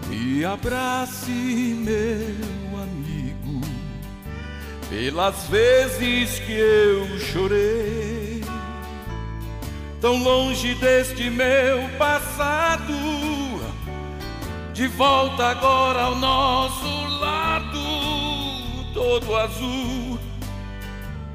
Me 0.07 0.45
abrace, 0.45 1.31
meu 1.31 2.79
amigo, 2.81 3.59
pelas 4.89 5.47
vezes 5.47 6.39
que 6.39 6.53
eu 6.53 7.19
chorei, 7.19 8.06
tão 10.01 10.21
longe 10.21 10.75
deste 10.75 11.29
meu 11.29 11.87
passado, 11.97 12.93
de 14.73 14.87
volta 14.87 15.47
agora 15.47 16.03
ao 16.03 16.15
nosso 16.15 17.07
lado, 17.19 17.79
todo 18.93 19.35
azul, 19.35 20.19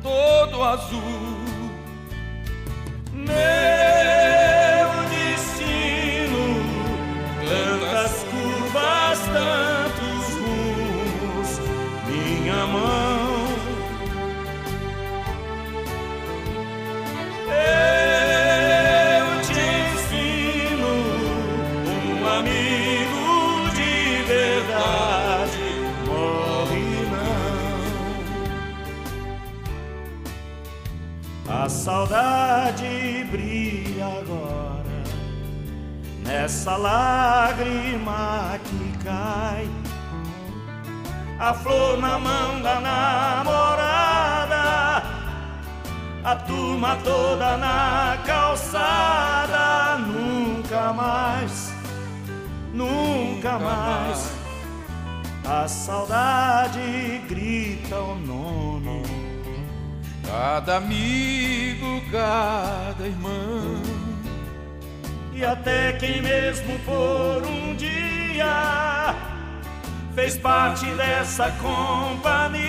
todo 0.02 0.62
azul. 0.62 1.42
Meu 3.12 3.81
saudade 31.82 33.26
brilha 33.28 34.06
agora 34.06 35.02
nessa 36.22 36.76
lágrima 36.76 38.60
que 38.62 38.98
cai. 39.04 39.68
A 41.40 41.52
flor 41.52 41.98
na 41.98 42.20
mão 42.20 42.62
da 42.62 42.78
namorada, 42.78 44.62
a 46.22 46.36
turma 46.46 46.94
toda 47.02 47.56
na 47.56 48.16
calçada. 48.24 49.98
Nunca 50.06 50.92
mais, 50.92 51.74
nunca 52.72 53.58
mais. 53.58 54.30
A 55.44 55.66
saudade 55.66 57.22
grita 57.28 57.96
o 57.96 58.14
nome. 58.14 59.21
Cada 60.32 60.78
amigo, 60.78 62.02
cada 62.10 63.06
irmão. 63.06 63.82
E 65.34 65.44
até 65.44 65.92
quem 65.92 66.22
mesmo 66.22 66.78
por 66.86 67.46
um 67.46 67.74
dia 67.76 69.14
fez 70.14 70.38
parte 70.38 70.86
dessa 70.92 71.50
companhia. 71.60 72.62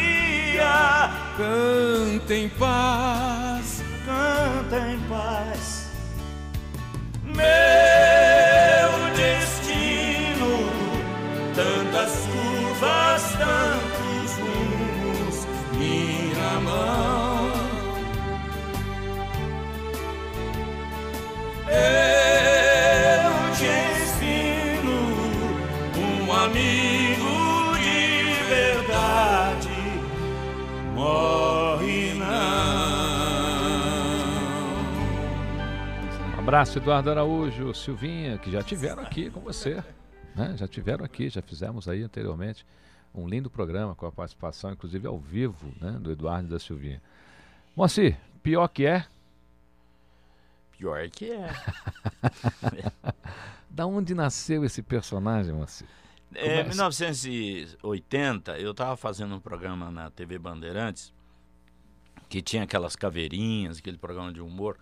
Canta 1.37 2.35
em 2.35 2.49
paz, 2.49 3.81
Canta 4.05 4.79
em 4.91 4.99
paz. 5.07 5.32
Abraço, 36.63 36.79
Eduardo 36.79 37.11
Araújo, 37.11 37.73
Silvinha, 37.73 38.37
que 38.37 38.49
já 38.49 38.63
tiveram 38.63 39.03
aqui 39.03 39.29
com 39.29 39.41
você. 39.41 39.83
Né? 40.33 40.55
Já 40.57 40.65
tiveram 40.65 41.03
aqui, 41.03 41.29
já 41.29 41.41
fizemos 41.41 41.89
aí 41.89 42.01
anteriormente 42.01 42.65
um 43.13 43.27
lindo 43.27 43.49
programa 43.49 43.93
com 43.93 44.05
a 44.05 44.11
participação, 44.11 44.71
inclusive 44.71 45.05
ao 45.05 45.19
vivo, 45.19 45.73
né, 45.81 45.91
do 45.99 46.09
Eduardo 46.09 46.47
e 46.47 46.51
da 46.51 46.57
Silvinha. 46.57 47.01
Moacir, 47.75 48.17
pior 48.41 48.69
que 48.69 48.85
é, 48.85 49.05
Pior 50.77 51.09
que 51.09 51.31
é. 51.31 51.49
da 53.69 53.85
onde 53.85 54.15
nasceu 54.15 54.63
esse 54.63 54.81
personagem, 54.81 55.53
Moacir? 55.53 55.87
É, 56.33 56.45
Em 56.45 56.63
Começa. 56.63 56.69
1980, 56.69 58.57
eu 58.57 58.71
estava 58.71 58.95
fazendo 58.95 59.35
um 59.35 59.39
programa 59.39 59.91
na 59.91 60.09
TV 60.09 60.39
Bandeirantes 60.39 61.13
que 62.29 62.41
tinha 62.41 62.63
aquelas 62.63 62.95
caveirinhas, 62.95 63.79
aquele 63.79 63.97
programa 63.97 64.31
de 64.31 64.39
humor. 64.39 64.77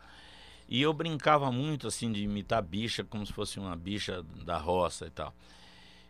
E 0.72 0.82
eu 0.82 0.94
brincava 0.94 1.52
muito 1.52 1.86
assim 1.86 2.14
de 2.14 2.24
imitar 2.24 2.64
bicha 2.64 3.04
como 3.04 3.26
se 3.26 3.34
fosse 3.34 3.60
uma 3.60 3.76
bicha 3.76 4.24
da 4.46 4.58
roça 4.58 5.06
e 5.06 5.10
tal. 5.10 5.36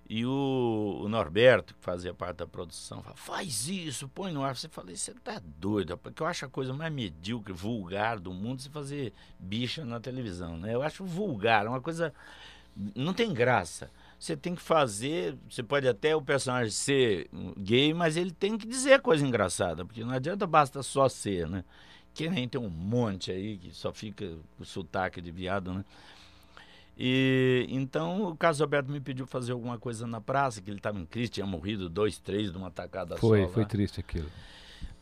E 0.08 0.24
o, 0.24 1.00
o 1.02 1.10
Norberto, 1.10 1.74
que 1.74 1.82
fazia 1.82 2.14
parte 2.14 2.38
da 2.38 2.46
produção, 2.46 3.02
falava, 3.02 3.20
faz 3.20 3.68
isso, 3.68 4.08
põe 4.08 4.32
no 4.32 4.44
ar. 4.44 4.56
Você 4.56 4.70
falei, 4.70 4.96
você 4.96 5.16
tá 5.16 5.42
doido, 5.44 5.98
porque 5.98 6.22
eu 6.22 6.28
acho 6.28 6.46
a 6.46 6.48
coisa 6.50 6.74
mais 6.74 6.94
medíocre, 6.94 7.52
vulgar 7.52 8.20
do 8.20 8.32
mundo 8.32 8.62
você 8.62 8.70
fazer 8.70 9.14
bicha 9.40 9.84
na 9.84 10.00
televisão, 10.00 10.56
né? 10.58 10.76
Eu 10.76 10.84
acho 10.84 11.04
vulgar, 11.04 11.66
uma 11.66 11.82
coisa. 11.82 12.14
Não 12.96 13.16
tem 13.16 13.34
graça. 13.34 13.90
Você 14.20 14.38
tem 14.38 14.54
que 14.54 14.62
fazer. 14.62 15.36
Você 15.50 15.64
pode 15.64 15.88
até 15.88 16.16
o 16.16 16.22
personagem 16.22 16.70
ser 16.70 17.32
gay, 17.58 17.96
mas 17.96 18.16
ele 18.16 18.32
tem 18.32 18.60
que 18.60 18.68
dizer 18.68 19.02
coisa 19.02 19.26
engraçada, 19.26 19.84
porque 19.84 20.04
não 20.04 20.14
adianta 20.14 20.46
basta 20.46 20.84
só 20.84 21.10
ser, 21.10 21.50
né? 21.50 21.64
Que 22.14 22.30
nem 22.30 22.48
tem 22.48 22.60
um 22.60 22.70
monte 22.70 23.32
aí 23.32 23.58
que 23.58 23.74
só 23.74 23.94
fica 23.94 24.38
com 24.58 24.64
sotaque 24.64 25.22
de 25.22 25.32
viado, 25.32 25.74
né? 25.74 25.86
E 26.98 27.66
então 27.70 28.24
o 28.30 28.36
Carlos 28.36 28.62
Alberto 28.62 28.92
me 28.92 29.00
pediu 29.00 29.26
fazer 29.26 29.54
alguma 29.54 29.80
coisa 29.80 30.06
na 30.06 30.20
praça, 30.20 30.62
que 30.62 30.70
ele 30.70 30.78
estava 30.78 31.00
em 31.00 31.06
crise, 31.06 31.32
tinha 31.32 31.46
morrido 31.46 31.90
dois, 31.90 32.20
três 32.20 32.52
de 32.52 32.58
uma 32.58 32.70
tacada 32.70 33.18
foi, 33.18 33.40
só. 33.40 33.46
Foi, 33.46 33.54
foi 33.54 33.66
triste 33.66 34.00
aquilo. 34.00 34.30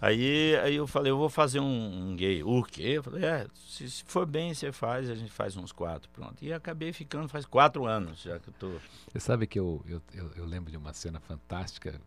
Aí, 0.02 0.56
aí 0.64 0.76
eu 0.76 0.88
falei, 0.88 1.12
eu 1.12 1.18
vou 1.18 1.30
fazer 1.30 1.60
um, 1.60 2.10
um 2.12 2.16
gay. 2.16 2.42
O 2.42 2.64
quê? 2.64 2.94
Eu 2.96 3.04
falei, 3.04 3.26
é, 3.26 3.48
se, 3.54 3.90
se, 3.90 4.04
for 4.06 4.26
bem, 4.26 4.54
você 4.54 4.72
faz, 4.72 5.10
a 5.10 5.16
gente 5.16 5.32
faz 5.32 5.58
uns 5.58 5.74
quatro, 5.74 6.10
pronto. 6.12 6.38
E 6.42 6.54
acabei 6.54 6.94
ficando 6.94 7.28
faz 7.28 7.46
quatro 7.46 7.86
anos, 7.86 8.22
já 8.22 8.40
que 8.40 8.48
eu 8.48 8.54
tô. 8.58 8.72
Você 9.12 9.20
sabe 9.20 9.46
que 9.46 9.60
eu, 9.60 9.84
eu, 9.86 10.02
eu, 10.14 10.32
eu 10.38 10.46
lembro 10.46 10.72
de 10.72 10.78
uma 10.78 10.94
cena 10.94 11.20
fantástica 11.20 12.00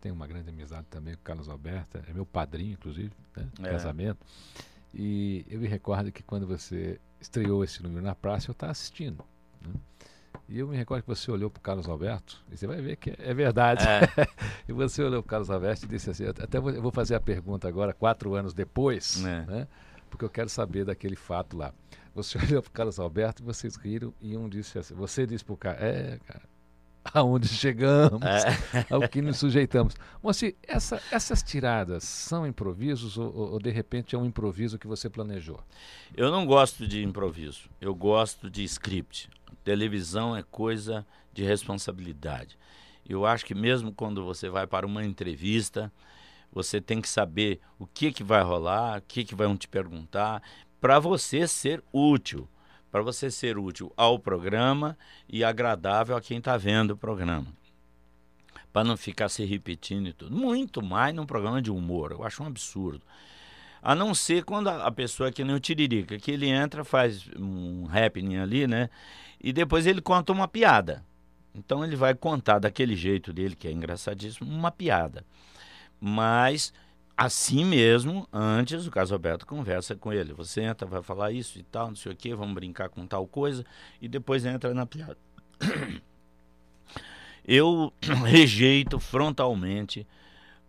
tenho 0.00 0.14
uma 0.14 0.26
grande 0.26 0.50
amizade 0.50 0.86
também 0.88 1.14
com 1.14 1.20
o 1.20 1.24
Carlos 1.24 1.48
Alberto, 1.48 1.98
é 2.08 2.12
meu 2.12 2.26
padrinho, 2.26 2.72
inclusive, 2.72 3.12
né, 3.36 3.48
é. 3.62 3.70
casamento. 3.70 4.24
E 4.94 5.44
eu 5.48 5.60
me 5.60 5.66
recordo 5.66 6.10
que 6.10 6.22
quando 6.22 6.46
você 6.46 7.00
estreou 7.20 7.62
esse 7.62 7.82
número 7.82 8.02
na 8.02 8.14
praça, 8.14 8.50
eu 8.50 8.52
estava 8.52 8.72
assistindo. 8.72 9.24
Né? 9.60 9.74
E 10.48 10.58
eu 10.58 10.68
me 10.68 10.76
recordo 10.76 11.02
que 11.02 11.08
você 11.08 11.30
olhou 11.30 11.50
para 11.50 11.58
o 11.58 11.62
Carlos 11.62 11.88
Alberto, 11.88 12.42
e 12.50 12.56
você 12.56 12.66
vai 12.66 12.80
ver 12.80 12.96
que 12.96 13.14
é 13.18 13.34
verdade. 13.34 13.84
É. 13.86 14.00
e 14.68 14.72
você 14.72 15.02
olhou 15.02 15.22
para 15.22 15.26
o 15.26 15.30
Carlos 15.30 15.50
Alberto 15.50 15.84
e 15.84 15.88
disse 15.88 16.10
assim: 16.10 16.24
até 16.26 16.60
vou, 16.60 16.70
eu 16.70 16.80
vou 16.80 16.92
fazer 16.92 17.14
a 17.14 17.20
pergunta 17.20 17.66
agora, 17.66 17.92
quatro 17.92 18.34
anos 18.34 18.54
depois, 18.54 19.24
é. 19.24 19.44
né? 19.44 19.68
porque 20.08 20.24
eu 20.24 20.30
quero 20.30 20.48
saber 20.48 20.84
daquele 20.84 21.16
fato 21.16 21.56
lá. 21.56 21.72
Você 22.14 22.38
olhou 22.46 22.62
para 22.62 22.70
o 22.70 22.72
Carlos 22.72 22.98
Alberto 22.98 23.42
e 23.42 23.44
vocês 23.44 23.76
riram 23.76 24.14
e 24.20 24.36
um 24.36 24.48
disse 24.48 24.78
assim: 24.78 24.94
você 24.94 25.26
disse 25.26 25.44
para 25.44 25.54
o 25.54 25.56
cara, 25.56 25.78
é, 25.78 26.18
cara, 26.26 26.42
aonde 27.14 27.48
chegamos, 27.48 28.22
é. 28.22 28.86
ao 28.90 29.08
que 29.08 29.20
nos 29.22 29.38
sujeitamos. 29.38 29.94
Moacir, 30.22 30.56
essa, 30.62 31.00
essas 31.10 31.42
tiradas 31.42 32.04
são 32.04 32.46
improvisos 32.46 33.16
ou, 33.16 33.52
ou, 33.52 33.58
de 33.58 33.70
repente 33.70 34.14
é 34.14 34.18
um 34.18 34.24
improviso 34.24 34.78
que 34.78 34.86
você 34.86 35.08
planejou? 35.08 35.60
Eu 36.16 36.30
não 36.30 36.46
gosto 36.46 36.86
de 36.86 37.02
improviso, 37.02 37.68
eu 37.80 37.94
gosto 37.94 38.50
de 38.50 38.64
script. 38.64 39.28
Televisão 39.64 40.36
é 40.36 40.42
coisa 40.42 41.06
de 41.32 41.44
responsabilidade. 41.44 42.58
Eu 43.08 43.24
acho 43.24 43.44
que 43.44 43.54
mesmo 43.54 43.92
quando 43.92 44.24
você 44.24 44.48
vai 44.48 44.66
para 44.66 44.86
uma 44.86 45.04
entrevista, 45.04 45.92
você 46.52 46.80
tem 46.80 47.00
que 47.00 47.08
saber 47.08 47.60
o 47.78 47.86
que, 47.86 48.12
que 48.12 48.24
vai 48.24 48.42
rolar, 48.42 48.98
o 48.98 49.02
que, 49.02 49.24
que 49.24 49.34
vão 49.34 49.56
te 49.56 49.68
perguntar, 49.68 50.42
para 50.80 50.98
você 50.98 51.46
ser 51.46 51.82
útil 51.92 52.48
para 52.90 53.02
você 53.02 53.30
ser 53.30 53.58
útil 53.58 53.92
ao 53.96 54.18
programa 54.18 54.96
e 55.28 55.44
agradável 55.44 56.16
a 56.16 56.20
quem 56.20 56.38
está 56.38 56.56
vendo 56.56 56.92
o 56.92 56.96
programa. 56.96 57.46
Para 58.72 58.84
não 58.84 58.96
ficar 58.96 59.28
se 59.28 59.44
repetindo 59.44 60.08
e 60.08 60.12
tudo. 60.12 60.36
Muito 60.36 60.82
mais 60.82 61.14
num 61.14 61.26
programa 61.26 61.62
de 61.62 61.70
humor. 61.70 62.12
Eu 62.12 62.24
acho 62.24 62.42
um 62.42 62.46
absurdo. 62.46 63.02
A 63.82 63.94
não 63.94 64.14
ser 64.14 64.44
quando 64.44 64.68
a, 64.68 64.90
pessoa 64.90 65.28
é 65.28 65.32
que 65.32 65.44
nem 65.44 65.54
o 65.54 65.60
Tiririca, 65.60 66.18
que 66.18 66.30
ele 66.30 66.48
entra, 66.48 66.84
faz 66.84 67.28
um 67.38 67.86
happening 67.90 68.36
ali, 68.36 68.66
né? 68.66 68.90
E 69.40 69.52
depois 69.52 69.86
ele 69.86 70.00
conta 70.00 70.32
uma 70.32 70.48
piada. 70.48 71.04
Então 71.54 71.84
ele 71.84 71.96
vai 71.96 72.14
contar 72.14 72.58
daquele 72.58 72.96
jeito 72.96 73.32
dele, 73.32 73.56
que 73.56 73.68
é 73.68 73.72
engraçadíssimo, 73.72 74.50
uma 74.50 74.70
piada. 74.70 75.24
Mas 76.00 76.72
Assim 77.16 77.64
mesmo, 77.64 78.28
antes 78.30 78.86
o 78.86 78.90
Carlos 78.90 79.10
Alberto 79.10 79.46
conversa 79.46 79.96
com 79.96 80.12
ele. 80.12 80.34
Você 80.34 80.60
entra, 80.60 80.86
vai 80.86 81.02
falar 81.02 81.32
isso 81.32 81.58
e 81.58 81.62
tal, 81.62 81.88
não 81.88 81.96
sei 81.96 82.12
o 82.12 82.16
que, 82.16 82.34
vamos 82.34 82.54
brincar 82.54 82.90
com 82.90 83.06
tal 83.06 83.26
coisa, 83.26 83.64
e 84.02 84.06
depois 84.06 84.44
entra 84.44 84.74
na 84.74 84.84
piada. 84.84 85.16
Eu 87.42 87.90
rejeito 88.26 88.98
frontalmente 88.98 90.06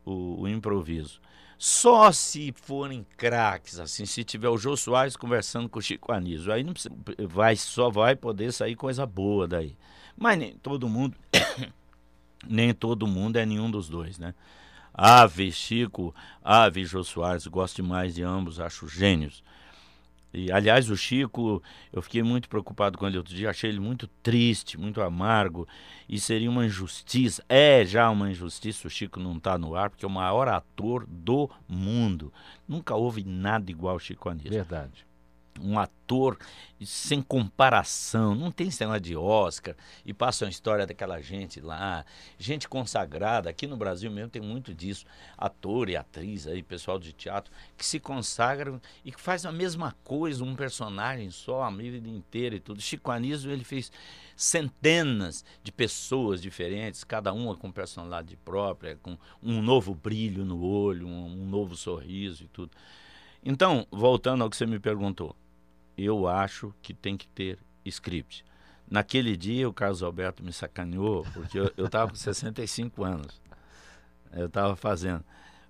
o, 0.05 0.43
o, 0.43 0.47
improviso. 0.47 1.19
Só 1.57 2.11
se 2.13 2.53
forem 2.55 3.05
craques, 3.17 3.77
assim, 3.79 4.05
se 4.05 4.23
tiver 4.23 4.47
o 4.47 4.57
Jô 4.57 4.77
Soares 4.77 5.17
conversando 5.17 5.67
com 5.67 5.79
o 5.79 5.81
Chico 5.81 6.13
Anísio, 6.13 6.53
aí 6.53 6.63
não 6.63 6.71
precisa, 6.71 6.95
vai, 7.27 7.55
só 7.57 7.89
vai 7.89 8.15
poder 8.15 8.53
sair 8.53 8.75
coisa 8.75 9.05
boa 9.05 9.47
daí. 9.47 9.75
Mas 10.15 10.37
nem 10.37 10.55
todo 10.55 10.87
mundo, 10.87 11.17
nem 12.47 12.73
todo 12.73 13.05
mundo 13.07 13.37
é 13.37 13.45
nenhum 13.45 13.69
dos 13.69 13.89
dois, 13.89 14.17
né? 14.17 14.33
Ave 14.97 15.51
Chico, 15.51 16.13
Ave 16.43 16.83
Jô 16.83 17.03
Soares, 17.03 17.45
gosto 17.45 17.75
demais 17.75 18.15
de 18.15 18.23
ambos, 18.23 18.59
acho 18.59 18.87
gênios. 18.87 19.43
E, 20.33 20.51
aliás, 20.51 20.89
o 20.89 20.97
Chico, 20.97 21.63
eu 21.93 22.01
fiquei 22.01 22.21
muito 22.21 22.49
preocupado 22.49 22.97
com 22.97 23.07
ele 23.07 23.17
outro 23.17 23.33
dia, 23.33 23.49
achei 23.49 23.69
ele 23.69 23.79
muito 23.79 24.07
triste, 24.21 24.77
muito 24.77 25.01
amargo, 25.01 25.67
e 26.09 26.19
seria 26.19 26.49
uma 26.49 26.65
injustiça, 26.65 27.43
é 27.47 27.85
já 27.85 28.09
uma 28.09 28.29
injustiça 28.29 28.87
o 28.87 28.91
Chico 28.91 29.19
não 29.19 29.37
estar 29.37 29.53
tá 29.53 29.57
no 29.57 29.75
ar, 29.75 29.89
porque 29.89 30.03
é 30.03 30.07
o 30.07 30.11
maior 30.11 30.47
ator 30.47 31.05
do 31.07 31.49
mundo. 31.67 32.33
Nunca 32.67 32.95
houve 32.95 33.23
nada 33.23 33.71
igual 33.71 33.93
ao 33.93 33.99
Chico 33.99 34.29
Anísio. 34.29 34.51
Verdade 34.51 35.06
um 35.61 35.79
ator 35.79 36.37
sem 36.85 37.21
comparação, 37.21 38.35
não 38.35 38.51
tem 38.51 38.69
cena 38.69 38.99
de 38.99 39.15
Oscar 39.15 39.75
e 40.05 40.13
passa 40.13 40.45
uma 40.45 40.51
história 40.51 40.85
daquela 40.85 41.19
gente 41.21 41.59
lá, 41.59 42.05
gente 42.37 42.67
consagrada, 42.67 43.49
aqui 43.49 43.65
no 43.65 43.75
Brasil 43.75 44.11
mesmo 44.11 44.29
tem 44.29 44.41
muito 44.41 44.73
disso, 44.73 45.05
ator 45.37 45.89
e 45.89 45.95
atriz 45.95 46.45
aí, 46.47 46.61
pessoal 46.61 46.99
de 46.99 47.13
teatro, 47.13 47.51
que 47.75 47.85
se 47.85 47.99
consagram 47.99 48.79
e 49.03 49.11
que 49.11 49.19
faz 49.19 49.45
a 49.45 49.51
mesma 49.51 49.95
coisa, 50.03 50.43
um 50.43 50.55
personagem 50.55 51.31
só 51.31 51.63
a 51.63 51.71
vida 51.71 52.07
inteira 52.07 52.55
e 52.55 52.59
tudo. 52.59 52.81
Chico 52.81 53.11
Anísio, 53.11 53.51
ele 53.51 53.63
fez 53.63 53.91
centenas 54.35 55.43
de 55.63 55.71
pessoas 55.71 56.41
diferentes, 56.41 57.03
cada 57.03 57.33
uma 57.33 57.55
com 57.55 57.71
personalidade 57.71 58.35
própria, 58.37 58.97
com 59.01 59.17
um 59.41 59.61
novo 59.61 59.95
brilho 59.95 60.45
no 60.45 60.63
olho, 60.63 61.07
um, 61.07 61.41
um 61.41 61.45
novo 61.49 61.75
sorriso 61.75 62.43
e 62.43 62.47
tudo. 62.47 62.71
Então, 63.43 63.87
voltando 63.89 64.43
ao 64.43 64.49
que 64.49 64.57
você 64.57 64.65
me 64.65 64.79
perguntou, 64.79 65.35
eu 65.97 66.27
acho 66.27 66.73
que 66.81 66.93
tem 66.93 67.17
que 67.17 67.27
ter 67.27 67.57
script. 67.85 68.45
Naquele 68.89 69.35
dia 69.35 69.67
o 69.67 69.73
Carlos 69.73 70.03
Alberto 70.03 70.43
me 70.43 70.53
sacaneou, 70.53 71.25
porque 71.33 71.59
eu 71.59 71.85
estava 71.85 72.09
com 72.09 72.15
65 72.15 73.03
anos. 73.03 73.41
Eu 74.31 74.47
estava 74.47 74.75
fazendo. 74.75 75.23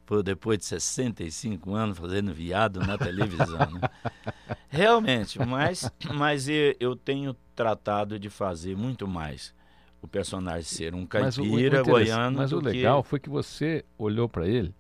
Pô, 0.06 0.22
depois 0.22 0.60
de 0.60 0.66
65 0.66 1.74
anos 1.74 1.98
fazendo 1.98 2.34
viado 2.34 2.80
na 2.80 2.98
televisão. 2.98 3.72
Né? 3.72 3.90
Realmente, 4.70 5.40
mas, 5.40 5.90
mas 6.14 6.48
eu 6.80 6.96
tenho 6.96 7.36
tratado 7.56 8.20
de 8.20 8.30
fazer 8.30 8.76
muito 8.76 9.08
mais 9.08 9.54
o 10.02 10.08
personagem 10.08 10.64
ser 10.64 10.94
um 10.94 11.06
caipira 11.06 11.80
mas 11.80 11.88
o, 11.88 11.90
o 11.90 11.92
goiano. 11.92 12.38
Mas 12.38 12.52
o 12.52 12.60
legal 12.60 13.04
que... 13.04 13.10
foi 13.10 13.20
que 13.20 13.30
você 13.30 13.84
olhou 13.98 14.30
para 14.30 14.48
ele 14.48 14.74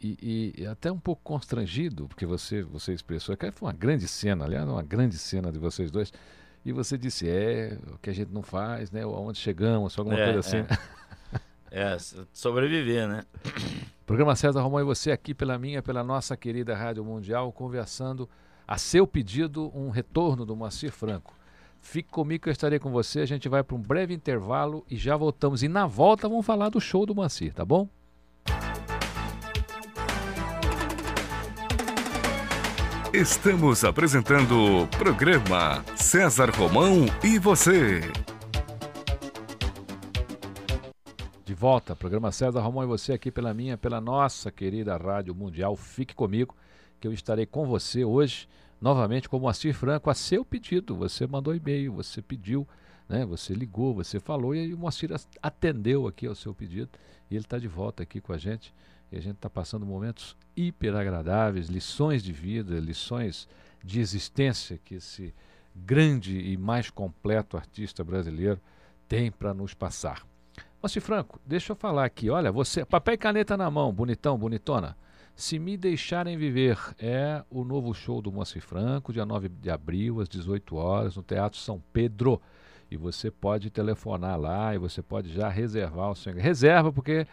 e, 0.00 0.54
e, 0.58 0.66
até 0.66 0.92
um 0.92 0.98
pouco 0.98 1.22
constrangido, 1.22 2.06
porque 2.06 2.26
você, 2.26 2.62
você 2.62 2.92
expressou, 2.92 3.36
que 3.36 3.50
foi 3.50 3.66
uma 3.66 3.72
grande 3.72 4.06
cena, 4.06 4.44
aliás, 4.44 4.68
uma 4.68 4.82
grande 4.82 5.16
cena 5.16 5.50
de 5.50 5.58
vocês 5.58 5.90
dois, 5.90 6.12
e 6.64 6.72
você 6.72 6.98
disse, 6.98 7.28
é, 7.28 7.78
o 7.94 7.98
que 7.98 8.10
a 8.10 8.12
gente 8.12 8.32
não 8.32 8.42
faz, 8.42 8.90
né, 8.90 9.02
aonde 9.02 9.38
chegamos, 9.38 9.98
alguma 9.98 10.18
é, 10.18 10.24
coisa 10.24 10.40
assim. 10.40 10.58
É. 11.72 11.94
é, 11.94 11.96
sobreviver, 12.32 13.08
né? 13.08 13.24
Programa 14.04 14.36
César 14.36 14.60
Romão 14.60 14.80
e 14.80 14.84
você 14.84 15.10
aqui 15.10 15.34
pela 15.34 15.58
minha, 15.58 15.82
pela 15.82 16.04
nossa 16.04 16.36
querida 16.36 16.76
Rádio 16.76 17.04
Mundial, 17.04 17.50
conversando 17.52 18.28
a 18.66 18.78
seu 18.78 19.06
pedido, 19.06 19.70
um 19.74 19.90
retorno 19.90 20.44
do 20.44 20.54
Moacir 20.54 20.92
Franco. 20.92 21.34
Fique 21.80 22.10
comigo 22.10 22.42
que 22.42 22.48
eu 22.48 22.52
estarei 22.52 22.78
com 22.78 22.90
você, 22.90 23.20
a 23.20 23.26
gente 23.26 23.48
vai 23.48 23.62
para 23.62 23.76
um 23.76 23.80
breve 23.80 24.12
intervalo 24.12 24.84
e 24.90 24.96
já 24.96 25.16
voltamos. 25.16 25.62
E 25.62 25.68
na 25.68 25.86
volta 25.86 26.28
vamos 26.28 26.44
falar 26.44 26.68
do 26.68 26.80
show 26.80 27.06
do 27.06 27.14
Moacir, 27.14 27.54
tá 27.54 27.64
bom? 27.64 27.88
Estamos 33.16 33.82
apresentando 33.82 34.82
o 34.82 34.88
programa 34.88 35.82
César 35.96 36.50
Romão 36.50 37.06
e 37.24 37.38
você. 37.38 38.02
De 41.42 41.54
volta, 41.54 41.96
programa 41.96 42.30
César 42.30 42.60
Romão 42.60 42.84
e 42.84 42.86
você 42.86 43.14
aqui 43.14 43.30
pela 43.30 43.54
minha, 43.54 43.78
pela 43.78 44.02
nossa 44.02 44.52
querida 44.52 44.94
Rádio 44.98 45.34
Mundial. 45.34 45.74
Fique 45.76 46.14
comigo 46.14 46.54
que 47.00 47.08
eu 47.08 47.12
estarei 47.14 47.46
com 47.46 47.64
você 47.64 48.04
hoje, 48.04 48.46
novamente 48.78 49.30
como 49.30 49.44
Moacir 49.44 49.72
Franco, 49.72 50.10
a 50.10 50.14
seu 50.14 50.44
pedido. 50.44 50.94
Você 50.94 51.26
mandou 51.26 51.54
e-mail, 51.54 51.94
você 51.94 52.20
pediu, 52.20 52.68
né? 53.08 53.24
Você 53.24 53.54
ligou, 53.54 53.94
você 53.94 54.20
falou 54.20 54.54
e 54.54 54.58
aí 54.58 54.74
o 54.74 54.78
Moacir 54.78 55.10
atendeu 55.42 56.06
aqui 56.06 56.26
ao 56.26 56.34
seu 56.34 56.52
pedido 56.52 56.90
e 57.30 57.34
ele 57.34 57.46
está 57.46 57.58
de 57.58 57.66
volta 57.66 58.02
aqui 58.02 58.20
com 58.20 58.34
a 58.34 58.36
gente 58.36 58.74
E 59.10 59.16
a 59.16 59.20
gente 59.20 59.36
está 59.36 59.48
passando 59.48 59.86
momentos 59.86 60.36
hiper 60.56 60.94
agradáveis, 60.94 61.68
lições 61.68 62.22
de 62.22 62.32
vida, 62.32 62.78
lições 62.80 63.48
de 63.82 64.00
existência 64.00 64.80
que 64.84 64.96
esse 64.96 65.32
grande 65.74 66.38
e 66.38 66.56
mais 66.56 66.90
completo 66.90 67.56
artista 67.56 68.02
brasileiro 68.02 68.60
tem 69.08 69.30
para 69.30 69.54
nos 69.54 69.74
passar. 69.74 70.26
Moacir 70.82 71.02
Franco, 71.02 71.40
deixa 71.44 71.72
eu 71.72 71.76
falar 71.76 72.04
aqui. 72.04 72.30
Olha, 72.30 72.50
você, 72.50 72.84
papel 72.84 73.14
e 73.14 73.18
caneta 73.18 73.56
na 73.56 73.70
mão, 73.70 73.92
bonitão, 73.92 74.36
bonitona. 74.38 74.96
Se 75.34 75.58
Me 75.58 75.76
Deixarem 75.76 76.38
Viver 76.38 76.78
é 76.98 77.44
o 77.50 77.62
novo 77.62 77.92
show 77.92 78.22
do 78.22 78.32
Moacir 78.32 78.62
Franco, 78.62 79.12
dia 79.12 79.26
9 79.26 79.50
de 79.50 79.70
abril, 79.70 80.20
às 80.20 80.28
18 80.28 80.76
horas, 80.76 81.16
no 81.16 81.22
Teatro 81.22 81.58
São 81.58 81.82
Pedro. 81.92 82.40
E 82.90 82.96
você 82.96 83.30
pode 83.30 83.68
telefonar 83.68 84.40
lá 84.40 84.74
e 84.74 84.78
você 84.78 85.02
pode 85.02 85.32
já 85.32 85.48
reservar 85.48 86.10
o 86.10 86.14
seu 86.14 86.32
Reserva, 86.32 86.90
porque 86.92 87.26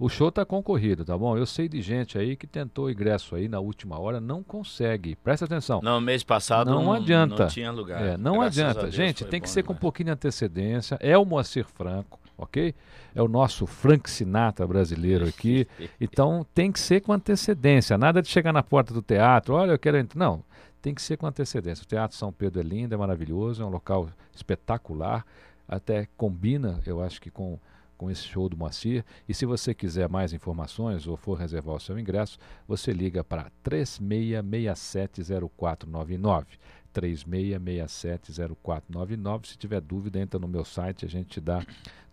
o 0.00 0.08
show 0.08 0.30
está 0.30 0.46
concorrido, 0.46 1.04
tá 1.04 1.16
bom? 1.16 1.36
Eu 1.36 1.44
sei 1.44 1.68
de 1.68 1.82
gente 1.82 2.16
aí 2.16 2.34
que 2.34 2.46
tentou 2.46 2.90
ingresso 2.90 3.36
aí 3.36 3.48
na 3.48 3.60
última 3.60 4.00
hora, 4.00 4.18
não 4.18 4.42
consegue. 4.42 5.14
Presta 5.16 5.44
atenção. 5.44 5.80
Não, 5.82 6.00
mês 6.00 6.24
passado 6.24 6.70
não, 6.70 6.84
não 6.84 6.92
adianta. 6.94 7.42
Não 7.42 7.48
tinha 7.48 7.70
lugar. 7.70 8.02
É, 8.02 8.16
não 8.16 8.38
Graças 8.38 8.58
adianta. 8.58 8.82
Deus 8.84 8.94
Gente, 8.94 9.26
tem 9.26 9.42
que 9.42 9.50
ser 9.50 9.62
com 9.62 9.72
um 9.72 9.74
demais. 9.74 9.80
pouquinho 9.82 10.06
de 10.06 10.12
antecedência. 10.12 10.96
É 11.00 11.18
o 11.18 11.24
Moacir 11.26 11.66
Franco, 11.66 12.18
ok? 12.38 12.74
É 13.14 13.20
o 13.20 13.28
nosso 13.28 13.66
Frank 13.66 14.08
Sinatra 14.08 14.66
brasileiro 14.66 15.28
aqui. 15.28 15.68
Então 16.00 16.46
tem 16.54 16.72
que 16.72 16.80
ser 16.80 17.02
com 17.02 17.12
antecedência. 17.12 17.98
Nada 17.98 18.22
de 18.22 18.28
chegar 18.28 18.54
na 18.54 18.62
porta 18.62 18.94
do 18.94 19.02
teatro, 19.02 19.54
olha, 19.54 19.72
eu 19.72 19.78
quero 19.78 19.98
entrar. 19.98 20.18
Não, 20.18 20.42
tem 20.80 20.94
que 20.94 21.02
ser 21.02 21.18
com 21.18 21.26
antecedência. 21.26 21.82
O 21.82 21.86
Teatro 21.86 22.16
São 22.16 22.32
Pedro 22.32 22.60
é 22.60 22.64
lindo, 22.64 22.94
é 22.94 22.96
maravilhoso, 22.96 23.62
é 23.62 23.66
um 23.66 23.70
local 23.70 24.08
espetacular. 24.34 25.26
Até 25.68 26.08
combina, 26.16 26.80
eu 26.86 27.02
acho 27.02 27.20
que 27.20 27.30
com, 27.30 27.58
com 28.00 28.10
esse 28.10 28.22
show 28.22 28.48
do 28.48 28.56
Moacir. 28.56 29.04
E 29.28 29.34
se 29.34 29.44
você 29.44 29.74
quiser 29.74 30.08
mais 30.08 30.32
informações 30.32 31.06
ou 31.06 31.18
for 31.18 31.34
reservar 31.34 31.76
o 31.76 31.80
seu 31.80 31.98
ingresso, 31.98 32.38
você 32.66 32.94
liga 32.94 33.22
para 33.22 33.52
36670499. 33.62 36.46
36670499. 36.94 39.48
Se 39.48 39.58
tiver 39.58 39.82
dúvida, 39.82 40.18
entra 40.18 40.40
no 40.40 40.48
meu 40.48 40.64
site, 40.64 41.04
a 41.04 41.08
gente 41.10 41.28
te 41.28 41.42
dá 41.42 41.62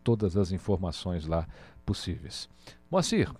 todas 0.03 0.35
as 0.35 0.51
informações 0.51 1.25
lá 1.25 1.47
possíveis. 1.85 2.49
Moacir, 2.91 3.31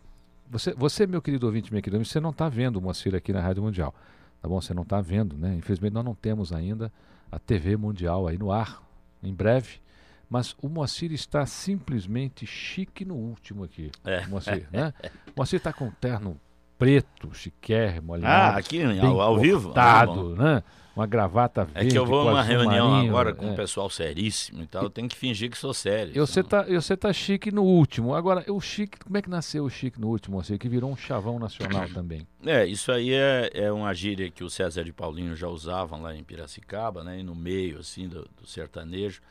você, 0.49 0.73
você 0.73 1.05
meu 1.05 1.21
querido 1.21 1.47
ouvinte, 1.47 1.69
minha 1.69 1.81
querida, 1.81 2.01
você 2.01 2.21
não 2.21 2.29
está 2.29 2.47
vendo 2.47 2.77
o 2.77 2.81
Moacir 2.81 3.13
aqui 3.13 3.33
na 3.33 3.41
Rádio 3.41 3.61
Mundial, 3.61 3.93
tá 4.41 4.47
bom? 4.47 4.61
Você 4.61 4.73
não 4.73 4.83
está 4.83 5.01
vendo, 5.01 5.37
né? 5.37 5.53
Infelizmente 5.53 5.91
nós 5.91 6.05
não 6.05 6.15
temos 6.15 6.53
ainda 6.53 6.89
a 7.29 7.37
TV 7.37 7.75
Mundial 7.75 8.25
aí 8.25 8.37
no 8.37 8.53
ar, 8.53 8.81
em 9.21 9.33
breve. 9.33 9.81
Mas 10.29 10.55
o 10.61 10.67
Moacir 10.67 11.11
está 11.13 11.45
simplesmente 11.45 12.45
chique 12.45 13.05
no 13.05 13.15
último 13.15 13.63
aqui, 13.63 13.91
É. 14.03 14.25
Moacir, 14.27 14.67
né? 14.71 14.93
O 15.27 15.31
Moacir 15.37 15.57
está 15.57 15.71
com 15.71 15.85
um 15.85 15.91
terno 15.91 16.39
preto, 16.77 17.33
chiquérrimo, 17.33 18.13
Ah, 18.13 18.15
alinhado, 18.17 18.57
aqui 18.59 18.83
ao, 18.99 19.21
ao 19.21 19.39
vivo? 19.39 19.71
Ah, 19.75 20.05
bom. 20.05 20.13
cortado, 20.13 20.35
né? 20.35 20.63
Uma 20.95 21.05
gravata 21.05 21.61
É 21.75 21.81
verde 21.81 21.91
que 21.91 21.97
eu 21.97 22.05
vou 22.07 22.25
numa 22.25 22.41
reunião 22.41 22.89
marinho, 22.89 23.09
agora 23.11 23.31
com 23.33 23.47
é. 23.49 23.51
o 23.51 23.55
pessoal 23.55 23.87
seríssimo 23.87 24.63
e 24.63 24.67
tal, 24.67 24.81
eu 24.83 24.89
tenho 24.89 25.07
que 25.07 25.15
fingir 25.15 25.49
que 25.49 25.57
sou 25.57 25.71
sério. 25.73 26.11
E 26.15 26.19
você 26.19 26.33
senão- 26.33 26.49
tá, 26.49 26.63
você 26.63 26.97
tá 26.97 27.13
chique 27.13 27.51
no 27.51 27.63
último. 27.63 28.15
Agora, 28.15 28.43
o 28.51 28.59
chique, 28.59 28.97
como 28.99 29.15
é 29.15 29.21
que 29.21 29.29
nasceu 29.29 29.63
o 29.63 29.69
chique 29.69 30.01
no 30.01 30.07
último, 30.07 30.41
você 30.43 30.57
que 30.57 30.67
virou 30.67 30.91
um 30.91 30.97
chavão 30.97 31.37
nacional 31.37 31.87
também? 31.93 32.27
É, 32.43 32.65
isso 32.65 32.91
aí 32.91 33.13
é, 33.13 33.49
é 33.53 33.71
uma 33.71 33.93
gíria 33.93 34.29
que 34.31 34.43
o 34.43 34.49
César 34.49 34.83
de 34.83 34.91
Paulinho 34.91 35.35
já 35.35 35.47
usavam 35.47 36.01
lá 36.01 36.15
em 36.15 36.23
Piracicaba, 36.23 37.03
né? 37.03 37.19
E 37.19 37.23
no 37.23 37.35
meio, 37.35 37.77
assim, 37.79 38.07
do, 38.07 38.27
do 38.39 38.47
sertanejo. 38.47 39.21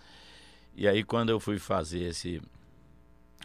E 0.77 0.87
aí, 0.87 1.03
quando 1.03 1.31
eu 1.31 1.41
fui 1.41 1.59
fazer 1.59 2.01
esse... 2.05 2.41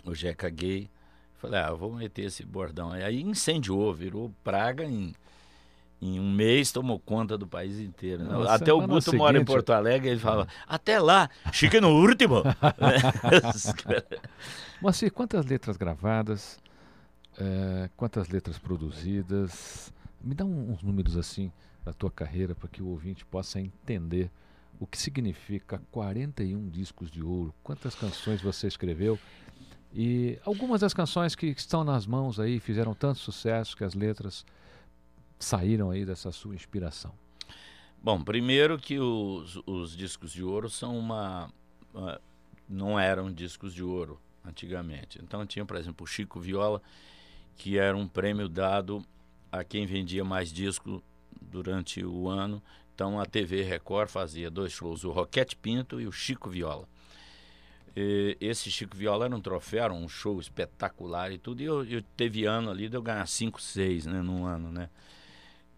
O 0.03 0.13
Jeca 0.13 0.49
Gay, 0.49 0.89
falei, 1.35 1.59
ah, 1.59 1.71
vou 1.71 1.93
meter 1.93 2.23
esse 2.25 2.43
bordão. 2.45 2.95
E 2.97 3.03
aí 3.03 3.21
incendiou, 3.21 3.93
virou 3.93 4.33
praga 4.43 4.83
em... 4.83 5.13
Em 6.03 6.19
um 6.19 6.31
mês 6.31 6.71
tomou 6.71 6.99
conta 6.99 7.37
do 7.37 7.45
país 7.47 7.79
inteiro. 7.79 8.23
né? 8.23 8.31
Não, 8.31 8.41
Até 8.49 8.73
o 8.73 8.81
Guto 8.87 9.15
mora 9.15 9.37
em 9.37 9.41
seguinte- 9.41 9.53
Porto 9.53 9.69
Alegre, 9.71 10.09
ele 10.09 10.19
fala, 10.19 10.47
até 10.67 10.99
lá, 10.99 11.29
chique 11.53 11.79
no 11.79 11.89
último. 11.89 12.41
Moacir, 14.81 15.11
quantas 15.11 15.45
letras 15.45 15.77
gravadas? 15.77 16.59
eh, 17.37 17.89
quantas 17.95 18.27
letras 18.29 18.57
produzidas? 18.57 19.93
Me 20.21 20.35
dá 20.35 20.43
um- 20.43 20.71
uns 20.71 20.83
números 20.83 21.15
assim 21.15 21.51
da 21.85 21.93
tua 21.93 22.11
carreira 22.11 22.53
para 22.53 22.67
que 22.67 22.81
o 22.81 22.87
ouvinte 22.87 23.23
possa 23.25 23.59
entender 23.59 24.29
o 24.81 24.87
que 24.87 24.97
significa 24.97 25.79
41 25.91 26.67
discos 26.67 27.11
de 27.11 27.21
ouro, 27.23 27.53
quantas 27.63 27.93
canções 27.93 28.41
você 28.41 28.67
escreveu 28.67 29.17
e 29.93 30.39
algumas 30.43 30.81
das 30.81 30.91
canções 30.91 31.35
que 31.35 31.45
estão 31.45 31.83
nas 31.83 32.07
mãos 32.07 32.39
aí 32.39 32.59
fizeram 32.59 32.95
tanto 32.95 33.19
sucesso 33.19 33.77
que 33.77 33.83
as 33.83 33.93
letras 33.93 34.43
saíram 35.39 35.91
aí 35.91 36.03
dessa 36.03 36.31
sua 36.31 36.55
inspiração. 36.55 37.13
Bom, 38.01 38.23
primeiro 38.23 38.79
que 38.79 38.97
os, 38.97 39.61
os 39.67 39.95
discos 39.95 40.31
de 40.31 40.43
ouro 40.43 40.67
são 40.67 40.97
uma, 40.97 41.51
uma- 41.93 42.19
não 42.67 42.99
eram 42.99 43.31
discos 43.31 43.75
de 43.75 43.83
ouro 43.83 44.19
antigamente. 44.43 45.19
Então 45.21 45.45
tinha, 45.45 45.63
por 45.63 45.75
exemplo, 45.77 46.03
o 46.03 46.07
Chico 46.07 46.39
Viola, 46.39 46.81
que 47.55 47.77
era 47.77 47.95
um 47.95 48.07
prêmio 48.07 48.49
dado 48.49 49.05
a 49.51 49.63
quem 49.63 49.85
vendia 49.85 50.25
mais 50.25 50.51
disco 50.51 51.03
durante 51.39 52.03
o 52.03 52.27
ano. 52.27 52.63
Então 53.01 53.19
a 53.19 53.25
TV 53.25 53.63
Record 53.63 54.09
fazia 54.09 54.51
dois 54.51 54.71
shows, 54.71 55.03
o 55.03 55.09
Roquete 55.09 55.55
Pinto 55.55 55.99
e 55.99 56.05
o 56.05 56.11
Chico 56.11 56.51
Viola. 56.51 56.87
E 57.95 58.37
esse 58.39 58.69
Chico 58.69 58.95
Viola 58.95 59.25
era 59.25 59.35
um 59.35 59.41
troféu, 59.41 59.85
era 59.85 59.93
um 59.93 60.07
show 60.07 60.39
espetacular 60.39 61.31
e 61.31 61.39
tudo. 61.39 61.63
E 61.63 61.65
eu, 61.65 61.83
eu 61.83 62.03
teve 62.15 62.45
ano 62.45 62.69
ali 62.69 62.87
de 62.87 62.95
eu 62.95 63.01
ganhar 63.01 63.25
5, 63.25 63.59
6, 63.59 64.05
né, 64.05 64.21
num 64.21 64.45
ano, 64.45 64.71
né? 64.71 64.87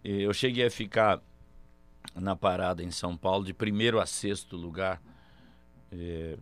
E 0.04 0.20
eu 0.20 0.34
cheguei 0.34 0.66
a 0.66 0.70
ficar 0.70 1.18
na 2.14 2.36
parada 2.36 2.82
em 2.82 2.90
São 2.90 3.16
Paulo, 3.16 3.42
de 3.42 3.54
primeiro 3.54 3.98
a 3.98 4.04
sexto 4.04 4.54
lugar, 4.54 5.00
eh, 5.90 6.36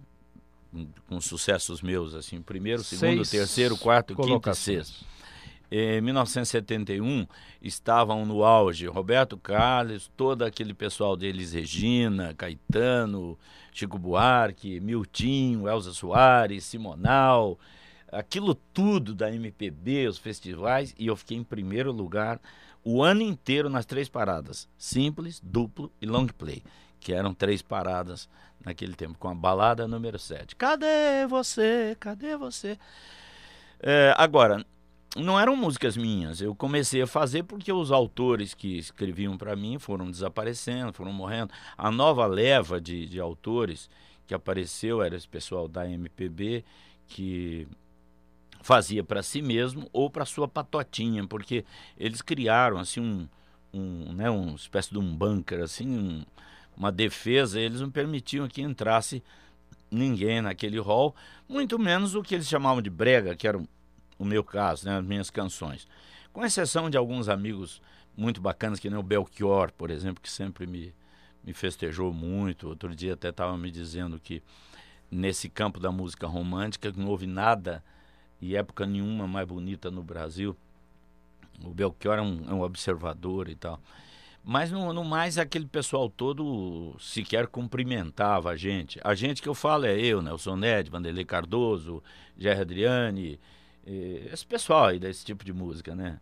com 1.07 1.21
sucessos 1.21 1.81
meus, 1.81 2.13
assim, 2.13 2.43
primeiro, 2.43 2.83
segundo, 2.83 3.25
Seis 3.25 3.31
terceiro, 3.31 3.79
quarto, 3.79 4.17
quinto 4.17 4.51
e 4.51 4.55
sexto. 4.57 5.07
Em 5.75 6.03
1971 6.03 7.27
estavam 7.63 8.27
no 8.27 8.45
auge 8.45 8.87
Roberto 8.87 9.39
Carlos, 9.39 10.13
todo 10.15 10.43
aquele 10.43 10.75
pessoal 10.75 11.17
deles, 11.17 11.55
Regina, 11.55 12.35
Caetano, 12.35 13.39
Chico 13.73 13.97
Buarque, 13.99 14.79
Miltinho, 14.81 15.67
Elza 15.67 15.95
Soares, 15.95 16.65
Simonal, 16.65 17.59
aquilo 18.13 18.55
tudo 18.55 19.15
da 19.15 19.35
MPB, 19.35 20.09
os 20.09 20.19
festivais, 20.19 20.95
e 20.99 21.07
eu 21.07 21.17
fiquei 21.17 21.39
em 21.39 21.43
primeiro 21.43 21.91
lugar 21.91 22.39
o 22.85 23.03
ano 23.03 23.23
inteiro 23.23 23.71
nas 23.71 23.87
três 23.87 24.11
paradas, 24.11 24.69
simples, 24.77 25.41
duplo 25.43 25.91
e 26.03 26.05
long 26.05 26.27
play, 26.27 26.63
que 27.01 27.15
eram 27.15 27.33
três 27.33 27.63
paradas 27.63 28.29
naquele 28.63 28.93
tempo, 28.93 29.17
com 29.19 29.29
a 29.29 29.35
balada 29.35 29.89
número 29.89 30.19
7. 30.19 30.55
Cadê 30.55 31.27
você? 31.27 31.97
Cadê 31.99 32.37
você? 32.37 32.79
É, 33.81 34.15
agora, 34.19 34.65
não 35.17 35.39
eram 35.39 35.55
músicas 35.55 35.97
minhas. 35.97 36.41
Eu 36.41 36.55
comecei 36.55 37.03
a 37.03 37.07
fazer 37.07 37.43
porque 37.43 37.73
os 37.73 37.91
autores 37.91 38.55
que 38.55 38.79
escreviam 38.79 39.37
para 39.37 39.55
mim 39.55 39.79
foram 39.79 40.11
desaparecendo, 40.11 40.93
foram 40.93 41.13
morrendo. 41.13 41.53
A 41.77 41.91
nova 41.91 42.27
leva 42.27 42.81
de, 42.81 43.07
de 43.07 43.21
autores 43.21 43.91
que 44.27 44.35
apareceu 44.35 45.03
era 45.03 45.15
esse 45.17 45.29
pessoal 45.29 45.69
da 45.69 45.89
MPB 45.89 46.65
que 47.07 47.67
fazia 48.63 49.03
para 49.03 49.23
si 49.23 49.43
mesmo 49.43 49.89
ou 49.93 50.09
para 50.09 50.25
sua 50.25 50.49
patotinha, 50.49 51.27
porque 51.27 51.65
eles 51.99 52.23
criaram 52.23 52.79
assim 52.79 53.01
um, 53.01 53.29
um, 53.75 54.13
né, 54.13 54.31
uma 54.31 54.55
espécie 54.55 54.91
de 54.91 54.99
um 54.99 55.15
bunker, 55.15 55.63
assim, 55.63 55.89
um, 55.89 56.25
uma 56.77 56.91
defesa. 56.91 57.61
Eles 57.61 57.81
não 57.81 57.91
permitiam 57.91 58.49
que 58.49 58.63
entrasse 58.63 59.23
ninguém 59.91 60.41
naquele 60.41 60.79
hall, 60.79 61.15
muito 61.47 61.79
menos 61.79 62.15
o 62.15 62.23
que 62.23 62.35
eles 62.35 62.49
chamavam 62.49 62.81
de 62.81 62.89
brega, 62.89 63.37
que 63.37 63.47
era 63.47 63.63
o- 64.19 64.25
meu 64.25 64.43
caso, 64.45 64.87
né, 64.87 64.99
as 64.99 65.05
minhas 65.05 65.31
canções. 65.31 65.87
Com 66.33 66.45
exceção 66.45 66.89
de 66.89 66.97
alguns 66.97 67.29
amigos 67.29 67.81
muito 68.17 68.41
bacanas, 68.41 68.79
que 68.79 68.89
nem 68.91 68.99
o 68.99 69.03
Belchior, 69.03 69.73
por 69.73 69.91
exemplo, 69.91 70.23
que 70.23 70.31
sempre 70.31 70.67
me, 70.67 70.95
me 71.45 71.53
festejou 71.53 72.13
muito. 72.13 72.69
Outro 72.69 72.95
dia 72.95 73.15
até 73.15 73.29
estava 73.29 73.57
me 73.57 73.71
dizendo 73.71 74.19
que 74.19 74.43
nesse 75.11 75.49
campo 75.49 75.79
da 75.79 75.91
música 75.93 76.27
romântica 76.27 76.93
não 76.97 77.09
houve 77.09 77.27
nada 77.27 77.83
e 78.41 78.57
época 78.57 78.87
nenhuma 78.87 79.27
mais 79.27 79.47
bonita 79.47 79.91
no 79.91 80.03
Brasil. 80.03 80.57
O 81.65 81.71
Belchior 81.71 82.19
é 82.19 82.23
um, 82.23 82.45
é 82.49 82.55
um 82.55 82.63
observador 82.63 83.49
e 83.49 83.55
tal. 83.55 83.81
Mas 84.45 84.73
no, 84.73 84.93
no 84.93 85.05
mais, 85.05 85.39
aquele 85.39 85.67
pessoal 85.67 86.11
todo 86.11 86.97
sequer 86.99 87.47
cumprimentava 87.47 88.51
a 88.51 88.57
gente. 88.57 88.99
A 89.05 89.15
gente 89.15 89.41
que 89.41 89.49
eu 89.49 89.55
falo 89.55 89.87
é 89.87 89.97
eu, 89.97 90.21
Nelson 90.21 90.57
Ned, 90.57 90.91
Vanderlei 90.91 91.25
Cardoso, 91.25 92.03
Jerry 92.37 92.61
Adriane, 92.63 93.39
esse 93.87 94.47
pessoal 94.47 94.87
aí 94.87 94.99
desse 94.99 95.25
tipo 95.25 95.45
de 95.45 95.53
música, 95.53 95.95
né? 95.95 96.19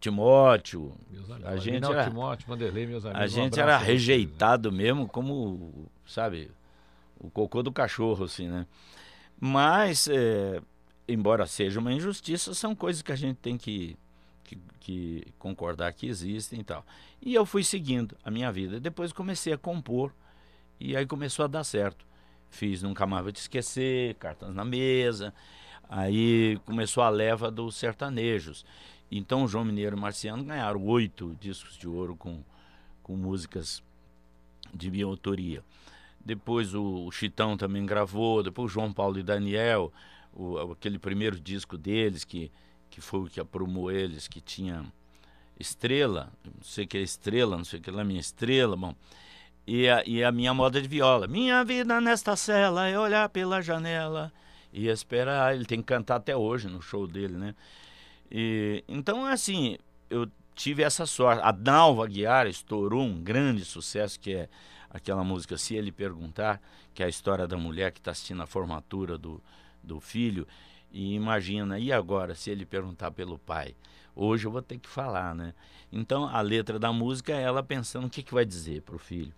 Timóteo, 0.00 0.92
Meus 1.10 1.30
A 1.30 1.34
amigos, 1.36 1.62
gente 1.62 1.68
Aguinaldo 1.74 1.98
era- 1.98 2.08
Timóteo, 2.10 2.46
Vanderlei, 2.48 2.86
meus 2.86 3.04
amigos. 3.04 3.20
a 3.22 3.24
um 3.24 3.28
gente 3.28 3.60
abraço 3.60 3.60
era 3.60 3.78
vocês, 3.78 3.86
né? 3.88 3.92
rejeitado 3.92 4.72
mesmo 4.72 5.08
como, 5.08 5.90
sabe, 6.06 6.50
o 7.18 7.30
cocô 7.30 7.62
do 7.62 7.72
cachorro, 7.72 8.24
assim, 8.24 8.48
né? 8.48 8.66
Mas 9.40 10.08
é, 10.08 10.60
embora 11.08 11.46
seja 11.46 11.80
uma 11.80 11.92
injustiça, 11.92 12.54
são 12.54 12.74
coisas 12.74 13.02
que 13.02 13.12
a 13.12 13.16
gente 13.16 13.36
tem 13.38 13.56
que, 13.58 13.96
que, 14.44 14.58
que, 14.80 15.26
concordar 15.38 15.92
que 15.92 16.06
existem 16.06 16.60
e 16.60 16.64
tal. 16.64 16.84
E 17.20 17.34
eu 17.34 17.44
fui 17.44 17.64
seguindo 17.64 18.16
a 18.22 18.30
minha 18.30 18.52
vida. 18.52 18.78
Depois 18.78 19.12
comecei 19.12 19.52
a 19.52 19.58
compor 19.58 20.12
e 20.78 20.96
aí 20.96 21.06
começou 21.06 21.44
a 21.44 21.48
dar 21.48 21.64
certo. 21.64 22.06
Fiz 22.54 22.82
Nunca 22.82 23.04
Mais 23.04 23.24
Vou 23.24 23.32
Te 23.32 23.40
Esquecer, 23.40 24.14
Cartas 24.14 24.54
na 24.54 24.64
Mesa. 24.64 25.34
Aí 25.88 26.56
começou 26.64 27.02
a 27.02 27.08
leva 27.08 27.50
dos 27.50 27.74
sertanejos. 27.74 28.64
Então 29.10 29.46
João 29.48 29.64
Mineiro 29.64 29.96
e 29.96 30.00
Marciano 30.00 30.44
ganharam 30.44 30.82
oito 30.84 31.36
discos 31.40 31.76
de 31.76 31.88
ouro 31.88 32.14
com, 32.14 32.42
com 33.02 33.16
músicas 33.16 33.82
de 34.72 34.88
minha 34.88 35.04
autoria. 35.04 35.64
Depois 36.24 36.74
o, 36.74 37.06
o 37.06 37.10
Chitão 37.10 37.56
também 37.56 37.84
gravou, 37.84 38.42
depois 38.42 38.70
o 38.70 38.74
João 38.74 38.92
Paulo 38.92 39.18
e 39.18 39.22
Daniel, 39.22 39.92
o, 40.32 40.72
aquele 40.72 40.98
primeiro 40.98 41.38
disco 41.38 41.76
deles, 41.76 42.24
que, 42.24 42.52
que 42.88 43.00
foi 43.00 43.20
o 43.20 43.26
que 43.26 43.40
aprumou 43.40 43.90
eles, 43.90 44.28
que 44.28 44.40
tinha 44.40 44.86
estrela, 45.58 46.32
não 46.44 46.62
sei 46.62 46.84
o 46.84 46.88
que 46.88 46.98
é 46.98 47.02
estrela, 47.02 47.56
não 47.56 47.64
sei 47.64 47.80
o 47.80 47.82
que 47.82 47.90
é 47.90 48.04
minha 48.04 48.20
estrela, 48.20 48.76
bom. 48.76 48.94
E 49.66 49.88
a, 49.88 50.02
e 50.06 50.22
a 50.22 50.30
minha 50.30 50.52
moda 50.52 50.80
de 50.80 50.88
viola. 50.88 51.26
Minha 51.26 51.64
vida 51.64 52.00
nesta 52.00 52.36
cela 52.36 52.86
é 52.86 52.98
olhar 52.98 53.28
pela 53.30 53.62
janela 53.62 54.32
e 54.72 54.88
esperar. 54.88 55.54
Ele 55.54 55.64
tem 55.64 55.80
que 55.80 55.86
cantar 55.86 56.16
até 56.16 56.36
hoje 56.36 56.68
no 56.68 56.82
show 56.82 57.06
dele, 57.06 57.36
né? 57.36 57.54
E, 58.30 58.84
então, 58.86 59.24
assim, 59.24 59.78
eu 60.10 60.28
tive 60.54 60.82
essa 60.82 61.06
sorte. 61.06 61.42
A 61.42 61.50
Dalva 61.50 62.06
Guiar 62.06 62.46
estourou 62.46 63.02
um 63.02 63.22
grande 63.22 63.64
sucesso 63.64 64.20
que 64.20 64.34
é 64.34 64.48
aquela 64.90 65.24
música 65.24 65.56
Se 65.56 65.74
Ele 65.74 65.90
Perguntar, 65.90 66.60
que 66.92 67.02
é 67.02 67.06
a 67.06 67.08
história 67.08 67.46
da 67.46 67.56
mulher 67.56 67.90
que 67.90 68.00
está 68.00 68.10
assistindo 68.10 68.42
a 68.42 68.46
formatura 68.46 69.16
do, 69.16 69.42
do 69.82 69.98
filho 69.98 70.46
e 70.94 71.12
imagina, 71.14 71.76
e 71.76 71.92
agora 71.92 72.36
se 72.36 72.50
ele 72.50 72.64
perguntar 72.64 73.10
pelo 73.10 73.36
pai? 73.36 73.74
Hoje 74.14 74.46
eu 74.46 74.50
vou 74.52 74.62
ter 74.62 74.78
que 74.78 74.88
falar, 74.88 75.34
né? 75.34 75.52
Então 75.92 76.24
a 76.24 76.40
letra 76.40 76.78
da 76.78 76.92
música 76.92 77.32
é 77.32 77.42
ela 77.42 77.64
pensando 77.64 78.06
o 78.06 78.10
que, 78.10 78.22
que 78.22 78.32
vai 78.32 78.44
dizer 78.44 78.80
para 78.82 78.94
o 78.94 78.98
filho. 78.98 79.34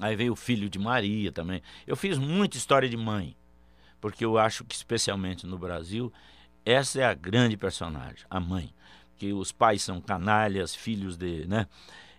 Aí 0.00 0.16
veio 0.16 0.32
o 0.32 0.36
filho 0.36 0.68
de 0.68 0.78
Maria 0.78 1.30
também. 1.30 1.62
Eu 1.86 1.96
fiz 1.96 2.18
muita 2.18 2.56
história 2.56 2.88
de 2.88 2.96
mãe, 2.96 3.36
porque 4.00 4.24
eu 4.24 4.38
acho 4.38 4.64
que 4.64 4.74
especialmente 4.74 5.46
no 5.46 5.58
Brasil, 5.58 6.12
essa 6.64 7.00
é 7.00 7.04
a 7.04 7.14
grande 7.14 7.56
personagem, 7.56 8.24
a 8.28 8.40
mãe. 8.40 8.72
Que 9.16 9.32
os 9.32 9.52
pais 9.52 9.82
são 9.82 10.00
canalhas, 10.00 10.74
filhos 10.74 11.16
de, 11.16 11.46
né? 11.46 11.66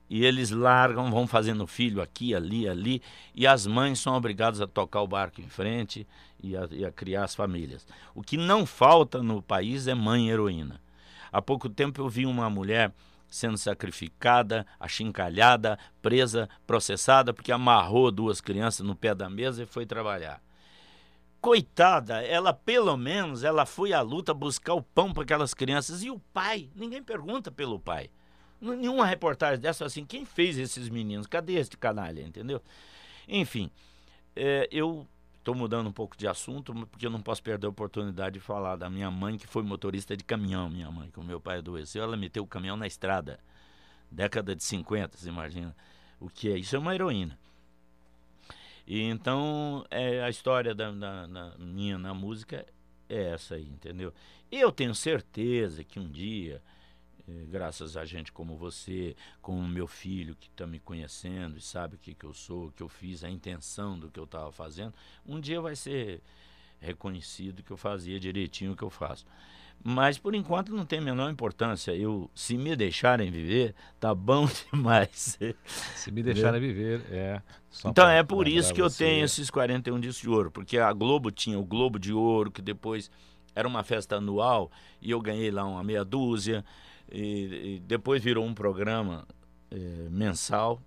e 0.10 0.24
eles 0.26 0.52
largam, 0.52 1.10
vão 1.10 1.26
fazendo 1.26 1.66
filho 1.66 2.00
aqui, 2.00 2.36
ali, 2.36 2.68
ali, 2.68 3.02
e 3.34 3.48
as 3.48 3.66
mães 3.66 4.00
são 4.00 4.14
obrigadas 4.14 4.62
a 4.62 4.68
tocar 4.68 5.02
o 5.02 5.08
barco 5.08 5.42
em 5.42 5.50
frente 5.50 6.06
e 6.40 6.56
a, 6.56 6.68
e 6.70 6.86
a 6.86 6.92
criar 6.92 7.24
as 7.24 7.34
famílias. 7.34 7.84
O 8.14 8.22
que 8.22 8.38
não 8.38 8.64
falta 8.64 9.24
no 9.24 9.42
país 9.42 9.88
é 9.88 9.96
mãe 9.96 10.30
heroína. 10.30 10.80
Há 11.32 11.42
pouco 11.42 11.68
tempo 11.68 12.00
eu 12.00 12.08
vi 12.08 12.28
uma 12.28 12.48
mulher 12.48 12.94
sendo 13.34 13.58
sacrificada, 13.58 14.66
achincalhada, 14.80 15.80
presa, 16.02 16.48
processada, 16.68 17.34
porque 17.34 17.52
amarrou 17.52 18.12
duas 18.12 18.40
crianças 18.40 18.86
no 18.86 18.96
pé 18.96 19.16
da 19.16 19.30
mesa 19.30 19.64
e 19.64 19.66
foi 19.66 19.86
trabalhar. 19.86 20.42
Coitada, 21.42 22.22
ela 22.22 22.54
pelo 22.54 22.96
menos 22.96 23.44
ela 23.44 23.66
foi 23.66 23.92
à 23.92 24.02
luta 24.02 24.34
buscar 24.34 24.76
o 24.76 24.84
pão 24.84 25.12
para 25.12 25.24
aquelas 25.24 25.54
crianças 25.54 26.04
e 26.04 26.12
o 26.12 26.20
pai, 26.32 26.70
ninguém 26.76 27.02
pergunta 27.02 27.52
pelo 27.52 27.80
pai 27.80 28.10
nenhuma 28.62 29.06
reportagem 29.06 29.60
dessa 29.60 29.86
assim, 29.86 30.06
quem 30.06 30.24
fez 30.24 30.58
esses 30.58 30.88
meninos? 30.88 31.28
Cadê 31.28 31.56
este 31.56 31.78
canalha, 31.78 32.22
entendeu? 32.22 32.62
Enfim, 33.28 33.70
é, 34.36 34.68
eu 34.72 35.06
estou 35.44 35.54
mudando 35.54 35.88
um 35.88 35.92
pouco 35.92 36.16
de 36.16 36.26
assunto, 36.26 36.74
porque 36.88 37.06
eu 37.06 37.10
não 37.10 37.22
posso 37.22 37.44
perder 37.44 37.68
a 37.68 37.70
oportunidade 37.70 38.36
de 38.36 38.40
falar 38.40 38.78
da 38.78 38.90
minha 38.90 39.12
mãe, 39.12 39.38
que 39.38 39.46
foi 39.46 39.62
motorista 39.62 40.16
de 40.16 40.24
caminhão, 40.24 40.70
minha 40.70 40.90
mãe, 40.90 41.12
que 41.12 41.20
o 41.20 41.24
meu 41.24 41.40
pai 41.40 41.58
adoeceu, 41.58 42.02
ela 42.02 42.16
meteu 42.16 42.44
o 42.44 42.48
caminhão 42.48 42.78
na 42.78 42.88
estrada. 42.88 43.38
Década 44.10 44.56
de 44.56 44.64
50, 44.64 45.18
você 45.18 45.28
imagina 45.28 45.76
o 46.18 46.30
que 46.30 46.50
é. 46.50 46.58
Isso 46.58 46.78
é 46.78 46.80
uma 46.80 46.96
heroína. 46.96 47.38
E 48.88 49.02
então, 49.02 49.86
é, 49.92 50.24
a 50.24 50.30
história 50.30 50.74
da, 50.74 50.92
da, 50.92 51.28
da 51.28 51.58
minha 51.58 51.98
na 51.98 52.14
música 52.14 52.66
é 53.10 53.32
essa 53.32 53.56
aí, 53.56 53.68
entendeu? 53.68 54.14
Eu 54.50 54.72
tenho 54.72 54.96
certeza 54.96 55.84
que 55.84 56.00
um 56.00 56.10
dia 56.10 56.62
graças 57.50 57.96
a 57.96 58.06
gente 58.06 58.32
como 58.32 58.58
você, 58.58 59.16
como 59.42 59.66
meu 59.68 59.88
filho 59.88 60.36
que 60.36 60.48
está 60.48 60.68
me 60.68 60.80
conhecendo 60.80 61.58
e 61.58 61.62
sabe 61.62 61.96
o 61.96 62.00
que, 62.00 62.14
que 62.14 62.26
eu 62.26 62.34
sou, 62.34 62.68
o 62.68 62.72
que 62.72 62.84
eu 62.84 62.90
fiz, 62.90 63.24
a 63.24 63.30
intenção 63.30 63.98
do 63.98 64.10
que 64.10 64.20
eu 64.20 64.26
estava 64.26 64.52
fazendo, 64.52 64.94
um 65.26 65.40
dia 65.40 65.62
vai 65.62 65.76
ser 65.76 66.22
reconhecido 66.80 67.64
que 67.64 67.72
eu 67.72 67.78
fazia 67.78 68.20
direitinho 68.20 68.74
o 68.74 68.76
que 68.76 68.84
eu 68.84 68.90
faço. 68.90 69.26
Mas 69.84 70.18
por 70.18 70.34
enquanto 70.36 70.74
não 70.74 70.86
tem 70.86 71.00
a 71.00 71.02
menor 71.02 71.30
importância. 71.30 71.94
Eu, 71.94 72.30
se 72.34 72.58
me 72.58 72.76
deixarem 72.76 73.32
viver, 73.32 73.76
tá 74.00 74.14
bom 74.14 74.48
demais. 74.72 75.38
Se 75.96 76.12
me 76.12 76.24
deixarem 76.24 76.62
viver, 76.62 77.02
é. 77.10 77.42
então 77.86 78.08
é 78.08 78.24
por 78.24 78.48
isso 78.48 78.74
que 78.74 78.82
eu 78.82 78.90
tenho 78.90 79.26
esses 79.26 79.50
41 79.50 80.00
discos 80.00 80.22
de 80.22 80.30
ouro, 80.30 80.52
porque 80.52 80.78
a 80.78 80.92
Globo 80.94 81.32
tinha 81.32 81.60
o 81.60 81.66
Globo 81.66 82.00
de 82.00 82.14
Ouro, 82.14 82.52
que 82.52 82.62
depois 82.62 83.12
era 83.56 83.68
uma 83.68 83.84
festa 83.84 84.18
anual 84.18 84.72
e 85.02 85.12
eu 85.12 85.20
ganhei 85.20 85.52
lá 85.52 85.66
uma 85.66 85.84
meia 85.84 86.06
dúzia 86.06 86.64
e, 87.12 87.76
e 87.76 87.80
depois 87.80 88.24
virou 88.24 88.46
um 88.46 88.54
programa 88.54 89.28
é, 89.72 89.78
mensal, 90.10 90.82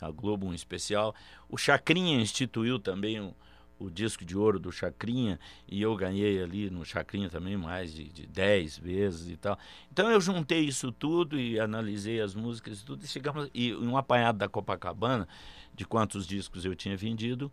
a 0.00 0.10
Globo 0.10 0.46
um 0.46 0.54
especial. 0.54 1.14
O 1.48 1.56
Chacrinha 1.56 2.20
instituiu 2.20 2.78
também 2.78 3.20
o, 3.20 3.34
o 3.78 3.90
disco 3.90 4.24
de 4.24 4.36
ouro 4.36 4.58
do 4.58 4.70
Chacrinha 4.70 5.38
e 5.66 5.80
eu 5.82 5.94
ganhei 5.96 6.42
ali 6.42 6.70
no 6.70 6.84
Chacrinha 6.84 7.28
também 7.28 7.56
mais 7.56 7.92
de, 7.92 8.04
de 8.04 8.26
10 8.26 8.78
vezes 8.78 9.28
e 9.30 9.36
tal. 9.36 9.58
Então 9.92 10.10
eu 10.10 10.20
juntei 10.20 10.60
isso 10.60 10.92
tudo 10.92 11.38
e 11.38 11.58
analisei 11.58 12.20
as 12.20 12.34
músicas 12.34 12.80
e 12.80 12.84
tudo 12.84 13.04
e 13.04 13.08
chegamos 13.08 13.50
e 13.54 13.74
um 13.74 13.96
apanhado 13.96 14.38
da 14.38 14.48
Copacabana 14.48 15.26
de 15.74 15.84
quantos 15.84 16.26
discos 16.26 16.64
eu 16.64 16.74
tinha 16.74 16.96
vendido 16.96 17.50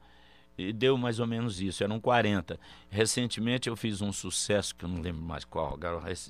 e 0.70 0.74
deu 0.74 0.98
mais 0.98 1.20
ou 1.20 1.28
menos 1.28 1.62
isso, 1.62 1.84
eram 1.84 2.00
40. 2.00 2.60
Recentemente 2.90 3.70
eu 3.70 3.76
fiz 3.76 4.02
um 4.02 4.12
sucesso, 4.12 4.76
que 4.76 4.86
eu 4.86 4.90
não 4.90 5.02
lembro 5.02 5.22
mais 5.22 5.44
qual, 5.44 5.78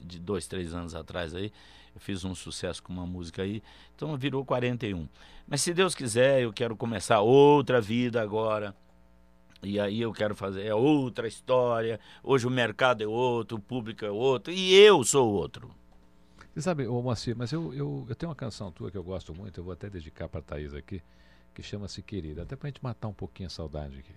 de 0.04 0.20
dois, 0.20 0.48
três 0.48 0.74
anos 0.74 0.96
atrás 0.96 1.36
aí, 1.36 1.52
eu 1.94 2.00
fiz 2.00 2.24
um 2.24 2.34
sucesso 2.34 2.82
com 2.82 2.94
uma 2.94 3.06
música 3.06 3.42
aí, 3.42 3.62
então 3.96 4.16
virou 4.16 4.46
41. 4.46 5.08
Mas 5.48 5.62
se 5.62 5.74
Deus 5.74 5.94
quiser, 5.94 6.42
eu 6.42 6.54
quero 6.54 6.76
começar 6.76 7.20
outra 7.20 7.82
vida 7.82 8.22
agora. 8.22 8.76
E 9.64 9.80
aí 9.80 10.02
eu 10.02 10.12
quero 10.12 10.34
fazer 10.34 10.66
é 10.66 10.74
outra 10.74 11.28
história. 11.28 12.00
Hoje 12.24 12.48
o 12.48 12.50
mercado 12.50 13.04
é 13.04 13.08
outro, 13.08 13.58
o 13.58 13.62
público 13.62 14.04
é 14.04 14.10
outro, 14.10 14.52
e 14.52 14.74
eu 14.74 15.04
sou 15.04 15.32
outro. 15.32 15.70
Você 16.54 16.62
sabe, 16.62 16.88
ô 16.88 17.02
Moacir, 17.02 17.36
mas 17.38 17.52
eu, 17.52 17.74
eu, 17.74 18.06
eu 18.10 18.16
tenho 18.16 18.30
uma 18.30 18.36
canção 18.36 18.72
tua 18.72 18.90
que 18.90 18.98
eu 18.98 19.04
gosto 19.04 19.34
muito, 19.34 19.60
eu 19.60 19.64
vou 19.64 19.74
até 19.74 19.90
dedicar 19.90 20.28
para 20.28 20.40
a 20.40 20.44
Thaís 20.44 20.74
aqui 20.74 21.02
que 21.62 21.68
chama-se 21.68 22.02
Querida. 22.02 22.42
Até 22.42 22.56
para 22.56 22.70
gente 22.70 22.84
matar 22.84 23.08
um 23.08 23.14
pouquinho 23.14 23.48
a 23.48 23.50
saudade 23.50 24.00
aqui. 24.00 24.16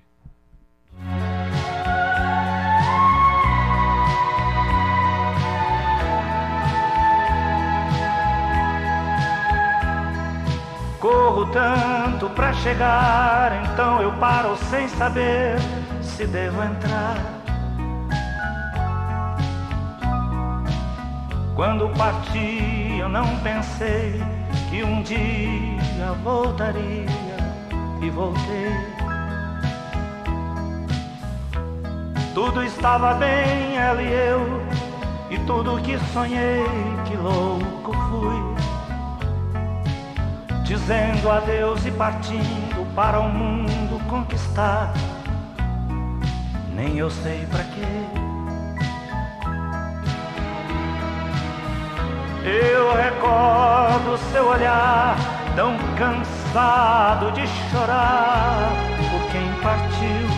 Corro 10.98 11.52
tanto 11.52 12.30
para 12.30 12.54
chegar, 12.54 13.66
então 13.66 14.00
eu 14.00 14.12
paro 14.18 14.56
sem 14.56 14.88
saber 14.88 15.56
se 16.02 16.26
devo 16.26 16.62
entrar. 16.62 17.16
Quando 21.54 21.88
parti, 21.90 22.98
eu 22.98 23.08
não 23.08 23.38
pensei 23.40 24.14
que 24.70 24.82
um 24.82 25.02
dia 25.02 26.12
voltaria 26.24 27.23
e 28.00 28.10
voltei. 28.10 28.72
Tudo 32.34 32.62
estava 32.64 33.14
bem, 33.14 33.76
ela 33.76 34.02
e 34.02 34.12
eu, 34.12 34.62
e 35.30 35.38
tudo 35.46 35.80
que 35.82 35.98
sonhei, 36.12 36.64
que 37.04 37.16
louco 37.16 37.92
fui. 38.10 38.54
Dizendo 40.64 41.30
adeus 41.30 41.84
e 41.86 41.90
partindo 41.92 42.94
para 42.94 43.20
o 43.20 43.28
mundo 43.28 44.02
conquistar. 44.08 44.92
Nem 46.74 46.98
eu 46.98 47.10
sei 47.10 47.46
para 47.46 47.62
quê. 47.64 48.24
Eu 52.44 52.94
recordo 52.96 54.18
seu 54.32 54.48
olhar 54.48 55.16
tão 55.54 55.76
cansado 55.96 56.43
de 56.54 57.44
chorar 57.72 58.70
por 59.10 59.32
quem 59.32 59.52
partiu. 59.60 60.28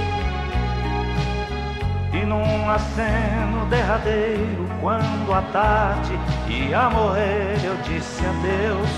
E 2.11 2.25
num 2.25 2.71
aceno 2.71 3.67
derradeiro, 3.67 4.67
quando 4.81 5.35
a 5.35 5.43
tarde 5.53 6.19
ia 6.49 6.89
morrer, 6.89 7.59
eu 7.63 7.77
disse 7.83 8.25
adeus. 8.25 8.89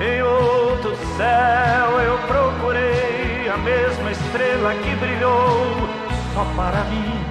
Em 0.00 0.20
outro 0.20 0.96
céu 1.16 2.00
eu 2.00 2.18
procurei 2.26 3.48
a 3.48 3.56
mesma 3.56 4.10
estrela 4.10 4.74
que 4.82 4.96
brilhou 4.96 5.88
só 6.34 6.44
para 6.56 6.82
mim. 6.86 7.24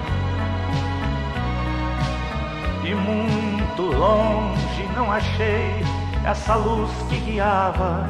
E 2.82 2.94
muito 2.94 3.82
longe 3.82 4.88
não 4.96 5.12
achei 5.12 5.95
essa 6.26 6.56
luz 6.56 6.90
que 7.08 7.18
guiava 7.20 8.04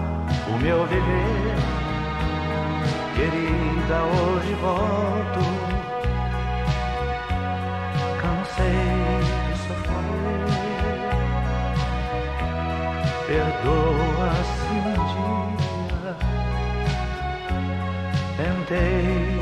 o 0.49 0.59
meu 0.59 0.87
viver. 0.87 1.55
Querida, 3.15 4.03
hoje 4.05 4.55
volto, 4.55 5.41
cansei 8.21 9.21
de 9.47 9.55
sofrer. 9.59 10.47
Perdoa 13.27 14.33
se 14.45 14.75
um 14.79 14.97
dia 15.13 16.17
tentei 18.37 19.41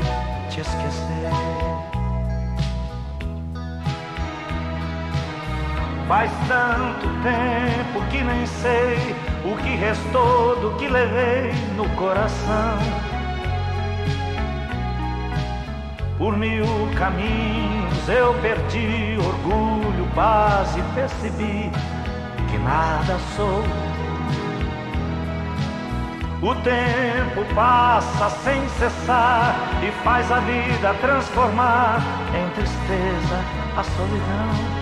te 0.49 0.59
esquecer. 0.59 1.94
Faz 6.07 6.31
tanto 6.47 7.07
tempo 7.23 8.05
que 8.11 8.23
nem 8.23 8.45
sei 8.45 9.15
o 9.43 9.57
que 9.57 9.75
restou 9.75 10.55
do 10.57 10.77
que 10.77 10.87
levei 10.87 11.51
no 11.75 11.89
coração. 11.95 12.77
Por 16.19 16.37
mil 16.37 16.65
caminhos 16.95 18.07
eu 18.07 18.35
perdi 18.35 19.17
orgulho, 19.17 20.07
paz 20.13 20.77
e 20.77 20.81
percebi 20.93 21.71
que 22.51 22.57
nada 22.59 23.17
sou. 23.35 23.63
O 26.41 26.53
tempo 26.61 27.55
passa 27.55 28.29
sem 28.43 28.69
cessar 28.69 29.55
e 29.81 29.91
faz 30.03 30.31
a 30.31 30.39
vida 30.41 30.93
transformar 31.01 31.99
em 32.35 32.47
tristeza 32.51 33.39
a 33.75 33.83
solidão. 33.83 34.74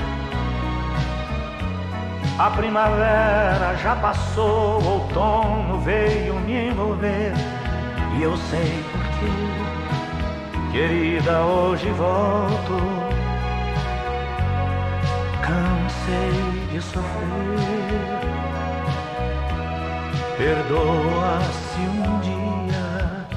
A 2.39 2.49
primavera 2.49 3.75
já 3.75 3.95
passou, 3.95 4.81
o 4.81 4.87
outono 4.87 5.79
veio 5.81 6.33
me 6.39 6.69
envolver 6.69 7.31
e 8.17 8.23
eu 8.23 8.35
sei 8.35 8.83
porquê. 8.91 9.63
Querida, 10.71 11.41
hoje 11.41 11.89
volto. 11.91 12.73
Cansei 15.43 16.67
de 16.71 16.81
sofrer. 16.81 17.03
Perdoa 20.35 21.39
se 21.51 21.81
um 21.81 22.19
dia 22.21 23.27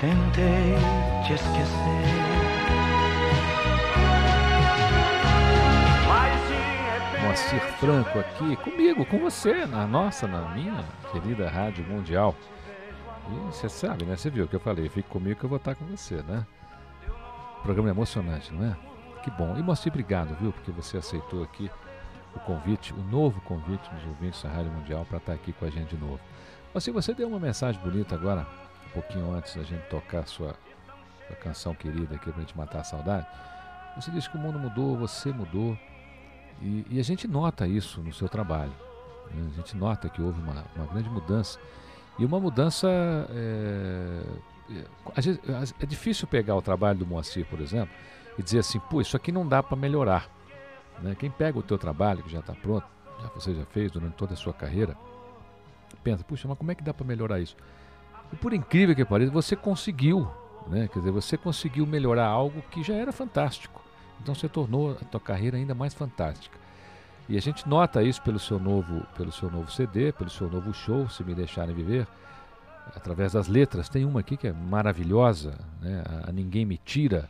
tentei 0.00 0.76
te 1.24 1.34
esquecer. 1.34 2.27
Moacir 7.38 7.60
Franco 7.78 8.18
aqui 8.18 8.56
comigo, 8.56 9.06
com 9.06 9.18
você, 9.20 9.64
na 9.64 9.86
nossa, 9.86 10.26
na 10.26 10.40
minha 10.50 10.84
querida 11.12 11.48
Rádio 11.48 11.84
Mundial. 11.84 12.34
E 13.30 13.34
você 13.46 13.68
sabe, 13.68 14.04
né? 14.04 14.16
Você 14.16 14.28
viu 14.28 14.44
o 14.44 14.48
que 14.48 14.56
eu 14.56 14.60
falei, 14.60 14.88
fique 14.88 15.08
comigo 15.08 15.38
que 15.38 15.46
eu 15.46 15.48
vou 15.48 15.56
estar 15.56 15.76
com 15.76 15.84
você, 15.86 16.16
né? 16.22 16.44
Programa 17.62 17.90
emocionante, 17.90 18.52
não 18.52 18.66
é? 18.66 18.76
Que 19.22 19.30
bom. 19.30 19.56
E 19.56 19.62
Moacir, 19.62 19.90
obrigado, 19.92 20.34
viu? 20.34 20.52
Porque 20.52 20.72
você 20.72 20.98
aceitou 20.98 21.44
aqui 21.44 21.70
o 22.34 22.40
convite, 22.40 22.92
o 22.92 23.02
novo 23.04 23.40
convite 23.42 23.88
dos 23.88 24.04
ouvintes 24.06 24.42
da 24.42 24.50
Rádio 24.50 24.72
Mundial 24.72 25.06
para 25.06 25.18
estar 25.18 25.32
aqui 25.32 25.52
com 25.52 25.64
a 25.64 25.70
gente 25.70 25.94
de 25.94 25.96
novo. 25.96 26.20
Moacir, 26.74 26.92
você 26.92 27.14
deu 27.14 27.28
uma 27.28 27.38
mensagem 27.38 27.80
bonita 27.80 28.16
agora, 28.16 28.46
um 28.88 28.90
pouquinho 28.90 29.32
antes 29.32 29.54
da 29.54 29.62
gente 29.62 29.88
tocar 29.88 30.20
a 30.20 30.26
sua, 30.26 30.56
sua 31.28 31.36
canção 31.36 31.72
querida 31.72 32.16
aqui 32.16 32.30
para 32.30 32.38
a 32.38 32.40
gente 32.40 32.56
matar 32.58 32.80
a 32.80 32.84
saudade. 32.84 33.26
Você 33.94 34.10
disse 34.10 34.28
que 34.28 34.36
o 34.36 34.40
mundo 34.40 34.58
mudou, 34.58 34.98
você 34.98 35.32
mudou. 35.32 35.78
E, 36.60 36.86
e, 36.90 37.00
a 37.00 37.02
gente 37.02 37.28
nota 37.28 37.66
isso 37.66 38.00
no 38.00 38.12
seu 38.12 38.28
trabalho. 38.28 38.72
Né? 39.32 39.48
A 39.52 39.56
gente 39.56 39.76
nota 39.76 40.08
que 40.08 40.20
houve 40.20 40.40
uma, 40.40 40.64
uma 40.74 40.86
grande 40.86 41.08
mudança. 41.08 41.58
E 42.18 42.24
uma 42.24 42.40
mudança. 42.40 42.88
É, 43.30 44.22
é, 45.16 45.82
é, 45.82 45.86
difícil 45.86 46.26
pegar 46.26 46.54
o 46.56 46.62
trabalho 46.62 46.98
do 46.98 47.06
Moacir, 47.06 47.46
por 47.46 47.60
exemplo, 47.60 47.94
e 48.36 48.42
dizer 48.42 48.58
assim: 48.58 48.78
pô, 48.90 49.00
isso 49.00 49.16
aqui 49.16 49.30
não 49.30 49.46
dá 49.46 49.62
para 49.62 49.76
melhorar. 49.76 50.28
Né? 51.00 51.14
Quem 51.18 51.30
pega 51.30 51.58
o 51.58 51.62
teu 51.62 51.78
trabalho, 51.78 52.22
que 52.22 52.30
já 52.30 52.40
está 52.40 52.52
pronto, 52.54 52.86
já 53.22 53.28
você 53.28 53.54
já 53.54 53.64
fez 53.66 53.90
durante 53.92 54.14
toda 54.14 54.34
a 54.34 54.36
sua 54.36 54.52
carreira, 54.52 54.96
pensa: 56.02 56.24
puxa, 56.24 56.48
mas 56.48 56.58
como 56.58 56.72
é 56.72 56.74
que 56.74 56.82
dá 56.82 56.92
para 56.92 57.06
melhorar 57.06 57.40
isso? 57.40 57.56
E 58.32 58.36
por 58.36 58.52
incrível 58.52 58.94
que 58.94 59.04
pareça, 59.04 59.32
você 59.32 59.56
conseguiu. 59.56 60.28
Né? 60.66 60.88
Quer 60.92 60.98
dizer, 60.98 61.10
você 61.10 61.36
conseguiu 61.36 61.86
melhorar 61.86 62.26
algo 62.26 62.60
que 62.70 62.82
já 62.82 62.94
era 62.94 63.12
fantástico. 63.12 63.77
Então 64.20 64.34
você 64.34 64.48
tornou 64.48 64.92
a 64.92 65.04
tua 65.04 65.20
carreira 65.20 65.56
ainda 65.56 65.74
mais 65.74 65.94
fantástica. 65.94 66.58
E 67.28 67.36
a 67.36 67.40
gente 67.40 67.68
nota 67.68 68.02
isso 68.02 68.22
pelo 68.22 68.38
seu 68.38 68.58
novo, 68.58 69.06
pelo 69.16 69.30
seu 69.30 69.50
novo 69.50 69.70
CD, 69.70 70.12
pelo 70.12 70.30
seu 70.30 70.48
novo 70.50 70.72
show, 70.72 71.08
Se 71.10 71.22
Me 71.22 71.34
Deixarem 71.34 71.74
Viver, 71.74 72.06
através 72.94 73.32
das 73.32 73.48
letras. 73.48 73.88
Tem 73.88 74.04
uma 74.04 74.20
aqui 74.20 74.36
que 74.36 74.46
é 74.48 74.52
maravilhosa, 74.52 75.58
né? 75.80 76.02
a, 76.06 76.30
a 76.30 76.32
Ninguém 76.32 76.64
Me 76.64 76.78
Tira. 76.78 77.28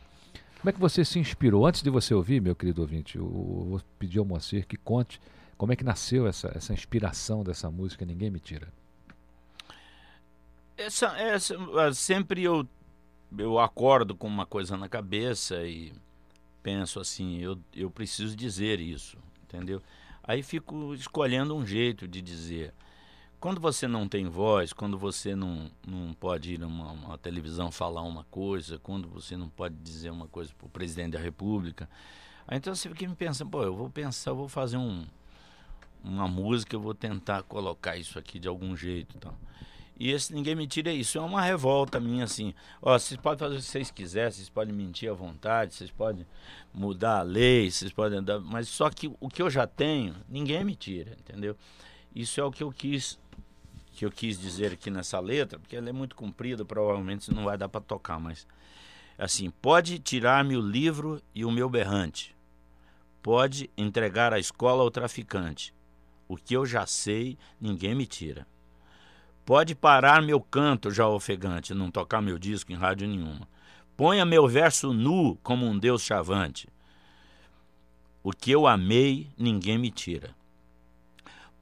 Como 0.59 0.69
é 0.69 0.73
que 0.73 0.79
você 0.79 1.03
se 1.03 1.19
inspirou? 1.19 1.65
Antes 1.65 1.81
de 1.81 1.89
você 1.89 2.13
ouvir, 2.13 2.41
meu 2.41 2.55
querido 2.55 2.81
ouvinte, 2.81 3.17
eu, 3.17 3.23
eu 3.23 3.65
vou 3.69 3.81
pedir 3.97 4.19
ao 4.19 4.25
Moacir 4.25 4.65
que 4.65 4.77
conte 4.77 5.19
como 5.57 5.73
é 5.73 5.75
que 5.75 5.83
nasceu 5.83 6.25
essa, 6.25 6.49
essa 6.55 6.73
inspiração 6.73 7.43
dessa 7.43 7.69
música 7.69 8.05
Ninguém 8.05 8.29
Me 8.29 8.39
Tira. 8.39 8.69
Essa, 10.77 11.07
essa, 11.17 11.55
sempre 11.93 12.41
eu, 12.41 12.65
eu 13.37 13.59
acordo 13.59 14.15
com 14.15 14.27
uma 14.27 14.45
coisa 14.45 14.77
na 14.77 14.87
cabeça 14.87 15.61
e 15.65 15.91
penso 16.61 16.99
assim, 16.99 17.37
eu, 17.39 17.57
eu 17.75 17.89
preciso 17.89 18.35
dizer 18.35 18.79
isso, 18.79 19.17
entendeu? 19.43 19.81
Aí 20.23 20.43
fico 20.43 20.93
escolhendo 20.93 21.55
um 21.55 21.65
jeito 21.65 22.07
de 22.07 22.21
dizer. 22.21 22.73
Quando 23.39 23.61
você 23.61 23.87
não 23.87 24.07
tem 24.07 24.27
voz, 24.27 24.73
quando 24.73 24.97
você 24.97 25.33
não, 25.33 25.71
não 25.87 26.13
pode 26.13 26.53
ir 26.53 26.59
numa 26.59 26.91
uma 26.91 27.17
televisão 27.17 27.71
falar 27.71 28.03
uma 28.03 28.25
coisa, 28.25 28.77
quando 28.79 29.07
você 29.07 29.37
não 29.37 29.49
pode 29.49 29.75
dizer 29.75 30.09
uma 30.09 30.27
coisa 30.27 30.51
para 30.57 30.67
o 30.67 30.69
presidente 30.69 31.13
da 31.13 31.19
república, 31.19 31.89
aí 32.47 32.57
então 32.57 32.75
você 32.75 32.89
fica 32.89 33.07
me 33.07 33.15
pensando, 33.15 33.49
pô, 33.49 33.63
eu 33.63 33.75
vou 33.75 33.89
pensar, 33.89 34.31
eu 34.31 34.35
vou 34.35 34.49
fazer 34.49 34.75
um, 34.75 35.05
uma 36.03 36.27
música, 36.27 36.75
eu 36.75 36.81
vou 36.81 36.93
tentar 36.93 37.43
colocar 37.43 37.95
isso 37.95 38.19
aqui 38.19 38.39
de 38.39 38.47
algum 38.47 38.75
jeito. 38.75 39.15
Então. 39.17 39.33
E 39.99 40.11
esse 40.11 40.33
Ninguém 40.33 40.55
Me 40.55 40.65
Tira 40.65 40.89
é 40.89 40.93
isso. 40.93 41.17
É 41.17 41.21
uma 41.21 41.41
revolta 41.41 41.99
minha, 41.99 42.23
assim. 42.23 42.53
Ó, 42.81 42.97
vocês 42.97 43.19
podem 43.19 43.37
fazer 43.37 43.55
o 43.55 43.57
que 43.57 43.65
vocês 43.65 43.91
quiserem, 43.91 44.31
vocês 44.31 44.49
podem 44.49 44.73
mentir 44.73 45.11
à 45.11 45.13
vontade, 45.13 45.75
vocês 45.75 45.91
podem 45.91 46.25
mudar 46.73 47.19
a 47.19 47.21
lei, 47.21 47.69
vocês 47.69 47.91
podem 47.91 48.23
dar. 48.23 48.39
Mas 48.39 48.69
só 48.69 48.89
que 48.89 49.11
o 49.19 49.27
que 49.27 49.41
eu 49.41 49.49
já 49.49 49.67
tenho, 49.67 50.15
ninguém 50.29 50.63
me 50.63 50.73
tira, 50.73 51.17
entendeu? 51.19 51.55
Isso 52.15 52.39
é 52.39 52.43
o 52.43 52.51
que 52.51 52.63
eu 52.63 52.71
quis 52.71 53.19
que 53.91 54.05
eu 54.05 54.11
quis 54.11 54.39
dizer 54.39 54.71
aqui 54.71 54.89
nessa 54.89 55.19
letra, 55.19 55.59
porque 55.59 55.75
ela 55.75 55.89
é 55.89 55.91
muito 55.91 56.15
comprida, 56.15 56.63
provavelmente 56.63 57.33
não 57.33 57.43
vai 57.43 57.57
dar 57.57 57.67
para 57.67 57.81
tocar, 57.81 58.17
mas 58.17 58.47
assim, 59.17 59.49
pode 59.49 59.99
tirar-me 59.99 60.55
o 60.55 60.61
livro 60.61 61.21
e 61.35 61.43
o 61.43 61.51
meu 61.51 61.69
berrante. 61.69 62.33
Pode 63.21 63.69
entregar 63.77 64.31
a 64.31 64.39
escola 64.39 64.81
ao 64.81 64.89
traficante. 64.89 65.73
O 66.29 66.37
que 66.37 66.53
eu 66.53 66.65
já 66.65 66.85
sei, 66.85 67.37
ninguém 67.59 67.93
me 67.93 68.05
tira. 68.05 68.47
Pode 69.49 69.73
parar 69.73 70.21
meu 70.21 70.39
canto 70.39 70.91
já 70.91 71.07
ofegante, 71.07 71.73
não 71.73 71.89
tocar 71.89 72.21
meu 72.21 72.37
disco 72.37 72.71
em 72.71 72.75
rádio 72.75 73.07
nenhuma. 73.07 73.49
Ponha 73.97 74.23
meu 74.23 74.47
verso 74.47 74.93
nu 74.93 75.39
como 75.41 75.65
um 75.65 75.75
deus 75.75 76.03
chavante. 76.03 76.69
O 78.21 78.31
que 78.31 78.51
eu 78.51 78.67
amei, 78.67 79.27
ninguém 79.35 79.79
me 79.79 79.89
tira. 79.89 80.35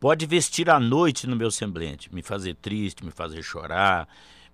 Pode 0.01 0.25
vestir 0.25 0.69
a 0.69 0.81
noite 0.81 1.25
no 1.27 1.37
meu 1.37 1.49
semblante, 1.49 2.13
me 2.13 2.21
fazer 2.21 2.55
triste, 2.55 3.05
me 3.05 3.11
fazer 3.11 3.41
chorar, 3.41 4.05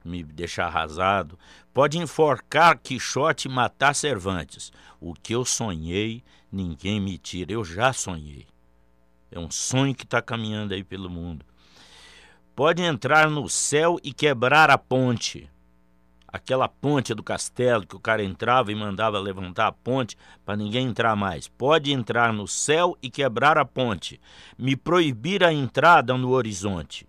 me 0.05 0.23
deixar 0.23 0.67
arrasado. 0.67 1.35
Pode 1.73 1.97
enforcar 1.97 2.77
Quixote 2.77 3.47
e 3.47 3.51
matar 3.51 3.95
Cervantes. 3.95 4.71
O 5.01 5.11
que 5.15 5.33
eu 5.33 5.43
sonhei, 5.43 6.23
ninguém 6.51 7.01
me 7.01 7.17
tira. 7.17 7.51
Eu 7.51 7.65
já 7.65 7.93
sonhei. 7.93 8.45
É 9.31 9.39
um 9.39 9.49
sonho 9.49 9.95
que 9.95 10.03
está 10.03 10.21
caminhando 10.21 10.75
aí 10.75 10.83
pelo 10.83 11.09
mundo 11.09 11.43
pode 12.55 12.81
entrar 12.81 13.29
no 13.29 13.49
céu 13.49 13.99
e 14.03 14.13
quebrar 14.13 14.69
a 14.69 14.77
ponte. 14.77 15.49
Aquela 16.27 16.67
ponte 16.67 17.13
do 17.13 17.21
castelo 17.21 17.85
que 17.85 17.95
o 17.95 17.99
cara 17.99 18.23
entrava 18.23 18.71
e 18.71 18.75
mandava 18.75 19.19
levantar 19.19 19.67
a 19.67 19.71
ponte 19.71 20.17
para 20.43 20.55
ninguém 20.55 20.87
entrar 20.87 21.15
mais. 21.15 21.47
Pode 21.47 21.91
entrar 21.91 22.33
no 22.33 22.47
céu 22.47 22.97
e 23.01 23.09
quebrar 23.09 23.57
a 23.57 23.65
ponte. 23.65 24.19
Me 24.57 24.75
proibir 24.75 25.43
a 25.43 25.53
entrada 25.53 26.17
no 26.17 26.31
horizonte. 26.31 27.07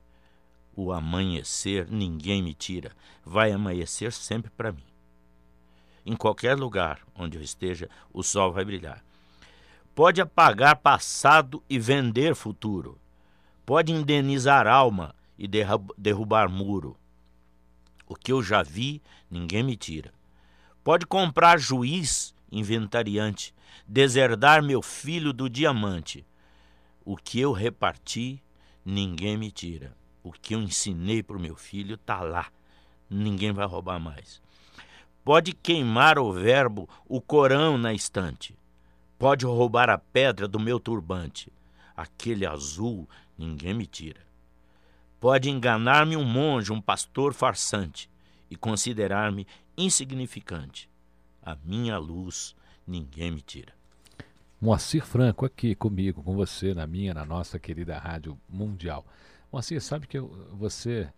O 0.77 0.93
amanhecer 0.93 1.87
ninguém 1.91 2.43
me 2.43 2.53
tira. 2.53 2.93
Vai 3.25 3.51
amanhecer 3.51 4.13
sempre 4.13 4.51
para 4.51 4.73
mim. 4.73 4.85
Em 6.05 6.15
qualquer 6.15 6.55
lugar 6.55 7.01
onde 7.15 7.39
eu 7.39 7.43
esteja, 7.43 7.89
o 8.13 8.23
sol 8.23 8.53
vai 8.53 8.65
brilhar. 8.65 9.03
Pode 9.95 10.21
apagar 10.21 10.77
passado 10.77 11.63
e 11.71 11.79
vender 11.79 12.35
futuro. 12.35 12.99
Pode 13.65 13.91
indenizar 13.91 14.67
alma 14.67 15.15
e 15.39 15.49
derrubar 15.99 16.49
muro. 16.49 16.97
O 18.07 18.15
que 18.15 18.33
eu 18.33 18.43
já 18.43 18.63
vi, 18.63 19.03
ninguém 19.31 19.63
me 19.63 19.77
tira. 19.77 20.13
Pode 20.83 21.07
comprar 21.07 21.59
juiz 21.59 22.35
inventariante, 22.53 23.55
deserdar 23.87 24.63
meu 24.63 24.83
filho 24.83 25.33
do 25.33 25.49
diamante. 25.49 26.27
O 27.05 27.17
que 27.17 27.41
eu 27.41 27.53
reparti, 27.53 28.43
ninguém 28.85 29.37
me 29.37 29.51
tira. 29.51 29.97
O 30.23 30.33
que 30.33 30.55
eu 30.55 30.61
ensinei 30.61 31.23
para 31.23 31.37
o 31.37 31.41
meu 31.41 31.57
filho 31.57 31.97
tá 31.97 32.21
lá. 32.21 32.47
Ninguém 33.11 33.53
vai 33.53 33.67
roubar 33.67 33.99
mais. 33.99 34.41
Pode 35.25 35.53
queimar 35.53 36.19
o 36.19 36.33
verbo, 36.33 36.89
o 37.07 37.21
Corão 37.21 37.79
na 37.79 37.93
estante. 37.93 38.57
Pode 39.19 39.47
roubar 39.47 39.89
a 39.89 39.99
pedra 39.99 40.47
do 40.47 40.61
meu 40.61 40.79
turbante. 40.79 41.51
Aquele 41.97 42.45
azul 42.45 43.09
ninguém 43.39 43.75
me 43.75 43.87
tira. 43.87 44.21
Pode 45.25 45.49
enganar-me 45.49 46.19
um 46.19 46.23
monge, 46.23 46.71
um 46.71 46.83
pastor 46.83 47.33
farsante 47.33 48.11
e 48.51 48.57
considerar-me 48.57 49.47
insignificante. 49.75 50.87
A 51.43 51.57
minha 51.65 51.97
luz 51.97 52.55
ninguém 52.87 53.31
me 53.31 53.41
tira. 53.41 53.73
Moacir 54.61 55.03
Franco 55.03 55.47
aqui 55.47 55.75
comigo, 55.75 56.23
com 56.23 56.35
você, 56.35 56.75
na 56.75 56.87
minha, 56.87 57.15
na 57.15 57.25
nossa 57.25 57.59
querida 57.59 57.97
Rádio 57.97 58.39
Mundial. 58.47 59.03
Moacir, 59.51 59.81
sabe 59.81 60.07
que 60.07 60.19
eu, 60.19 60.29
você 60.53 61.11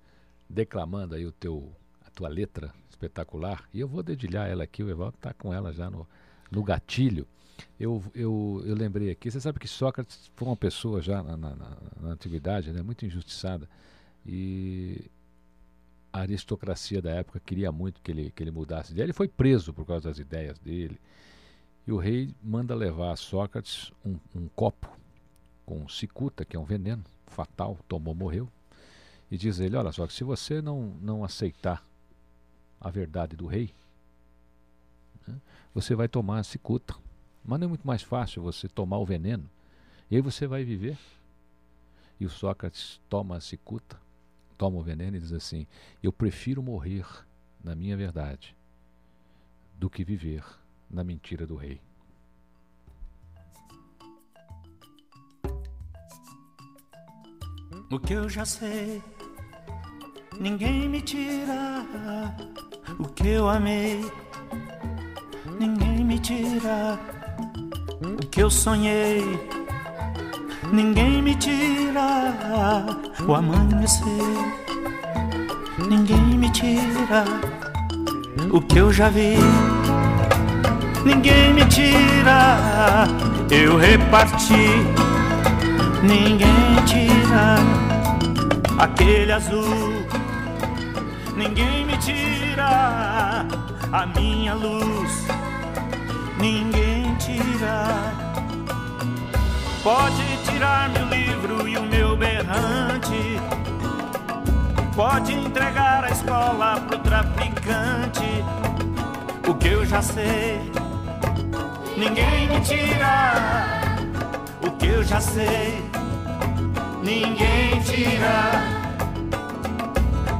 declamando 0.48 1.16
aí 1.16 1.26
o 1.26 1.32
teu, 1.32 1.74
a 2.06 2.10
tua 2.10 2.28
letra 2.28 2.72
espetacular, 2.88 3.68
e 3.74 3.80
eu 3.80 3.88
vou 3.88 4.04
dedilhar 4.04 4.48
ela 4.48 4.62
aqui, 4.62 4.84
o 4.84 4.88
Evaldo 4.88 5.16
está 5.16 5.34
com 5.34 5.52
ela 5.52 5.72
já 5.72 5.90
no, 5.90 6.06
no 6.48 6.62
gatilho. 6.62 7.26
Eu, 7.80 8.04
eu, 8.14 8.62
eu 8.64 8.76
lembrei 8.76 9.10
aqui, 9.10 9.32
você 9.32 9.40
sabe 9.40 9.58
que 9.58 9.66
Sócrates 9.66 10.30
foi 10.36 10.46
uma 10.46 10.56
pessoa 10.56 11.02
já 11.02 11.24
na, 11.24 11.36
na, 11.36 11.56
na, 11.56 11.76
na 12.00 12.08
antiguidade, 12.10 12.70
né, 12.70 12.82
muito 12.82 13.04
injustiçada, 13.04 13.68
e 14.26 15.08
a 16.12 16.20
aristocracia 16.20 17.00
da 17.00 17.10
época 17.10 17.38
queria 17.38 17.70
muito 17.70 18.00
que 18.00 18.10
ele, 18.10 18.30
que 18.30 18.42
ele 18.42 18.50
mudasse 18.50 18.88
de 18.88 18.94
ideia. 18.94 19.06
Ele 19.06 19.12
foi 19.12 19.28
preso 19.28 19.72
por 19.72 19.86
causa 19.86 20.08
das 20.08 20.18
ideias 20.18 20.58
dele. 20.58 20.98
E 21.86 21.92
o 21.92 21.98
rei 21.98 22.34
manda 22.42 22.74
levar 22.74 23.12
a 23.12 23.16
Sócrates 23.16 23.92
um, 24.04 24.18
um 24.34 24.48
copo 24.48 24.90
com 25.64 25.88
cicuta, 25.88 26.44
que 26.44 26.56
é 26.56 26.58
um 26.58 26.64
veneno 26.64 27.04
fatal, 27.26 27.78
tomou, 27.86 28.14
morreu. 28.14 28.48
E 29.30 29.36
diz 29.36 29.60
ele: 29.60 29.76
Olha, 29.76 29.92
Sócrates, 29.92 30.16
se 30.16 30.24
você 30.24 30.60
não, 30.60 30.94
não 31.00 31.24
aceitar 31.24 31.84
a 32.80 32.90
verdade 32.90 33.36
do 33.36 33.46
rei, 33.46 33.72
né, 35.26 35.36
você 35.72 35.94
vai 35.94 36.08
tomar 36.08 36.38
a 36.38 36.44
cicuta. 36.44 36.96
Mas 37.44 37.60
não 37.60 37.66
é 37.66 37.68
muito 37.68 37.86
mais 37.86 38.02
fácil 38.02 38.42
você 38.42 38.68
tomar 38.68 38.98
o 38.98 39.06
veneno. 39.06 39.48
E 40.10 40.16
aí 40.16 40.22
você 40.22 40.48
vai 40.48 40.64
viver. 40.64 40.98
E 42.18 42.26
o 42.26 42.30
Sócrates 42.30 43.00
toma 43.08 43.36
a 43.36 43.40
cicuta 43.40 43.96
toma 44.56 44.78
o 44.78 44.82
veneno 44.82 45.16
e 45.16 45.20
diz 45.20 45.32
assim: 45.32 45.66
Eu 46.02 46.12
prefiro 46.12 46.62
morrer 46.62 47.06
na 47.62 47.74
minha 47.74 47.96
verdade 47.96 48.56
do 49.74 49.90
que 49.90 50.04
viver 50.04 50.44
na 50.90 51.04
mentira 51.04 51.46
do 51.46 51.56
rei. 51.56 51.80
O 57.90 58.00
que 58.00 58.14
eu 58.14 58.28
já 58.28 58.44
sei, 58.44 59.02
ninguém 60.40 60.88
me 60.88 61.00
tira. 61.00 61.84
O 62.98 63.04
que 63.04 63.28
eu 63.28 63.48
amei, 63.48 64.00
ninguém 65.58 66.04
me 66.04 66.18
tira. 66.18 66.98
O 68.00 68.26
que 68.28 68.42
eu 68.42 68.50
sonhei 68.50 69.55
ninguém 70.72 71.22
me 71.22 71.34
tira 71.34 72.84
o 73.26 73.34
amanhecer, 73.34 74.04
ninguém 75.88 76.38
me 76.38 76.50
tira 76.50 77.24
o 78.50 78.60
que 78.60 78.78
eu 78.78 78.92
já 78.92 79.08
vi, 79.08 79.36
ninguém 81.04 81.54
me 81.54 81.64
tira, 81.66 83.06
eu 83.50 83.76
reparti, 83.76 84.70
ninguém 86.02 86.76
tira 86.86 87.56
aquele 88.78 89.32
azul, 89.32 90.06
ninguém 91.36 91.86
me 91.86 91.96
tira 91.98 93.46
a 93.92 94.06
minha 94.14 94.54
luz, 94.54 95.26
ninguém 96.38 97.14
tira. 97.16 98.25
Pode 99.86 100.36
tirar 100.38 100.88
meu 100.88 101.06
livro 101.06 101.68
e 101.68 101.78
o 101.78 101.82
meu 101.84 102.16
berrante. 102.16 103.40
Pode 104.96 105.32
entregar 105.32 106.02
a 106.02 106.10
escola 106.10 106.80
pro 106.88 106.98
traficante. 106.98 108.44
O 109.48 109.54
que 109.54 109.68
eu 109.68 109.86
já 109.86 110.02
sei, 110.02 110.72
ninguém 111.96 112.48
me 112.48 112.60
tira. 112.62 113.92
O 114.60 114.72
que 114.72 114.86
eu 114.88 115.04
já 115.04 115.20
sei, 115.20 115.80
ninguém 117.04 117.80
tira. 117.82 118.64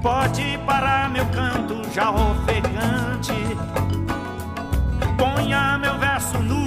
Pode 0.02 0.58
parar 0.66 1.08
meu 1.08 1.26
canto 1.26 1.88
já 1.94 2.10
ofegante. 2.10 3.56
Ponha 5.16 5.78
meu 5.78 5.96
verso 5.98 6.36
nu 6.40 6.65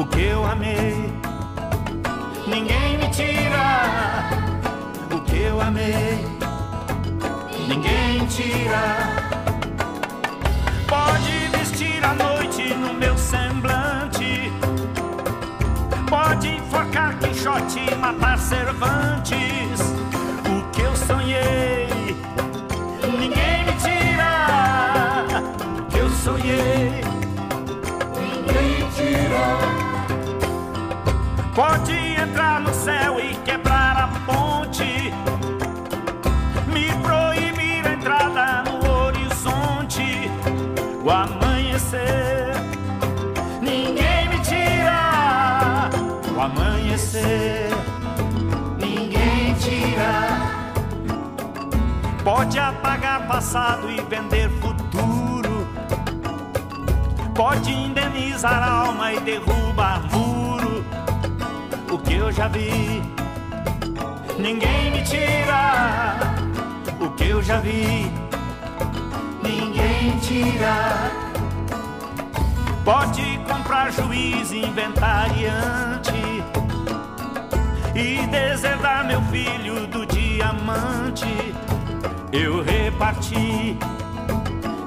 o 0.00 0.06
que 0.06 0.22
eu 0.22 0.44
amei. 0.46 1.12
Ninguém 2.46 2.96
me 2.98 3.08
tira 3.10 4.30
o 5.14 5.20
que 5.20 5.42
eu 5.42 5.60
amei. 5.60 6.24
Ninguém 7.68 8.26
tira. 8.26 8.82
Pode 10.88 11.32
vestir 11.54 12.02
a 12.02 12.14
noite 12.14 12.74
no 12.74 12.94
meu 12.94 13.16
semblante. 13.18 14.50
Pode 16.08 16.48
enforcar 16.48 17.18
Quixote 17.18 17.80
e 17.80 17.94
matar 17.94 18.38
Cervantes. 18.38 19.39
Pode 52.50 52.58
apagar 52.58 53.28
passado 53.28 53.88
e 53.88 54.00
vender 54.00 54.50
futuro, 54.58 55.68
pode 57.32 57.70
indenizar 57.70 58.68
alma 58.68 59.12
e 59.12 59.20
derrubar 59.20 60.02
muro 60.10 60.84
o 61.88 61.96
que 61.96 62.14
eu 62.14 62.32
já 62.32 62.48
vi. 62.48 63.00
Ninguém 64.36 64.90
me 64.90 65.00
tira 65.04 66.16
o 66.98 67.10
que 67.10 67.28
eu 67.28 67.40
já 67.40 67.60
vi. 67.60 68.10
Ninguém 69.44 70.18
tira. 70.18 71.12
Pode 72.84 73.38
comprar 73.48 73.92
juiz 73.92 74.50
inventariante 74.50 76.42
e 77.94 78.26
deserdar 78.26 79.04
meu 79.04 79.22
filho 79.26 79.86
do 79.86 80.04
diamante. 80.04 81.54
Eu 82.32 82.62
reparti, 82.62 83.76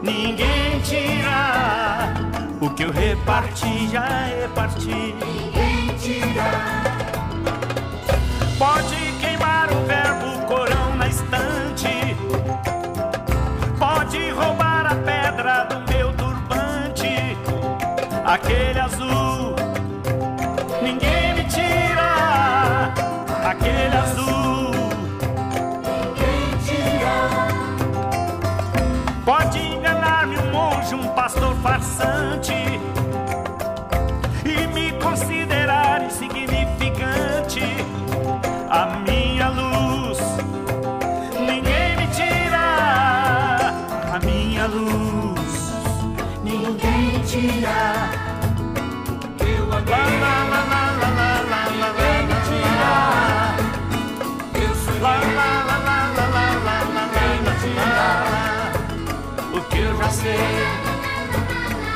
ninguém 0.01 0.79
tira. 0.81 2.13
O 2.61 2.69
que 2.69 2.83
eu 2.83 2.91
reparti 2.91 3.89
já 3.89 4.05
reparti. 4.27 4.87
Ninguém 4.87 5.97
tira. 5.97 6.82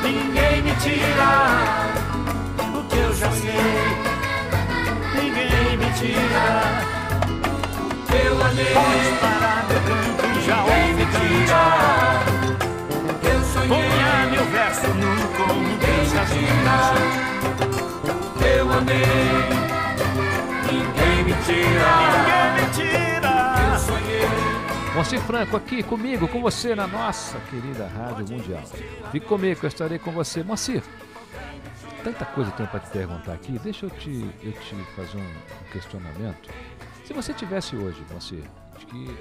ninguém 0.02 0.62
me 0.62 0.74
tira 0.76 1.30
o 2.74 2.82
que 2.88 2.96
eu 2.96 3.14
já 3.14 3.30
sei, 3.30 3.50
ninguém 5.14 5.76
me 5.78 5.90
tira 5.98 6.46
o 7.80 8.06
que 8.06 8.26
eu 8.26 8.42
amei. 8.42 8.74
Pode 8.74 9.10
parar, 9.20 9.64
meu 9.68 9.80
canto, 9.80 10.26
ninguém 10.26 10.94
me 10.94 11.06
tira. 11.06 11.77
Como 15.38 15.78
Deus 15.78 16.12
Eu 18.44 18.72
amei. 18.72 18.96
Ninguém 20.66 21.24
me 21.24 21.32
tira. 21.44 21.90
Ninguém 22.02 22.54
me 22.56 22.66
tira. 22.74 23.72
Eu 23.72 23.78
sonhei. 23.78 24.94
Moacir 24.94 25.20
Franco 25.20 25.56
aqui 25.56 25.82
comigo, 25.82 26.26
com 26.26 26.42
você 26.42 26.74
na 26.74 26.88
nossa 26.88 27.38
querida 27.50 27.86
Rádio 27.86 28.28
Mundial. 28.28 28.62
Fique 29.12 29.26
comigo, 29.26 29.60
eu 29.62 29.68
estarei 29.68 29.98
com 29.98 30.10
você. 30.10 30.42
Moacir, 30.42 30.82
tanta 32.02 32.24
coisa 32.24 32.50
tenho 32.52 32.68
para 32.68 32.80
te 32.80 32.90
perguntar 32.90 33.34
aqui. 33.34 33.58
Deixa 33.60 33.86
eu 33.86 33.90
te, 33.90 34.28
eu 34.42 34.52
te 34.52 34.74
fazer 34.96 35.18
um, 35.18 35.20
um 35.20 35.70
questionamento. 35.72 36.50
Se 37.04 37.12
você 37.12 37.32
tivesse 37.32 37.76
hoje, 37.76 38.04
Moacir, 38.10 38.42
acho 38.74 38.86
que 38.86 39.16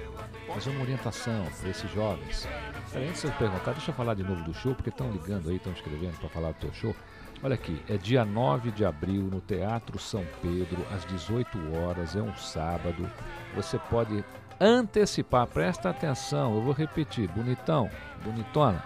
fazer 0.54 0.70
uma 0.72 0.82
orientação 0.82 1.46
para 1.60 1.70
esses 1.70 1.92
jovens. 1.92 2.48
Peraí, 2.92 3.10
antes 3.10 3.22
de 3.22 3.28
eu 3.28 3.34
perguntar, 3.34 3.72
deixa 3.72 3.92
eu 3.92 3.96
falar 3.96 4.14
de 4.14 4.24
novo 4.24 4.44
do 4.44 4.54
show, 4.54 4.74
porque 4.74 4.90
estão 4.90 5.12
ligando 5.12 5.50
aí, 5.50 5.58
estão 5.58 5.74
escrevendo 5.74 6.18
para 6.20 6.30
falar 6.30 6.50
do 6.50 6.60
teu 6.60 6.74
show. 6.74 6.96
Olha 7.44 7.54
aqui, 7.54 7.80
é 7.88 7.98
dia 7.98 8.26
9 8.26 8.72
de 8.72 8.84
abril 8.84 9.24
no 9.24 9.40
Teatro 9.40 10.00
São 10.00 10.26
Pedro, 10.42 10.84
às 10.96 11.06
18 11.06 11.58
horas, 11.76 12.16
é 12.16 12.22
um 12.22 12.36
sábado. 12.36 13.10
Você 13.56 13.78
pode 13.92 14.24
antecipar, 14.60 15.46
presta 15.46 15.90
atenção, 15.90 16.56
eu 16.56 16.62
vou 16.62 16.74
repetir, 16.74 17.28
bonitão, 17.30 17.90
bonitona, 18.24 18.84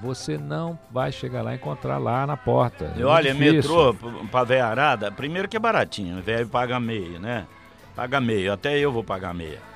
você 0.00 0.38
não 0.38 0.78
vai 0.90 1.12
chegar 1.12 1.42
lá 1.42 1.52
e 1.52 1.56
encontrar 1.56 1.98
lá 1.98 2.26
na 2.26 2.36
porta. 2.36 2.94
E 2.96 3.04
olha, 3.04 3.34
metrô 3.34 3.94
pra 4.30 4.42
véia 4.42 4.66
arada, 4.66 5.12
primeiro 5.12 5.46
que 5.46 5.56
é 5.56 5.60
baratinho, 5.60 6.22
velho 6.22 6.48
paga 6.48 6.80
meio, 6.80 7.20
né? 7.20 7.46
Paga 7.94 8.20
meio, 8.20 8.52
até 8.52 8.78
eu 8.78 8.90
vou 8.90 9.04
pagar 9.04 9.34
meia. 9.34 9.71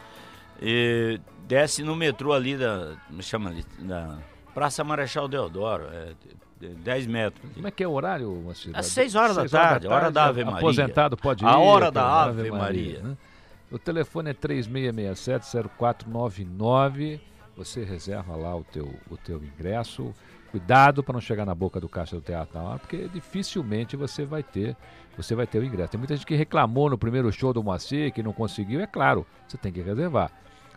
E 0.61 1.21
desce 1.47 1.83
no 1.83 1.95
metrô 1.95 2.33
ali 2.33 2.57
da, 2.57 2.97
chama 3.21 3.51
ali, 3.51 3.65
da 3.79 4.19
Praça 4.55 4.83
Marechal 4.83 5.29
Deodoro, 5.29 5.85
é 5.93 6.15
10 6.61 7.07
metros. 7.07 7.51
Como 7.55 7.69
é 7.69 7.71
que 7.71 7.85
é 7.85 7.89
o 7.89 7.93
horário, 7.93 8.31
Moacir? 8.31 8.73
Às 8.75 8.87
6 8.87 9.15
horas, 9.15 9.37
horas, 9.37 9.51
da 9.51 9.59
tarde, 9.59 9.87
hora 9.87 10.11
da 10.11 10.25
Ave 10.25 10.43
Maria. 10.45 10.59
Aposentado 10.59 11.15
pode 11.17 11.45
ir. 11.45 11.47
A 11.47 11.59
hora 11.59 11.91
da 11.91 12.25
Ave, 12.25 12.41
Ave 12.41 12.51
Maria. 12.51 12.59
Maria 12.59 13.03
né? 13.03 13.17
O 13.71 13.79
telefone 13.79 14.31
é 14.31 14.35
3667-0499. 14.35 17.21
Você 17.57 17.85
reserva 17.85 18.37
lá 18.37 18.55
o 18.55 18.63
teu, 18.65 18.95
o 19.11 19.17
teu 19.17 19.43
ingresso. 19.43 20.15
Cuidado 20.57 21.05
para 21.05 21.13
não 21.13 21.21
chegar 21.21 21.45
na 21.45 21.55
boca 21.55 21.79
do 21.79 21.87
caixa 21.87 22.17
do 22.17 22.23
teatro 22.23 22.59
na 22.59 22.65
hora, 22.65 22.79
porque 22.79 23.09
dificilmente 23.13 23.95
você 23.95 24.25
vai 24.25 24.43
ter 24.43 24.75
você 25.15 25.35
vai 25.35 25.47
ter 25.47 25.59
o 25.59 25.65
ingresso. 25.65 25.91
Tem 25.91 25.99
muita 25.99 26.17
gente 26.17 26.25
que 26.25 26.35
reclamou 26.35 26.89
no 26.89 26.97
primeiro 26.97 27.31
show 27.31 27.53
do 27.53 27.63
Moacir, 27.63 28.11
que 28.11 28.23
não 28.23 28.33
conseguiu. 28.33 28.81
É 28.81 28.87
claro, 28.87 29.27
você 29.47 29.59
tem 29.59 29.71
que 29.71 29.83
reservar. 29.83 30.33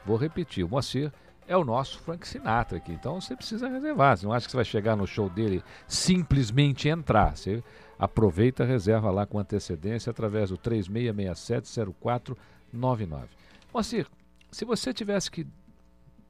Vou 0.06 0.18
repetir, 0.18 0.66
o 0.66 0.70
Moacir 0.70 1.14
é 1.48 1.56
o 1.56 1.64
nosso 1.64 1.98
Frank 2.00 2.28
Sinatra 2.28 2.78
aqui. 2.78 2.92
Então 2.92 3.22
você 3.22 3.38
precisa 3.38 3.70
reservar. 3.70 4.18
Você 4.18 4.26
não 4.26 4.34
acha 4.34 4.48
que 4.48 4.52
você 4.52 4.58
vai 4.58 4.66
chegar 4.66 4.98
no 4.98 5.08
show 5.08 5.30
dele 5.30 5.64
simplesmente 5.88 6.90
entrar. 6.90 7.38
Você 7.38 7.64
aproveita, 7.98 8.66
reserva 8.66 9.10
lá 9.10 9.26
com 9.26 9.40
antecedência 9.40 10.10
através 10.10 10.50
do 10.50 10.58
3667 10.58 11.94
04 12.02 12.38
99. 12.74 13.28
Moacir, 13.74 14.08
se 14.52 14.66
você 14.66 14.94
tivesse 14.94 15.32
que 15.32 15.48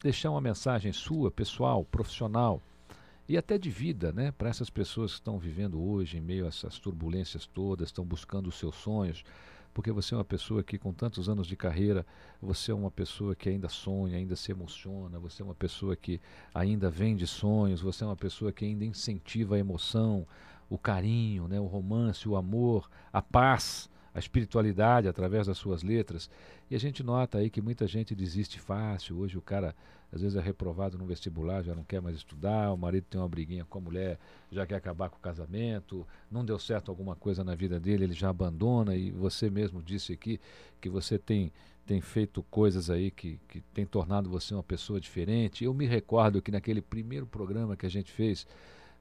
deixar 0.03 0.29
uma 0.29 0.39
mensagem 0.39 0.93
sua, 0.93 1.31
pessoal, 1.31 1.83
profissional 1.83 2.61
e 3.29 3.37
até 3.37 3.59
de 3.59 3.69
vida, 3.69 4.11
né, 4.11 4.31
para 4.31 4.49
essas 4.49 4.71
pessoas 4.71 5.11
que 5.11 5.19
estão 5.19 5.37
vivendo 5.37 5.79
hoje 5.79 6.17
em 6.17 6.21
meio 6.21 6.45
a 6.45 6.47
essas 6.47 6.79
turbulências 6.79 7.45
todas, 7.45 7.89
estão 7.89 8.03
buscando 8.03 8.47
os 8.47 8.57
seus 8.57 8.73
sonhos, 8.73 9.23
porque 9.71 9.91
você 9.91 10.15
é 10.15 10.17
uma 10.17 10.25
pessoa 10.25 10.63
que 10.63 10.79
com 10.79 10.91
tantos 10.91 11.29
anos 11.29 11.45
de 11.45 11.55
carreira, 11.55 12.03
você 12.41 12.71
é 12.71 12.73
uma 12.73 12.89
pessoa 12.89 13.35
que 13.35 13.47
ainda 13.47 13.69
sonha, 13.69 14.17
ainda 14.17 14.35
se 14.35 14.51
emociona, 14.51 15.19
você 15.19 15.43
é 15.43 15.45
uma 15.45 15.53
pessoa 15.53 15.95
que 15.95 16.19
ainda 16.55 16.89
vende 16.89 17.27
sonhos, 17.27 17.81
você 17.81 18.03
é 18.03 18.07
uma 18.07 18.15
pessoa 18.15 18.51
que 18.51 18.65
ainda 18.65 18.83
incentiva 18.83 19.53
a 19.53 19.59
emoção, 19.59 20.25
o 20.67 20.77
carinho, 20.79 21.47
né, 21.47 21.59
o 21.59 21.67
romance, 21.67 22.27
o 22.27 22.35
amor, 22.35 22.89
a 23.13 23.21
paz 23.21 23.87
a 24.11 24.19
espiritualidade 24.19 25.07
através 25.07 25.47
das 25.47 25.57
suas 25.57 25.83
letras. 25.83 26.29
E 26.69 26.75
a 26.75 26.79
gente 26.79 27.03
nota 27.03 27.37
aí 27.37 27.49
que 27.49 27.61
muita 27.61 27.87
gente 27.87 28.15
desiste 28.15 28.59
fácil. 28.59 29.17
Hoje 29.19 29.37
o 29.37 29.41
cara 29.41 29.75
às 30.11 30.21
vezes 30.21 30.35
é 30.35 30.41
reprovado 30.41 30.97
no 30.97 31.05
vestibular, 31.05 31.63
já 31.63 31.75
não 31.75 31.83
quer 31.83 32.01
mais 32.01 32.15
estudar, 32.15 32.71
o 32.71 32.77
marido 32.77 33.05
tem 33.09 33.19
uma 33.19 33.27
briguinha 33.27 33.65
com 33.65 33.77
a 33.77 33.81
mulher, 33.81 34.19
já 34.51 34.65
quer 34.65 34.75
acabar 34.75 35.09
com 35.09 35.17
o 35.17 35.21
casamento, 35.21 36.05
não 36.31 36.43
deu 36.43 36.57
certo 36.57 36.89
alguma 36.89 37.15
coisa 37.15 37.43
na 37.43 37.55
vida 37.55 37.79
dele, 37.79 38.05
ele 38.05 38.13
já 38.13 38.29
abandona 38.29 38.95
e 38.95 39.11
você 39.11 39.49
mesmo 39.49 39.81
disse 39.81 40.13
aqui 40.13 40.39
que 40.81 40.89
você 40.89 41.17
tem 41.17 41.51
tem 41.85 42.01
feito 42.01 42.43
coisas 42.51 42.87
aí 42.91 43.09
que, 43.09 43.39
que 43.47 43.61
tem 43.73 43.83
tornado 43.83 44.29
você 44.29 44.53
uma 44.53 44.61
pessoa 44.61 45.01
diferente. 45.01 45.63
Eu 45.63 45.73
me 45.73 45.87
recordo 45.87 46.39
que 46.39 46.51
naquele 46.51 46.83
primeiro 46.83 47.25
programa 47.25 47.75
que 47.75 47.83
a 47.83 47.89
gente 47.89 48.11
fez, 48.11 48.45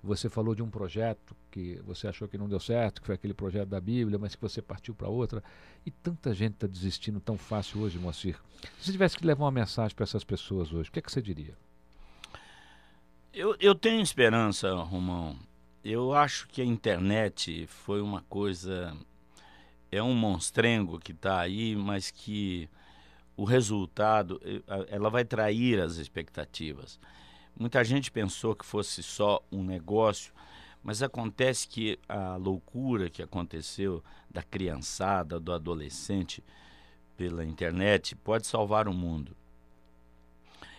você 0.03 0.29
falou 0.29 0.55
de 0.55 0.63
um 0.63 0.71
projeto 0.71 1.37
que 1.51 1.81
você 1.85 2.07
achou 2.07 2.29
que 2.29 2.39
não 2.39 2.49
deu 2.49 2.61
certo, 2.61 3.01
que 3.01 3.07
foi 3.07 3.17
aquele 3.17 3.35
projeto 3.35 3.69
da 3.69 3.81
Bíblia, 3.81 4.19
mas 4.19 4.35
que 4.35 4.41
você 4.41 4.63
partiu 4.63 4.95
para 4.95 5.09
outra. 5.09 5.43
E 5.85 5.91
tanta 5.91 6.33
gente 6.33 6.55
está 6.55 6.67
desistindo 6.67 7.21
tão 7.21 7.37
fácil 7.37 7.81
hoje, 7.81 7.99
Moacir. 7.99 8.39
Se 8.79 8.87
você 8.87 8.93
tivesse 8.93 9.17
que 9.17 9.27
levar 9.27 9.45
uma 9.45 9.51
mensagem 9.51 9.95
para 9.95 10.05
essas 10.05 10.23
pessoas 10.23 10.73
hoje, 10.73 10.89
o 10.89 10.93
que, 10.93 11.01
é 11.01 11.03
que 11.03 11.11
você 11.11 11.21
diria? 11.21 11.57
Eu, 13.33 13.57
eu 13.61 13.75
tenho 13.75 14.01
esperança, 14.01 14.73
Romão. 14.75 15.37
Eu 15.85 16.13
acho 16.13 16.49
que 16.49 16.63
a 16.63 16.65
internet 16.65 17.67
foi 17.67 18.01
uma 18.01 18.23
coisa. 18.23 18.97
É 19.91 20.03
um 20.03 20.15
monstrengo 20.15 20.99
que 20.99 21.13
está 21.13 21.41
aí, 21.41 21.75
mas 21.75 22.11
que 22.11 22.69
o 23.37 23.45
resultado 23.45 24.41
ela 24.89 25.09
vai 25.09 25.25
trair 25.25 25.81
as 25.81 25.97
expectativas. 25.97 26.99
Muita 27.59 27.83
gente 27.83 28.09
pensou 28.13 28.55
que 28.55 28.65
fosse 28.65 29.03
só 29.03 29.43
um 29.51 29.65
negócio, 29.65 30.33
mas 30.81 31.03
acontece 31.03 31.67
que 31.67 31.99
a 32.09 32.37
loucura 32.37 33.11
que 33.11 33.21
aconteceu 33.21 34.03
da 34.31 34.45
criançada, 34.45 35.41
do 35.41 35.53
adolescente 35.53 36.43
pela 37.17 37.45
internet 37.45 38.15
pode 38.15 38.47
salvar 38.47 38.87
o 38.87 38.95
mundo. 38.95 39.37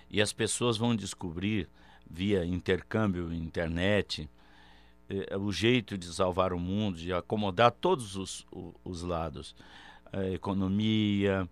E 0.09 0.21
as 0.21 0.32
pessoas 0.32 0.77
vão 0.77 0.95
descobrir, 0.95 1.67
via 2.09 2.45
intercâmbio 2.45 3.34
internet, 3.34 4.30
eh, 5.09 5.36
o 5.38 5.51
jeito 5.51 5.97
de 5.97 6.05
salvar 6.05 6.53
o 6.53 6.59
mundo, 6.59 6.97
de 6.97 7.11
acomodar 7.11 7.71
todos 7.71 8.15
os, 8.15 8.47
os 8.86 9.01
lados. 9.01 9.53
A 10.13 10.23
economia, 10.30 11.47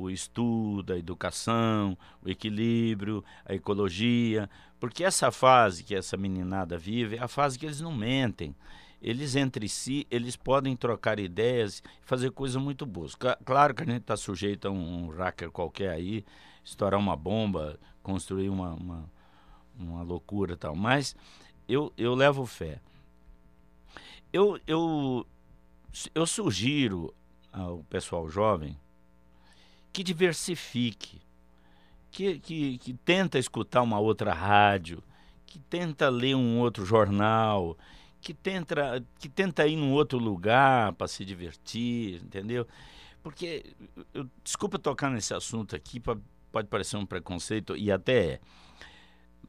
o 0.00 0.10
estudo, 0.10 0.92
a 0.92 0.98
educação, 0.98 1.96
o 2.22 2.28
equilíbrio, 2.28 3.22
a 3.44 3.54
ecologia, 3.54 4.48
porque 4.78 5.04
essa 5.04 5.30
fase 5.30 5.84
que 5.84 5.94
essa 5.94 6.16
meninada 6.16 6.78
vive 6.78 7.16
é 7.16 7.22
a 7.22 7.28
fase 7.28 7.58
que 7.58 7.66
eles 7.66 7.80
não 7.80 7.92
mentem. 7.92 8.56
Eles 9.02 9.36
entre 9.36 9.68
si, 9.68 10.06
eles 10.10 10.36
podem 10.36 10.76
trocar 10.76 11.18
ideias 11.18 11.82
fazer 12.02 12.30
coisas 12.30 12.60
muito 12.60 12.84
boas. 12.86 13.14
Claro 13.44 13.74
que 13.74 13.82
a 13.82 13.86
gente 13.86 14.00
está 14.00 14.16
sujeito 14.16 14.68
a 14.68 14.70
um, 14.70 15.06
um 15.06 15.08
hacker 15.08 15.50
qualquer 15.50 15.90
aí, 15.90 16.24
estourar 16.64 16.98
uma 16.98 17.16
bomba, 17.16 17.78
construir 18.02 18.48
uma, 18.48 18.74
uma, 18.74 19.10
uma 19.78 20.02
loucura 20.02 20.56
tal, 20.56 20.74
mas 20.74 21.14
eu, 21.68 21.92
eu 21.96 22.14
levo 22.14 22.44
fé. 22.46 22.80
Eu, 24.32 24.58
eu, 24.66 25.26
eu 26.14 26.26
sugiro 26.26 27.12
ao 27.52 27.82
pessoal 27.84 28.28
jovem 28.28 28.78
que 29.92 30.02
diversifique, 30.02 31.20
que, 32.10 32.38
que, 32.38 32.78
que 32.78 32.94
tenta 32.94 33.38
escutar 33.38 33.82
uma 33.82 33.98
outra 33.98 34.32
rádio, 34.32 35.02
que 35.46 35.58
tenta 35.58 36.08
ler 36.08 36.34
um 36.34 36.58
outro 36.58 36.84
jornal, 36.84 37.76
que 38.20 38.34
tenta, 38.34 39.04
que 39.18 39.28
tenta 39.28 39.66
ir 39.66 39.76
num 39.76 39.92
outro 39.92 40.18
lugar 40.18 40.92
para 40.92 41.08
se 41.08 41.24
divertir, 41.24 42.22
entendeu? 42.22 42.66
Porque, 43.22 43.74
eu, 44.14 44.28
desculpa 44.42 44.78
tocar 44.78 45.10
nesse 45.10 45.34
assunto 45.34 45.74
aqui, 45.74 46.00
pode 46.00 46.68
parecer 46.68 46.96
um 46.96 47.06
preconceito, 47.06 47.76
e 47.76 47.90
até 47.90 48.34
é. 48.34 48.40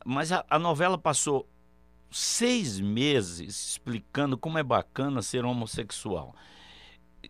Mas 0.05 0.31
a, 0.31 0.45
a 0.49 0.57
novela 0.57 0.97
passou 0.97 1.47
seis 2.09 2.79
meses 2.79 3.69
explicando 3.69 4.37
como 4.37 4.57
é 4.57 4.63
bacana 4.63 5.21
ser 5.21 5.45
homossexual 5.45 6.35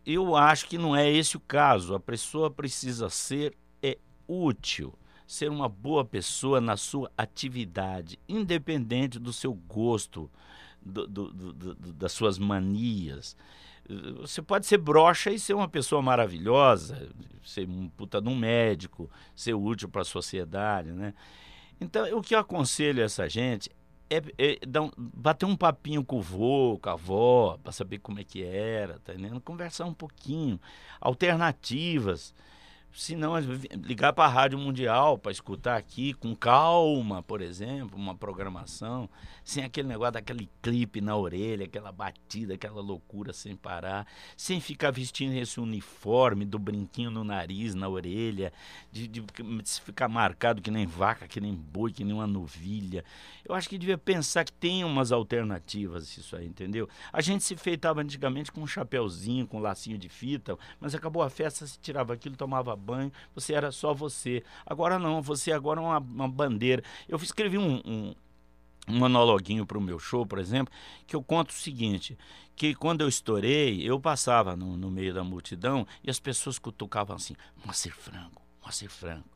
eu 0.05 0.35
acho 0.35 0.67
que 0.67 0.77
não 0.77 0.95
é 0.95 1.09
esse 1.09 1.37
o 1.37 1.39
caso. 1.39 1.93
A 1.95 1.99
pessoa 1.99 2.49
precisa 2.49 3.09
ser 3.09 3.55
é, 3.81 3.97
útil, 4.27 4.93
ser 5.27 5.49
uma 5.49 5.69
boa 5.69 6.03
pessoa 6.03 6.59
na 6.59 6.75
sua 6.75 7.11
atividade, 7.17 8.19
independente 8.27 9.19
do 9.19 9.31
seu 9.31 9.53
gosto, 9.53 10.29
do, 10.81 11.07
do, 11.07 11.31
do, 11.31 11.73
das 11.93 12.11
suas 12.11 12.39
manias. 12.39 13.35
Você 14.19 14.41
pode 14.41 14.65
ser 14.65 14.77
broxa 14.77 15.31
e 15.31 15.39
ser 15.39 15.53
uma 15.53 15.67
pessoa 15.67 16.01
maravilhosa, 16.01 17.09
ser 17.43 17.67
um 17.67 17.89
puta 17.89 18.21
de 18.21 18.29
um 18.29 18.35
médico, 18.35 19.09
ser 19.35 19.53
útil 19.53 19.89
para 19.89 20.01
a 20.01 20.05
sociedade, 20.05 20.91
né? 20.91 21.13
Então, 21.79 22.15
o 22.15 22.21
que 22.21 22.35
eu 22.35 22.39
aconselho 22.39 23.01
a 23.01 23.05
essa 23.05 23.27
gente 23.27 23.69
é, 24.37 24.59
é 24.61 24.79
um- 24.81 24.91
bater 24.97 25.45
um 25.45 25.55
papinho 25.55 26.03
com 26.03 26.17
o 26.17 26.21
vô, 26.21 26.77
com 26.81 26.89
a 26.89 26.93
avó, 26.93 27.57
para 27.63 27.71
saber 27.71 27.99
como 27.99 28.19
é 28.19 28.23
que 28.23 28.43
era, 28.43 28.99
tá 28.99 29.13
entendendo? 29.13 29.39
Conversar 29.41 29.85
um 29.85 29.93
pouquinho. 29.93 30.59
Alternativas. 30.99 32.33
Se 32.93 33.15
não, 33.15 33.33
ligar 33.85 34.11
para 34.11 34.25
a 34.25 34.27
Rádio 34.27 34.59
Mundial 34.59 35.17
para 35.17 35.31
escutar 35.31 35.77
aqui 35.77 36.13
com 36.13 36.35
calma, 36.35 37.23
por 37.23 37.41
exemplo, 37.41 37.97
uma 37.97 38.13
programação, 38.13 39.09
sem 39.43 39.63
aquele 39.63 39.87
negócio 39.87 40.13
daquele 40.13 40.49
clipe 40.61 40.99
na 40.99 41.15
orelha, 41.15 41.65
aquela 41.65 41.91
batida, 41.91 42.53
aquela 42.53 42.81
loucura 42.81 43.31
sem 43.31 43.55
parar, 43.55 44.05
sem 44.35 44.59
ficar 44.59 44.91
vestindo 44.91 45.35
esse 45.35 45.59
uniforme 45.59 46.43
do 46.43 46.59
brinquinho 46.59 47.09
no 47.09 47.23
nariz, 47.23 47.73
na 47.73 47.87
orelha, 47.87 48.51
de, 48.91 49.07
de 49.07 49.23
ficar 49.83 50.09
marcado 50.09 50.61
que 50.61 50.69
nem 50.69 50.85
vaca, 50.85 51.27
que 51.27 51.39
nem 51.39 51.55
boi, 51.55 51.93
que 51.93 52.03
nem 52.03 52.13
uma 52.13 52.27
novilha. 52.27 53.05
Eu 53.47 53.55
acho 53.55 53.69
que 53.69 53.77
devia 53.77 53.97
pensar 53.97 54.43
que 54.43 54.51
tem 54.51 54.83
umas 54.83 55.13
alternativas 55.13 56.17
isso 56.17 56.35
aí, 56.35 56.45
entendeu? 56.45 56.89
A 57.13 57.21
gente 57.21 57.43
se 57.43 57.55
feitava 57.55 58.01
antigamente 58.01 58.51
com 58.51 58.61
um 58.61 58.67
chapéuzinho, 58.67 59.47
com 59.47 59.57
um 59.57 59.61
lacinho 59.61 59.97
de 59.97 60.09
fita, 60.09 60.57
mas 60.79 60.93
acabou 60.93 61.23
a 61.23 61.29
festa, 61.29 61.65
se 61.65 61.79
tirava 61.79 62.13
aquilo, 62.13 62.35
tomava 62.35 62.80
banho, 62.81 63.11
você 63.33 63.53
era 63.53 63.71
só 63.71 63.93
você. 63.93 64.43
Agora 64.65 64.99
não, 64.99 65.21
você 65.21 65.51
agora 65.51 65.79
é 65.79 65.83
uma, 65.83 65.99
uma 65.99 66.27
bandeira. 66.27 66.83
Eu 67.07 67.17
escrevi 67.17 67.57
um, 67.57 67.81
um, 67.85 68.15
um 68.87 68.97
monologuinho 68.97 69.65
para 69.65 69.77
o 69.77 69.81
meu 69.81 69.99
show, 69.99 70.25
por 70.25 70.39
exemplo, 70.39 70.73
que 71.07 71.15
eu 71.15 71.23
conto 71.23 71.51
o 71.51 71.53
seguinte, 71.53 72.17
que 72.55 72.75
quando 72.75 73.01
eu 73.01 73.07
estourei, 73.07 73.81
eu 73.81 73.99
passava 73.99 74.55
no, 74.55 74.75
no 74.75 74.91
meio 74.91 75.13
da 75.13 75.23
multidão 75.23 75.87
e 76.03 76.09
as 76.09 76.19
pessoas 76.19 76.59
cutucavam 76.59 77.15
assim, 77.15 77.35
Moacir 77.63 77.95
Franco, 77.95 78.41
Moacir 78.61 78.89
Franco. 78.89 79.29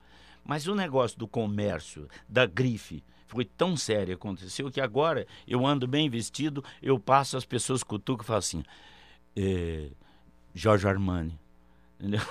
Mas 0.43 0.68
o 0.68 0.76
negócio 0.76 1.18
do 1.18 1.28
comércio, 1.28 2.08
da 2.30 2.46
grife, 2.46 3.04
foi 3.28 3.43
tão 3.43 3.76
sério, 3.76 4.14
aconteceu, 4.14 4.70
que 4.70 4.80
agora 4.80 5.26
eu 5.48 5.66
ando 5.66 5.88
bem 5.88 6.10
vestido, 6.10 6.64
eu 6.82 7.00
passo, 7.00 7.36
as 7.36 7.46
pessoas 7.46 7.84
cutucam 7.84 8.24
e 8.24 8.28
falam 8.28 8.39
assim, 8.39 8.64
é, 9.36 9.89
Jorge 10.54 10.88
Armani. 10.88 11.38
Entendeu? 12.00 12.22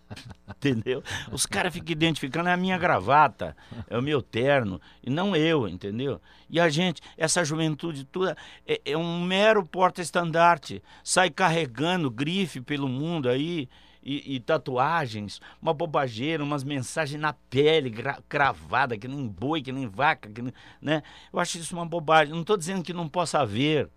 entendeu? 0.56 1.02
Os 1.32 1.46
caras 1.46 1.72
ficam 1.72 1.92
identificando 1.92 2.48
é 2.48 2.52
a 2.52 2.56
minha 2.56 2.76
gravata, 2.76 3.56
é 3.88 3.96
o 3.96 4.02
meu 4.02 4.20
terno, 4.20 4.80
e 5.02 5.10
não 5.10 5.34
eu, 5.34 5.66
entendeu? 5.66 6.20
E 6.50 6.60
a 6.60 6.68
gente, 6.68 7.00
essa 7.16 7.44
juventude 7.44 8.04
toda, 8.04 8.36
é, 8.66 8.80
é 8.84 8.96
um 8.96 9.22
mero 9.22 9.64
porta-estandarte, 9.64 10.82
sai 11.02 11.30
carregando 11.30 12.10
grife 12.10 12.60
pelo 12.60 12.88
mundo 12.88 13.28
aí, 13.28 13.68
e, 14.08 14.36
e, 14.36 14.40
tatuagens, 14.40 15.40
uma 15.60 15.74
bobageira, 15.74 16.44
umas 16.44 16.62
mensagens 16.62 17.20
na 17.20 17.32
pele, 17.32 17.92
cravada, 18.28 18.96
que 18.96 19.08
nem 19.08 19.26
boi, 19.26 19.60
que 19.60 19.72
nem 19.72 19.88
vaca, 19.88 20.30
que 20.30 20.42
nem, 20.42 20.52
né? 20.80 21.02
Eu 21.32 21.40
acho 21.40 21.58
isso 21.58 21.74
uma 21.74 21.84
bobagem. 21.84 22.32
Não 22.32 22.42
estou 22.42 22.56
dizendo 22.56 22.84
que 22.84 22.92
não 22.92 23.08
possa 23.08 23.40
haver, 23.40 23.90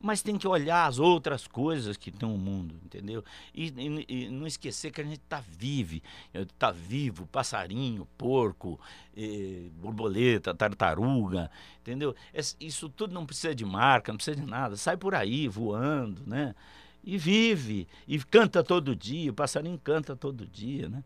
mas 0.00 0.22
tem 0.22 0.36
que 0.36 0.46
olhar 0.46 0.86
as 0.86 0.98
outras 0.98 1.46
coisas 1.46 1.96
que 1.96 2.10
tem 2.10 2.28
o 2.28 2.36
mundo, 2.36 2.74
entendeu? 2.84 3.24
E, 3.54 3.68
e, 3.68 4.26
e 4.26 4.28
não 4.28 4.46
esquecer 4.46 4.90
que 4.90 5.00
a 5.00 5.04
gente 5.04 5.20
está 5.20 5.40
vivo, 5.40 6.00
está 6.34 6.70
vivo, 6.70 7.26
passarinho, 7.26 8.06
porco, 8.16 8.78
eh, 9.16 9.68
borboleta, 9.80 10.54
tartaruga, 10.54 11.50
entendeu? 11.80 12.14
Isso 12.60 12.88
tudo 12.88 13.14
não 13.14 13.26
precisa 13.26 13.54
de 13.54 13.64
marca, 13.64 14.12
não 14.12 14.16
precisa 14.16 14.36
de 14.36 14.46
nada, 14.46 14.76
sai 14.76 14.96
por 14.96 15.14
aí 15.14 15.48
voando, 15.48 16.22
né? 16.26 16.54
E 17.02 17.16
vive, 17.16 17.86
e 18.06 18.18
canta 18.18 18.64
todo 18.64 18.94
dia, 18.94 19.30
o 19.30 19.34
passarinho 19.34 19.78
canta 19.78 20.16
todo 20.16 20.46
dia, 20.46 20.88
né? 20.88 21.04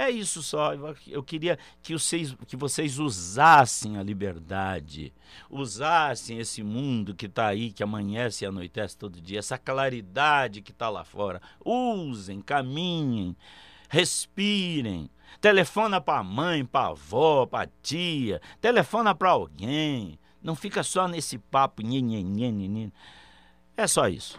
É 0.00 0.08
isso 0.08 0.44
só. 0.44 0.74
Eu 1.08 1.24
queria 1.24 1.58
que 1.82 1.92
vocês, 1.92 2.32
que 2.46 2.54
vocês 2.56 3.00
usassem 3.00 3.98
a 3.98 4.02
liberdade, 4.02 5.12
usassem 5.50 6.38
esse 6.38 6.62
mundo 6.62 7.16
que 7.16 7.26
está 7.26 7.48
aí, 7.48 7.72
que 7.72 7.82
amanhece 7.82 8.44
e 8.44 8.46
anoitece 8.46 8.96
todo 8.96 9.20
dia, 9.20 9.40
essa 9.40 9.58
claridade 9.58 10.62
que 10.62 10.70
está 10.70 10.88
lá 10.88 11.02
fora. 11.02 11.42
Usem, 11.64 12.40
caminhem, 12.40 13.36
respirem. 13.88 15.10
Telefona 15.40 16.00
para 16.00 16.20
a 16.20 16.24
mãe, 16.24 16.64
para 16.64 16.86
a 16.86 16.90
avó, 16.90 17.44
para 17.44 17.64
a 17.64 17.70
tia, 17.82 18.40
telefona 18.60 19.16
para 19.16 19.30
alguém. 19.30 20.16
Não 20.40 20.54
fica 20.54 20.84
só 20.84 21.08
nesse 21.08 21.38
papo. 21.38 21.82
Nhe. 21.82 22.92
É 23.76 23.86
só 23.88 24.08
isso. 24.08 24.38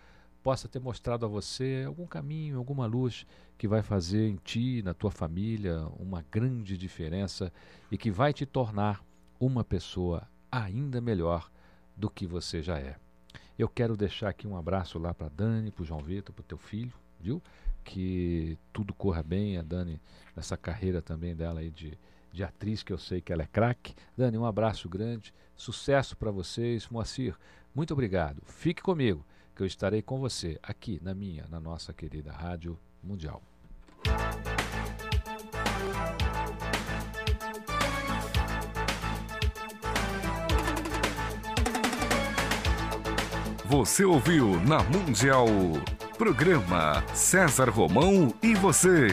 possa 0.43 0.67
ter 0.67 0.79
mostrado 0.79 1.25
a 1.25 1.29
você 1.29 1.83
algum 1.87 2.05
caminho, 2.05 2.57
alguma 2.57 2.85
luz 2.85 3.25
que 3.57 3.67
vai 3.67 3.81
fazer 3.81 4.29
em 4.29 4.35
ti, 4.35 4.81
na 4.83 4.93
tua 4.93 5.11
família, 5.11 5.87
uma 5.99 6.23
grande 6.29 6.77
diferença 6.77 7.51
e 7.91 7.97
que 7.97 8.11
vai 8.11 8.33
te 8.33 8.45
tornar 8.45 9.03
uma 9.39 9.63
pessoa 9.63 10.27
ainda 10.51 11.01
melhor 11.01 11.49
do 11.95 12.09
que 12.09 12.27
você 12.27 12.61
já 12.61 12.77
é. 12.77 12.97
Eu 13.57 13.67
quero 13.67 13.97
deixar 13.97 14.29
aqui 14.29 14.47
um 14.47 14.55
abraço 14.55 14.99
lá 14.99 15.13
para 15.13 15.29
Dani, 15.29 15.71
para 15.71 15.81
o 15.81 15.85
João 15.85 16.01
Vitor, 16.01 16.33
para 16.33 16.41
o 16.41 16.45
teu 16.45 16.57
filho, 16.57 16.93
viu? 17.19 17.41
Que 17.87 18.59
tudo 18.73 18.93
corra 18.93 19.23
bem, 19.23 19.57
a 19.57 19.61
Dani, 19.61 20.01
nessa 20.35 20.57
carreira 20.57 21.01
também 21.01 21.33
dela 21.33 21.61
aí 21.61 21.69
de, 21.69 21.97
de 22.33 22.43
atriz, 22.43 22.83
que 22.83 22.91
eu 22.91 22.97
sei 22.97 23.21
que 23.21 23.31
ela 23.31 23.43
é 23.43 23.47
craque. 23.47 23.95
Dani, 24.15 24.37
um 24.37 24.45
abraço 24.45 24.89
grande, 24.89 25.33
sucesso 25.55 26.17
para 26.17 26.29
vocês. 26.29 26.89
Moacir, 26.89 27.33
muito 27.73 27.93
obrigado. 27.93 28.43
Fique 28.45 28.81
comigo, 28.81 29.25
que 29.55 29.63
eu 29.63 29.65
estarei 29.65 30.01
com 30.01 30.19
você 30.19 30.59
aqui 30.61 30.99
na 31.01 31.15
minha, 31.15 31.47
na 31.49 31.61
nossa 31.61 31.93
querida 31.93 32.29
Rádio 32.29 32.77
Mundial. 33.01 33.41
Você 43.65 44.03
ouviu 44.03 44.59
na 44.61 44.83
Mundial 44.83 45.47
Programa 46.17 47.03
César 47.13 47.69
Romão 47.69 48.33
e 48.41 48.55
você. 48.55 49.07